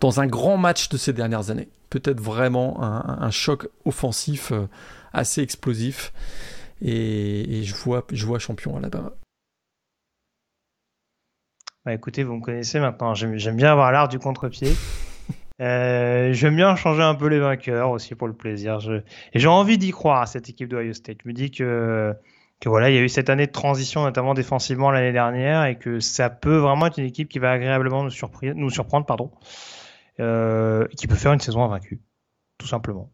dans 0.00 0.20
un 0.20 0.26
grand 0.26 0.56
match 0.56 0.88
de 0.88 0.96
ces 0.96 1.12
dernières 1.12 1.50
années 1.50 1.68
peut-être 1.90 2.20
vraiment 2.20 2.82
un, 2.82 3.30
choc 3.30 3.68
offensif 3.84 4.52
euh, 4.52 4.66
assez 5.12 5.42
explosif. 5.42 6.12
Et, 6.80 7.62
je, 7.64 7.74
vois, 7.74 8.06
je 8.10 8.24
vois 8.24 8.38
champion 8.38 8.76
Alabama. 8.76 9.12
Bah 11.84 11.92
écoutez, 11.92 12.22
vous 12.22 12.36
me 12.36 12.40
connaissez 12.40 12.78
maintenant. 12.78 13.14
J'aime 13.14 13.56
bien 13.56 13.72
avoir 13.72 13.92
l'art 13.92 14.08
du 14.08 14.18
contre-pied. 14.18 14.72
Euh, 15.60 16.32
j'aime 16.32 16.56
bien 16.56 16.74
changer 16.74 17.02
un 17.02 17.14
peu 17.14 17.26
les 17.26 17.38
vainqueurs 17.38 17.90
aussi 17.90 18.14
pour 18.14 18.26
le 18.26 18.32
plaisir. 18.32 18.78
Et 19.34 19.38
j'ai 19.38 19.46
envie 19.46 19.76
d'y 19.76 19.90
croire 19.90 20.22
à 20.22 20.24
cette 20.24 20.48
équipe 20.48 20.70
d'Ohio 20.70 20.94
State. 20.94 21.18
Je 21.22 21.28
me 21.28 21.34
dis 21.34 21.50
que, 21.50 22.14
que 22.60 22.68
voilà, 22.68 22.90
il 22.90 22.94
y 22.94 22.98
a 22.98 23.02
eu 23.02 23.08
cette 23.08 23.30
année 23.30 23.46
de 23.46 23.52
transition, 23.52 24.02
notamment 24.02 24.34
défensivement 24.34 24.90
l'année 24.90 25.12
dernière, 25.12 25.64
et 25.64 25.78
que 25.78 25.98
ça 25.98 26.28
peut 26.28 26.58
vraiment 26.58 26.86
être 26.86 26.98
une 26.98 27.06
équipe 27.06 27.28
qui 27.28 27.38
va 27.38 27.52
agréablement 27.52 28.04
nous, 28.04 28.10
nous 28.54 28.70
surprendre. 28.70 29.06
Pardon. 29.06 29.30
Euh, 30.20 30.86
qui 30.98 31.06
peut 31.06 31.14
faire 31.14 31.32
une 31.32 31.40
saison 31.40 31.64
invaincue, 31.64 32.00
tout 32.58 32.66
simplement. 32.66 33.10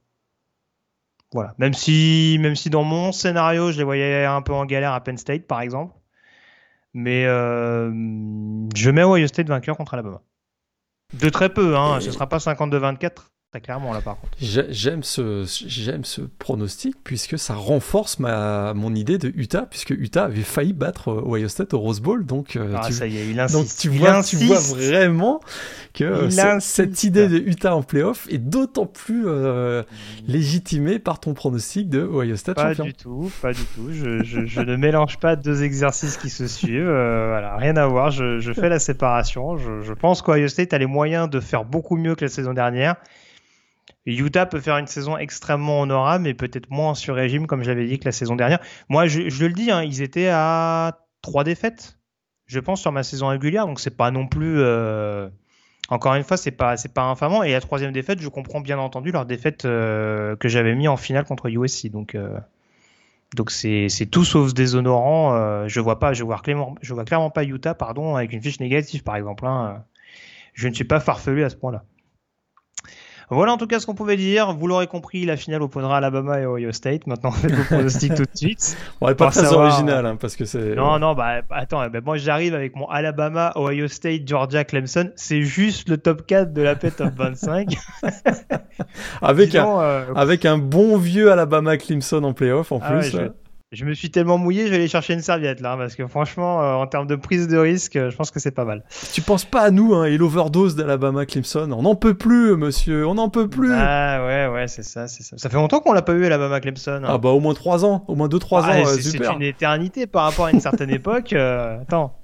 Voilà. 1.32 1.54
Même 1.58 1.74
si, 1.74 2.38
même 2.40 2.56
si 2.56 2.70
dans 2.70 2.82
mon 2.82 3.12
scénario, 3.12 3.70
je 3.70 3.78
les 3.78 3.84
voyais 3.84 4.24
un 4.24 4.42
peu 4.42 4.52
en 4.52 4.64
galère 4.66 4.92
à 4.92 5.00
Penn 5.00 5.16
State, 5.16 5.46
par 5.46 5.60
exemple. 5.60 5.94
Mais 6.94 7.26
euh, 7.26 7.90
je 8.74 8.90
mets 8.90 9.04
Ohio 9.04 9.26
State 9.28 9.48
vainqueur 9.48 9.76
contre 9.76 9.94
Alabama. 9.94 10.22
De 11.12 11.28
très 11.28 11.50
peu, 11.52 11.76
hein. 11.76 12.00
ce 12.00 12.06
ne 12.06 12.12
sera 12.12 12.28
pas 12.28 12.38
52-24 12.38 13.28
clairement 13.60 13.92
là 13.92 14.00
par 14.00 14.18
contre. 14.18 14.32
J'aime 14.40 15.02
ce, 15.02 15.44
j'aime 15.66 16.04
ce 16.04 16.20
pronostic 16.20 16.96
puisque 17.04 17.38
ça 17.38 17.54
renforce 17.54 18.18
ma, 18.18 18.74
mon 18.74 18.94
idée 18.94 19.18
de 19.18 19.32
Utah, 19.34 19.66
puisque 19.68 19.90
Utah 19.90 20.24
avait 20.24 20.42
failli 20.42 20.72
battre 20.72 21.08
euh, 21.08 21.24
Ohio 21.26 21.48
State 21.48 21.74
au 21.74 21.78
Rose 21.78 22.00
Bowl. 22.00 22.24
Donc, 22.24 22.56
euh, 22.56 22.74
ah, 22.76 22.86
tu, 22.86 22.92
ça 22.92 23.06
y 23.06 23.18
est, 23.18 23.26
il 23.26 23.36
donc 23.36 23.66
tu, 23.78 23.88
vois, 23.88 24.22
tu 24.22 24.36
vois 24.36 24.58
vraiment 24.58 25.40
que 25.94 26.28
cette 26.60 27.04
idée 27.04 27.28
de 27.28 27.38
Utah 27.38 27.74
en 27.74 27.82
playoff 27.82 28.26
est 28.30 28.38
d'autant 28.38 28.86
plus 28.86 29.24
euh, 29.26 29.82
légitimée 30.26 30.98
par 30.98 31.20
ton 31.20 31.34
pronostic 31.34 31.88
de 31.88 32.00
Ohio 32.02 32.36
State 32.36 32.56
pas 32.56 32.70
champion. 32.70 32.84
du 32.84 32.94
tout, 32.94 33.30
pas 33.42 33.52
du 33.52 33.64
tout. 33.74 33.90
Je, 33.90 34.22
je, 34.22 34.60
ne 34.60 34.76
mélange 34.76 35.18
pas 35.18 35.36
deux 35.36 35.62
exercices 35.62 36.16
qui 36.16 36.30
se 36.30 36.46
suivent. 36.46 36.84
voilà, 36.84 37.56
rien 37.56 37.76
à 37.76 37.86
voir. 37.86 38.10
Je, 38.10 38.38
je 38.38 38.52
fais 38.52 38.68
la 38.68 38.78
séparation. 38.78 39.56
Je, 39.56 39.92
pense 39.92 40.20
qu'Ohio 40.22 40.48
State 40.48 40.74
a 40.74 40.78
les 40.78 40.86
moyens 40.86 41.30
de 41.30 41.40
faire 41.40 41.64
beaucoup 41.64 41.96
mieux 41.96 42.14
que 42.14 42.24
la 42.24 42.30
saison 42.30 42.52
dernière. 42.52 42.96
Utah 44.14 44.46
peut 44.46 44.60
faire 44.60 44.78
une 44.78 44.86
saison 44.86 45.18
extrêmement 45.18 45.80
honorable, 45.80 46.24
mais 46.24 46.34
peut-être 46.34 46.70
moins 46.70 46.94
sur 46.94 47.16
régime, 47.16 47.46
comme 47.46 47.62
je 47.62 47.70
l'avais 47.70 47.86
dit 47.86 47.98
que 47.98 48.04
la 48.04 48.12
saison 48.12 48.36
dernière. 48.36 48.60
Moi, 48.88 49.06
je, 49.08 49.20
le 49.20 49.52
dis, 49.52 49.70
hein, 49.70 49.82
ils 49.82 50.00
étaient 50.00 50.28
à 50.28 51.00
trois 51.22 51.42
défaites, 51.42 51.98
je 52.46 52.60
pense, 52.60 52.80
sur 52.80 52.92
ma 52.92 53.02
saison 53.02 53.28
régulière, 53.28 53.66
donc 53.66 53.80
c'est 53.80 53.96
pas 53.96 54.12
non 54.12 54.28
plus. 54.28 54.60
Euh, 54.60 55.28
encore 55.88 56.14
une 56.14 56.22
fois, 56.22 56.36
c'est 56.36 56.52
pas 56.52 56.76
c'est 56.76 56.94
pas 56.94 57.02
infamant. 57.02 57.42
Et 57.42 57.52
la 57.52 57.60
troisième 57.60 57.92
défaite, 57.92 58.20
je 58.20 58.28
comprends 58.28 58.60
bien 58.60 58.78
entendu 58.78 59.10
leur 59.10 59.26
défaite 59.26 59.64
euh, 59.64 60.36
que 60.36 60.48
j'avais 60.48 60.74
mis 60.74 60.88
en 60.88 60.96
finale 60.96 61.24
contre 61.24 61.48
USC. 61.48 61.90
Donc 61.90 62.14
euh, 62.14 62.38
Donc 63.34 63.50
c'est 63.50 63.88
tout 64.10 64.24
sauf 64.24 64.54
déshonorant. 64.54 65.66
je 65.68 65.80
vois 65.80 65.98
pas, 65.98 66.12
je 66.12 66.22
vois 66.22 66.38
clairement, 66.38 66.76
je 66.80 66.94
vois 66.94 67.04
clairement 67.04 67.30
pas 67.30 67.44
Utah, 67.44 67.74
pardon, 67.74 68.14
avec 68.16 68.32
une 68.32 68.42
fiche 68.42 68.60
négative 68.60 69.02
par 69.02 69.16
exemple. 69.16 69.46
Hein. 69.46 69.84
Je 70.54 70.68
ne 70.68 70.74
suis 70.74 70.84
pas 70.84 71.00
farfelu 71.00 71.44
à 71.44 71.50
ce 71.50 71.56
point-là. 71.56 71.84
Voilà 73.28 73.52
en 73.52 73.56
tout 73.56 73.66
cas 73.66 73.80
ce 73.80 73.86
qu'on 73.86 73.94
pouvait 73.94 74.16
dire. 74.16 74.52
Vous 74.52 74.66
l'aurez 74.68 74.86
compris, 74.86 75.24
la 75.24 75.36
finale 75.36 75.62
opposera 75.62 75.96
Alabama 75.96 76.40
et 76.40 76.46
Ohio 76.46 76.70
State. 76.72 77.06
Maintenant, 77.06 77.32
faites 77.32 77.52
vos 77.52 77.64
pronostics 77.64 78.14
tout 78.14 78.22
de 78.22 78.36
suite. 78.36 78.76
On 79.00 79.12
pas 79.14 79.30
très 79.30 79.52
original, 79.52 80.06
hein, 80.06 80.16
parce 80.16 80.36
que 80.36 80.44
c'est. 80.44 80.74
Non, 80.76 80.98
non, 80.98 81.14
bah 81.14 81.42
attends, 81.50 81.88
bah, 81.88 82.00
moi 82.04 82.16
j'arrive 82.18 82.54
avec 82.54 82.76
mon 82.76 82.86
Alabama, 82.86 83.52
Ohio 83.56 83.88
State, 83.88 84.22
Georgia, 84.26 84.64
Clemson. 84.64 85.10
C'est 85.16 85.42
juste 85.42 85.88
le 85.88 85.98
top 85.98 86.26
4 86.26 86.52
de 86.52 86.62
la 86.62 86.76
paix 86.76 86.90
top 86.90 87.12
25. 87.16 87.76
avec, 89.22 89.54
un, 89.54 89.80
euh, 89.80 90.14
avec 90.14 90.44
un 90.44 90.58
bon 90.58 90.96
vieux 90.96 91.32
Alabama 91.32 91.76
Clemson 91.76 92.22
en 92.22 92.32
playoff 92.32 92.70
en 92.70 92.80
ah 92.82 92.92
plus. 92.92 93.16
Je 93.72 93.84
me 93.84 93.94
suis 93.94 94.12
tellement 94.12 94.38
mouillé, 94.38 94.66
je 94.66 94.70
vais 94.70 94.76
aller 94.76 94.86
chercher 94.86 95.14
une 95.14 95.22
serviette 95.22 95.60
là, 95.60 95.76
parce 95.76 95.96
que 95.96 96.06
franchement, 96.06 96.62
euh, 96.62 96.74
en 96.74 96.86
termes 96.86 97.08
de 97.08 97.16
prise 97.16 97.48
de 97.48 97.58
risque, 97.58 97.96
euh, 97.96 98.10
je 98.10 98.16
pense 98.16 98.30
que 98.30 98.38
c'est 98.38 98.52
pas 98.52 98.64
mal. 98.64 98.84
Tu 99.12 99.22
penses 99.22 99.44
pas 99.44 99.62
à 99.62 99.70
nous, 99.72 99.92
hein, 99.92 100.04
et 100.04 100.16
l'overdose 100.16 100.76
d'Alabama 100.76 101.26
Clemson? 101.26 101.72
On 101.72 101.82
n'en 101.82 101.96
peut 101.96 102.14
plus, 102.14 102.56
monsieur, 102.56 103.08
on 103.08 103.14
n'en 103.14 103.28
peut 103.28 103.48
plus. 103.48 103.72
Ah 103.72 104.24
ouais, 104.24 104.46
ouais, 104.46 104.68
c'est 104.68 104.84
ça, 104.84 105.08
c'est 105.08 105.24
ça. 105.24 105.36
Ça 105.36 105.48
fait 105.48 105.56
longtemps 105.56 105.80
qu'on 105.80 105.92
l'a 105.92 106.02
pas 106.02 106.12
eu, 106.12 106.24
Alabama 106.24 106.60
Clemson. 106.60 107.00
Hein. 107.02 107.08
Ah 107.08 107.18
bah 107.18 107.30
au 107.30 107.40
moins 107.40 107.54
3 107.54 107.84
ans, 107.84 108.04
au 108.06 108.14
moins 108.14 108.28
2-3 108.28 108.60
ah, 108.62 108.70
ans, 108.70 108.86
euh, 108.86 108.98
C'est 109.00 109.18
une 109.18 109.42
éternité 109.42 110.06
par 110.06 110.22
rapport 110.22 110.44
à 110.44 110.52
une 110.52 110.60
certaine 110.60 110.90
époque. 110.94 111.32
attends. 111.32 112.16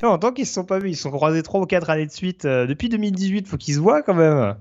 Fait 0.00 0.06
longtemps 0.06 0.32
qu'ils 0.32 0.46
se 0.46 0.54
sont 0.54 0.64
pas 0.64 0.78
vus, 0.78 0.92
ils 0.92 0.96
se 0.96 1.02
sont 1.02 1.10
croisés 1.10 1.42
3 1.42 1.60
ou 1.60 1.66
4 1.66 1.90
années 1.90 2.06
de 2.06 2.10
suite. 2.10 2.46
depuis 2.46 2.88
2018, 2.88 3.48
faut 3.48 3.58
qu'ils 3.58 3.74
se 3.74 3.80
voient 3.80 4.00
quand 4.00 4.14
même 4.14 4.56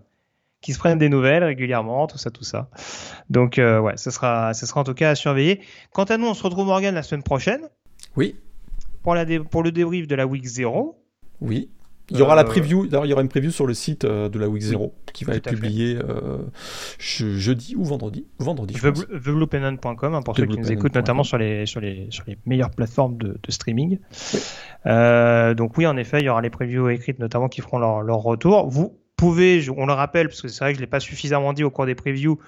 qui 0.62 0.74
se 0.74 0.80
prennent 0.80 0.98
des 0.98 1.10
nouvelles 1.10 1.44
régulièrement, 1.44 2.08
tout 2.08 2.18
ça, 2.18 2.32
tout 2.32 2.44
ça. 2.44 2.70
Donc 3.30 3.58
euh, 3.58 3.80
ouais, 3.80 3.98
ce 3.98 4.12
sera, 4.12 4.54
ce 4.54 4.66
sera 4.66 4.82
en 4.82 4.84
tout 4.84 4.94
cas 4.94 5.12
à 5.12 5.16
surveiller. 5.16 5.62
Quant 5.94 6.04
à 6.04 6.18
nous, 6.18 6.28
on 6.28 6.34
se 6.34 6.44
retrouve 6.44 6.66
Morgan 6.66 6.94
la 6.94 7.04
semaine 7.04 7.24
prochaine. 7.24 7.62
Oui. 8.16 8.36
Pour, 9.04 9.16
la 9.16 9.26
pour 9.50 9.64
le 9.64 9.72
débrief 9.72 10.08
de 10.08 10.16
la 10.16 10.28
week 10.28 10.46
0. 10.46 11.02
Oui. 11.42 11.70
Il 12.12 12.18
y 12.18 12.24
aura 12.24 12.34
la 12.34 12.42
euh, 12.42 12.46
preview, 12.46 12.88
d'ailleurs 12.88 13.06
il 13.06 13.10
y 13.10 13.14
aura 13.14 13.22
une 13.22 13.30
preview 13.30 13.52
sur 13.52 13.68
le 13.68 13.76
site 13.76 14.04
euh, 14.04 14.30
de 14.30 14.40
la 14.40 14.50
week 14.50 14.64
0 14.64 14.96
qui 15.14 15.26
va 15.26 15.36
être 15.36 15.48
publiée 15.48 16.00
jeudi 16.98 17.76
ou 17.76 17.86
vendredi. 17.86 18.26
Vendredi. 18.40 18.74
TheBluePennant.com 18.74 20.16
hein, 20.16 20.22
pour 20.24 20.36
ceux 20.36 20.48
qui 20.48 20.58
nous 20.58 20.72
écoutent 20.72 20.96
notamment 20.96 21.24
sur 21.24 21.38
les, 21.38 21.68
sur, 21.68 21.80
les, 21.80 22.08
sur 22.10 22.24
les 22.28 22.38
meilleures 22.48 22.72
plateformes 22.72 23.16
de, 23.18 23.38
streaming. 23.50 24.00
donc 24.86 25.78
oui, 25.78 25.86
en 25.86 25.98
effet, 25.98 26.20
il 26.20 26.26
y 26.26 26.30
aura 26.30 26.42
les 26.42 26.50
previews 26.50 26.90
écrites 26.90 27.20
notamment 27.20 27.48
qui 27.48 27.62
feront 27.62 27.78
leur, 27.78 28.02
leur 28.02 28.18
retour. 28.18 28.68
Vous, 28.68 28.98
pouvez, 29.20 29.70
on 29.76 29.86
le 29.86 29.94
rappelle, 29.94 30.28
parce 30.30 30.42
que 30.42 30.48
c'est 30.48 30.64
vrai 30.64 30.72
que 30.72 30.78
je 30.78 30.80
ne 30.80 30.86
l'ai 30.86 30.90
pas 30.90 31.02
suffisamment 31.02 31.52
dit 31.52 31.66
au 31.66 31.70
cours 31.70 31.86
des 31.86 31.96
previews, 31.96 32.40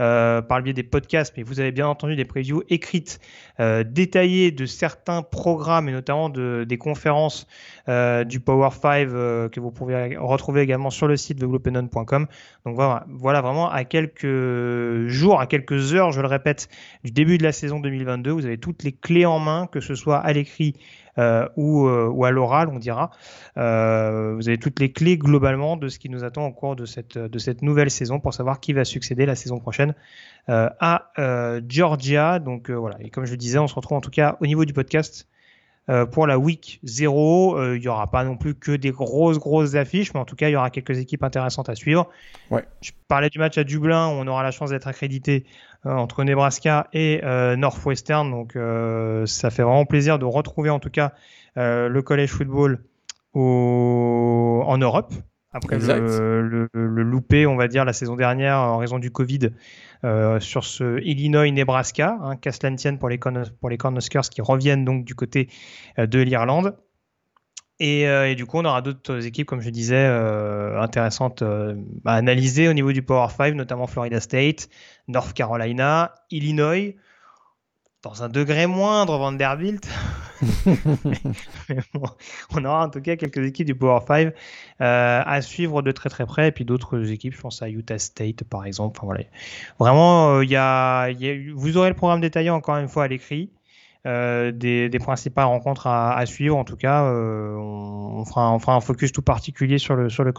euh, 0.00 0.42
par 0.42 0.58
le 0.58 0.64
biais 0.64 0.72
des 0.72 0.82
podcasts, 0.82 1.34
mais 1.36 1.44
vous 1.44 1.60
avez 1.60 1.70
bien 1.70 1.86
entendu 1.86 2.16
des 2.16 2.24
previews 2.24 2.64
écrites, 2.68 3.20
euh, 3.60 3.84
détaillées 3.84 4.50
de 4.50 4.66
certains 4.66 5.22
programmes 5.22 5.88
et 5.88 5.92
notamment 5.92 6.30
de, 6.30 6.64
des 6.66 6.78
conférences 6.78 7.46
euh, 7.88 8.24
du 8.24 8.40
Power 8.40 8.70
5 8.72 9.06
que 9.52 9.60
vous 9.60 9.70
pouvez 9.70 10.16
retrouver 10.16 10.62
également 10.62 10.90
sur 10.90 11.06
le 11.06 11.16
site 11.16 11.38
de 11.38 11.46
glopenon.com. 11.46 12.26
Donc 12.64 12.74
voilà, 12.74 13.06
voilà 13.08 13.40
vraiment 13.40 13.70
à 13.70 13.84
quelques 13.84 15.06
jours, 15.06 15.40
à 15.40 15.46
quelques 15.46 15.94
heures, 15.94 16.10
je 16.10 16.22
le 16.22 16.28
répète, 16.28 16.68
du 17.04 17.12
début 17.12 17.38
de 17.38 17.44
la 17.44 17.52
saison 17.52 17.78
2022, 17.80 18.30
vous 18.30 18.46
avez 18.46 18.58
toutes 18.58 18.82
les 18.82 18.92
clés 18.92 19.26
en 19.26 19.38
main, 19.38 19.68
que 19.70 19.80
ce 19.80 19.94
soit 19.94 20.18
à 20.18 20.32
l'écrit 20.32 20.74
euh, 21.18 21.48
ou, 21.56 21.86
euh, 21.86 22.08
ou, 22.08 22.24
à 22.24 22.30
l'oral, 22.30 22.68
on 22.68 22.78
dira. 22.78 23.10
Euh, 23.56 24.34
vous 24.34 24.48
avez 24.48 24.58
toutes 24.58 24.80
les 24.80 24.92
clés 24.92 25.16
globalement 25.16 25.76
de 25.76 25.88
ce 25.88 25.98
qui 25.98 26.08
nous 26.08 26.24
attend 26.24 26.46
au 26.46 26.52
cours 26.52 26.76
de 26.76 26.86
cette, 26.86 27.18
de 27.18 27.38
cette 27.38 27.62
nouvelle 27.62 27.90
saison 27.90 28.20
pour 28.20 28.34
savoir 28.34 28.60
qui 28.60 28.72
va 28.72 28.84
succéder 28.84 29.26
la 29.26 29.34
saison 29.34 29.58
prochaine 29.58 29.94
à 30.48 31.12
Georgia. 31.68 32.38
Donc 32.38 32.70
voilà, 32.70 32.96
et 33.00 33.10
comme 33.10 33.24
je 33.24 33.30
le 33.30 33.36
disais, 33.36 33.58
on 33.58 33.66
se 33.66 33.74
retrouve 33.74 33.98
en 33.98 34.02
tout 34.02 34.10
cas 34.10 34.36
au 34.40 34.46
niveau 34.46 34.64
du 34.64 34.72
podcast 34.72 35.28
euh, 35.90 36.06
pour 36.06 36.26
la 36.26 36.38
week 36.38 36.80
0, 36.84 37.58
euh, 37.58 37.76
il 37.76 37.80
n'y 37.82 37.88
aura 37.88 38.10
pas 38.10 38.24
non 38.24 38.36
plus 38.36 38.54
que 38.54 38.72
des 38.72 38.90
grosses, 38.90 39.38
grosses 39.38 39.74
affiches, 39.74 40.14
mais 40.14 40.20
en 40.20 40.24
tout 40.24 40.36
cas, 40.36 40.48
il 40.48 40.52
y 40.52 40.56
aura 40.56 40.70
quelques 40.70 40.98
équipes 40.98 41.22
intéressantes 41.22 41.68
à 41.68 41.74
suivre. 41.74 42.08
Ouais. 42.50 42.64
Je 42.80 42.92
parlais 43.06 43.28
du 43.28 43.38
match 43.38 43.58
à 43.58 43.64
Dublin, 43.64 44.08
où 44.08 44.12
on 44.12 44.26
aura 44.26 44.42
la 44.42 44.50
chance 44.50 44.70
d'être 44.70 44.88
accrédité 44.88 45.44
euh, 45.84 45.90
entre 45.90 46.24
Nebraska 46.24 46.88
et 46.94 47.20
Northwestern. 47.56 48.30
Donc, 48.30 48.56
ça 49.28 49.50
fait 49.50 49.62
vraiment 49.62 49.84
plaisir 49.84 50.18
de 50.18 50.24
retrouver 50.24 50.70
en 50.70 50.78
tout 50.78 50.90
cas 50.90 51.12
le 51.56 52.00
collège 52.00 52.30
football 52.30 52.82
au... 53.34 54.62
en 54.66 54.78
Europe. 54.78 55.12
Après 55.54 55.78
le, 55.78 56.68
le, 56.72 57.02
loupé, 57.04 57.46
on 57.46 57.54
va 57.54 57.68
dire, 57.68 57.84
la 57.84 57.92
saison 57.92 58.16
dernière 58.16 58.58
en 58.58 58.76
raison 58.76 58.98
du 58.98 59.12
Covid 59.12 59.50
euh, 60.02 60.40
sur 60.40 60.64
ce 60.64 61.00
Illinois-Nebraska, 61.00 62.18
hein, 62.20 62.36
tienne 62.76 62.98
pour 62.98 63.08
les, 63.08 63.18
pour 63.60 63.70
les 63.70 63.78
Cornhuskers 63.78 64.28
qui 64.28 64.42
reviennent 64.42 64.84
donc 64.84 65.04
du 65.04 65.14
côté 65.14 65.48
euh, 66.00 66.06
de 66.06 66.18
l'Irlande. 66.18 66.76
Et, 67.78 68.08
euh, 68.08 68.28
et, 68.28 68.34
du 68.34 68.46
coup, 68.46 68.58
on 68.58 68.64
aura 68.64 68.82
d'autres 68.82 69.24
équipes, 69.26 69.46
comme 69.46 69.60
je 69.60 69.70
disais, 69.70 70.06
intéressantes 70.76 71.42
à 72.04 72.14
analyser 72.14 72.68
au 72.68 72.72
niveau 72.72 72.92
du 72.92 73.02
Power 73.02 73.28
5, 73.30 73.54
notamment 73.54 73.86
Florida 73.86 74.18
State, 74.18 74.68
North 75.06 75.34
Carolina, 75.34 76.14
Illinois, 76.30 76.96
dans 78.04 78.22
un 78.22 78.28
degré 78.28 78.66
moindre 78.66 79.16
Vanderbilt. 79.16 79.88
on 82.54 82.64
aura 82.64 82.86
en 82.86 82.90
tout 82.90 83.00
cas 83.00 83.16
quelques 83.16 83.38
équipes 83.38 83.66
du 83.66 83.74
Power 83.74 84.00
5 84.06 84.26
euh, 84.26 84.32
à 85.24 85.40
suivre 85.40 85.80
de 85.80 85.90
très 85.90 86.10
très 86.10 86.26
près 86.26 86.48
et 86.48 86.52
puis 86.52 86.66
d'autres 86.66 87.10
équipes, 87.10 87.34
je 87.34 87.40
pense 87.40 87.62
à 87.62 87.68
Utah 87.70 87.98
State 87.98 88.44
par 88.44 88.66
exemple. 88.66 88.98
Enfin, 88.98 89.06
voilà. 89.06 89.24
Vraiment, 89.78 90.36
euh, 90.36 90.44
il 90.44 90.50
y, 90.50 90.56
a, 90.56 91.08
vous 91.54 91.76
aurez 91.78 91.88
le 91.88 91.94
programme 91.94 92.20
détaillé 92.20 92.50
encore 92.50 92.76
une 92.76 92.88
fois 92.88 93.04
à 93.04 93.08
l'écrit. 93.08 93.50
Euh, 94.06 94.52
des, 94.52 94.90
principales 94.98 95.46
rencontres 95.46 95.86
à, 95.86 96.24
suivre. 96.26 96.58
En 96.58 96.64
tout 96.64 96.76
cas, 96.76 97.04
euh, 97.04 97.54
on, 97.56 98.22
fera, 98.26 98.52
on, 98.52 98.58
fera, 98.58 98.74
un 98.74 98.80
focus 98.80 99.12
tout 99.12 99.22
particulier 99.22 99.78
sur 99.78 99.96
le, 99.96 100.10
sur 100.10 100.24
le 100.24 100.32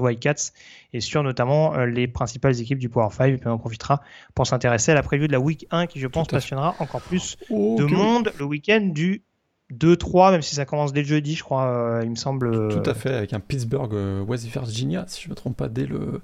Wildcats 0.00 0.52
et 0.94 1.00
sur 1.00 1.22
notamment 1.22 1.74
euh, 1.74 1.84
les 1.84 2.08
principales 2.08 2.58
équipes 2.58 2.78
du 2.78 2.88
Power 2.88 3.10
5. 3.12 3.26
Et 3.26 3.36
puis 3.36 3.48
on 3.48 3.58
profitera 3.58 4.00
pour 4.34 4.46
s'intéresser 4.46 4.92
à 4.92 4.94
la 4.94 5.02
preview 5.02 5.26
de 5.26 5.32
la 5.32 5.40
Week 5.40 5.66
1 5.70 5.86
qui, 5.86 6.00
je 6.00 6.06
pense, 6.06 6.28
passionnera 6.28 6.74
encore 6.78 7.02
plus 7.02 7.36
de 7.50 7.84
monde 7.84 8.32
le 8.38 8.44
week-end 8.46 8.80
du 8.80 9.22
2-3, 9.70 10.32
même 10.32 10.42
si 10.42 10.54
ça 10.54 10.64
commence 10.64 10.94
dès 10.94 11.02
le 11.02 11.06
jeudi, 11.06 11.34
je 11.34 11.44
crois, 11.44 12.00
il 12.02 12.08
me 12.08 12.16
semble. 12.16 12.68
Tout 12.70 12.90
à 12.90 12.94
fait, 12.94 13.14
avec 13.14 13.34
un 13.34 13.40
Pittsburgh 13.40 13.92
West 14.26 14.46
Virginia, 14.46 15.04
si 15.08 15.20
je 15.20 15.26
ne 15.26 15.32
me 15.32 15.36
trompe 15.36 15.58
pas, 15.58 15.68
dès 15.68 15.84
le, 15.84 16.22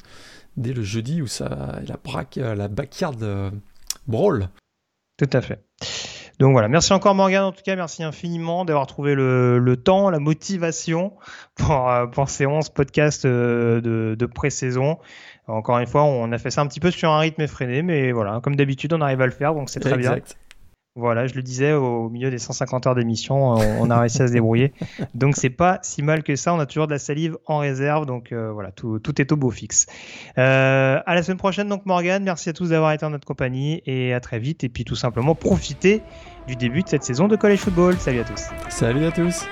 dès 0.57 0.73
le 0.73 0.83
jeudi 0.83 1.21
où 1.21 1.27
ça, 1.27 1.79
la, 1.87 1.97
braque, 2.03 2.37
la 2.37 2.69
backyard 2.69 3.23
brawl. 4.07 4.49
Tout 5.19 5.31
à 5.33 5.43
fait. 5.43 5.63
Donc 6.39 6.53
voilà, 6.53 6.69
merci 6.69 6.93
encore 6.93 7.15
Morgan 7.15 7.45
en 7.45 7.53
tout 7.53 7.63
cas, 7.63 7.77
merci 7.77 8.03
infiniment 8.03 8.65
d'avoir 8.65 8.87
trouvé 8.87 9.15
le, 9.15 9.77
temps, 9.83 10.11
la 10.11 10.19
motivation 10.19 11.13
pour, 11.55 11.89
euh, 11.89 12.07
pour 12.07 12.29
ces 12.29 12.45
11 12.47 12.69
podcasts 12.71 13.25
euh, 13.25 13.81
de, 13.81 14.15
de 14.19 14.27
pré-saison. 14.27 14.99
Encore 15.49 15.79
une 15.79 15.87
fois, 15.87 16.03
on 16.03 16.33
a 16.33 16.39
fait 16.39 16.51
ça 16.51 16.61
un 16.61 16.67
petit 16.67 16.81
peu 16.81 16.91
sur 16.91 17.11
un 17.11 17.21
rythme 17.21 17.41
effréné, 17.41 17.83
mais 17.83 18.13
voilà, 18.13 18.41
comme 18.43 18.57
d'habitude, 18.57 18.93
on 18.93 19.01
arrive 19.01 19.21
à 19.21 19.27
le 19.27 19.33
faire, 19.33 19.55
donc 19.55 19.71
c'est 19.71 19.81
très 19.81 19.97
bien. 19.97 20.17
Voilà, 20.97 21.27
je 21.27 21.35
le 21.35 21.43
disais, 21.43 21.75
au 21.75 22.09
milieu 22.09 22.31
des 22.31 22.39
150 22.39 22.87
heures 22.87 22.95
d'émission, 22.95 23.53
on, 23.53 23.91
a 23.91 24.01
réussi 24.01 24.23
à 24.23 24.29
se 24.29 24.33
débrouiller. 24.33 24.73
Donc 25.15 25.37
c'est 25.37 25.51
pas 25.51 25.79
si 25.83 26.03
mal 26.03 26.23
que 26.23 26.37
ça, 26.37 26.55
on 26.55 26.59
a 26.59 26.65
toujours 26.65 26.87
de 26.87 26.93
la 26.93 26.99
salive 26.99 27.37
en 27.45 27.59
réserve, 27.59 28.07
donc 28.07 28.33
euh, 28.33 28.51
voilà, 28.51 28.71
tout, 28.71 28.99
tout, 28.99 29.21
est 29.21 29.31
au 29.31 29.37
beau 29.37 29.51
fixe. 29.51 29.87
Euh, 30.39 30.99
à 31.05 31.15
la 31.15 31.23
semaine 31.23 31.37
prochaine, 31.37 31.69
donc 31.69 31.85
Morgan, 31.85 32.23
merci 32.25 32.49
à 32.49 32.55
tous 32.55 32.71
d'avoir 32.71 32.93
été 32.93 33.05
en 33.05 33.11
notre 33.11 33.27
compagnie 33.27 33.83
et 33.85 34.15
à 34.15 34.21
très 34.21 34.39
vite. 34.39 34.65
Et 34.65 34.71
puis 34.71 34.85
tout 34.85 34.97
simplement, 34.97 35.35
profitez 35.35 36.03
du 36.49 36.57
début 36.57 36.83
de 36.83 36.89
cette 36.89 37.05
saison 37.05 37.29
de 37.29 37.37
College 37.37 37.59
Football. 37.59 37.97
Salut 37.99 38.21
à 38.21 38.25
tous. 38.25 38.49
Salut 38.71 39.05
à 39.05 39.13
tous. 39.13 39.47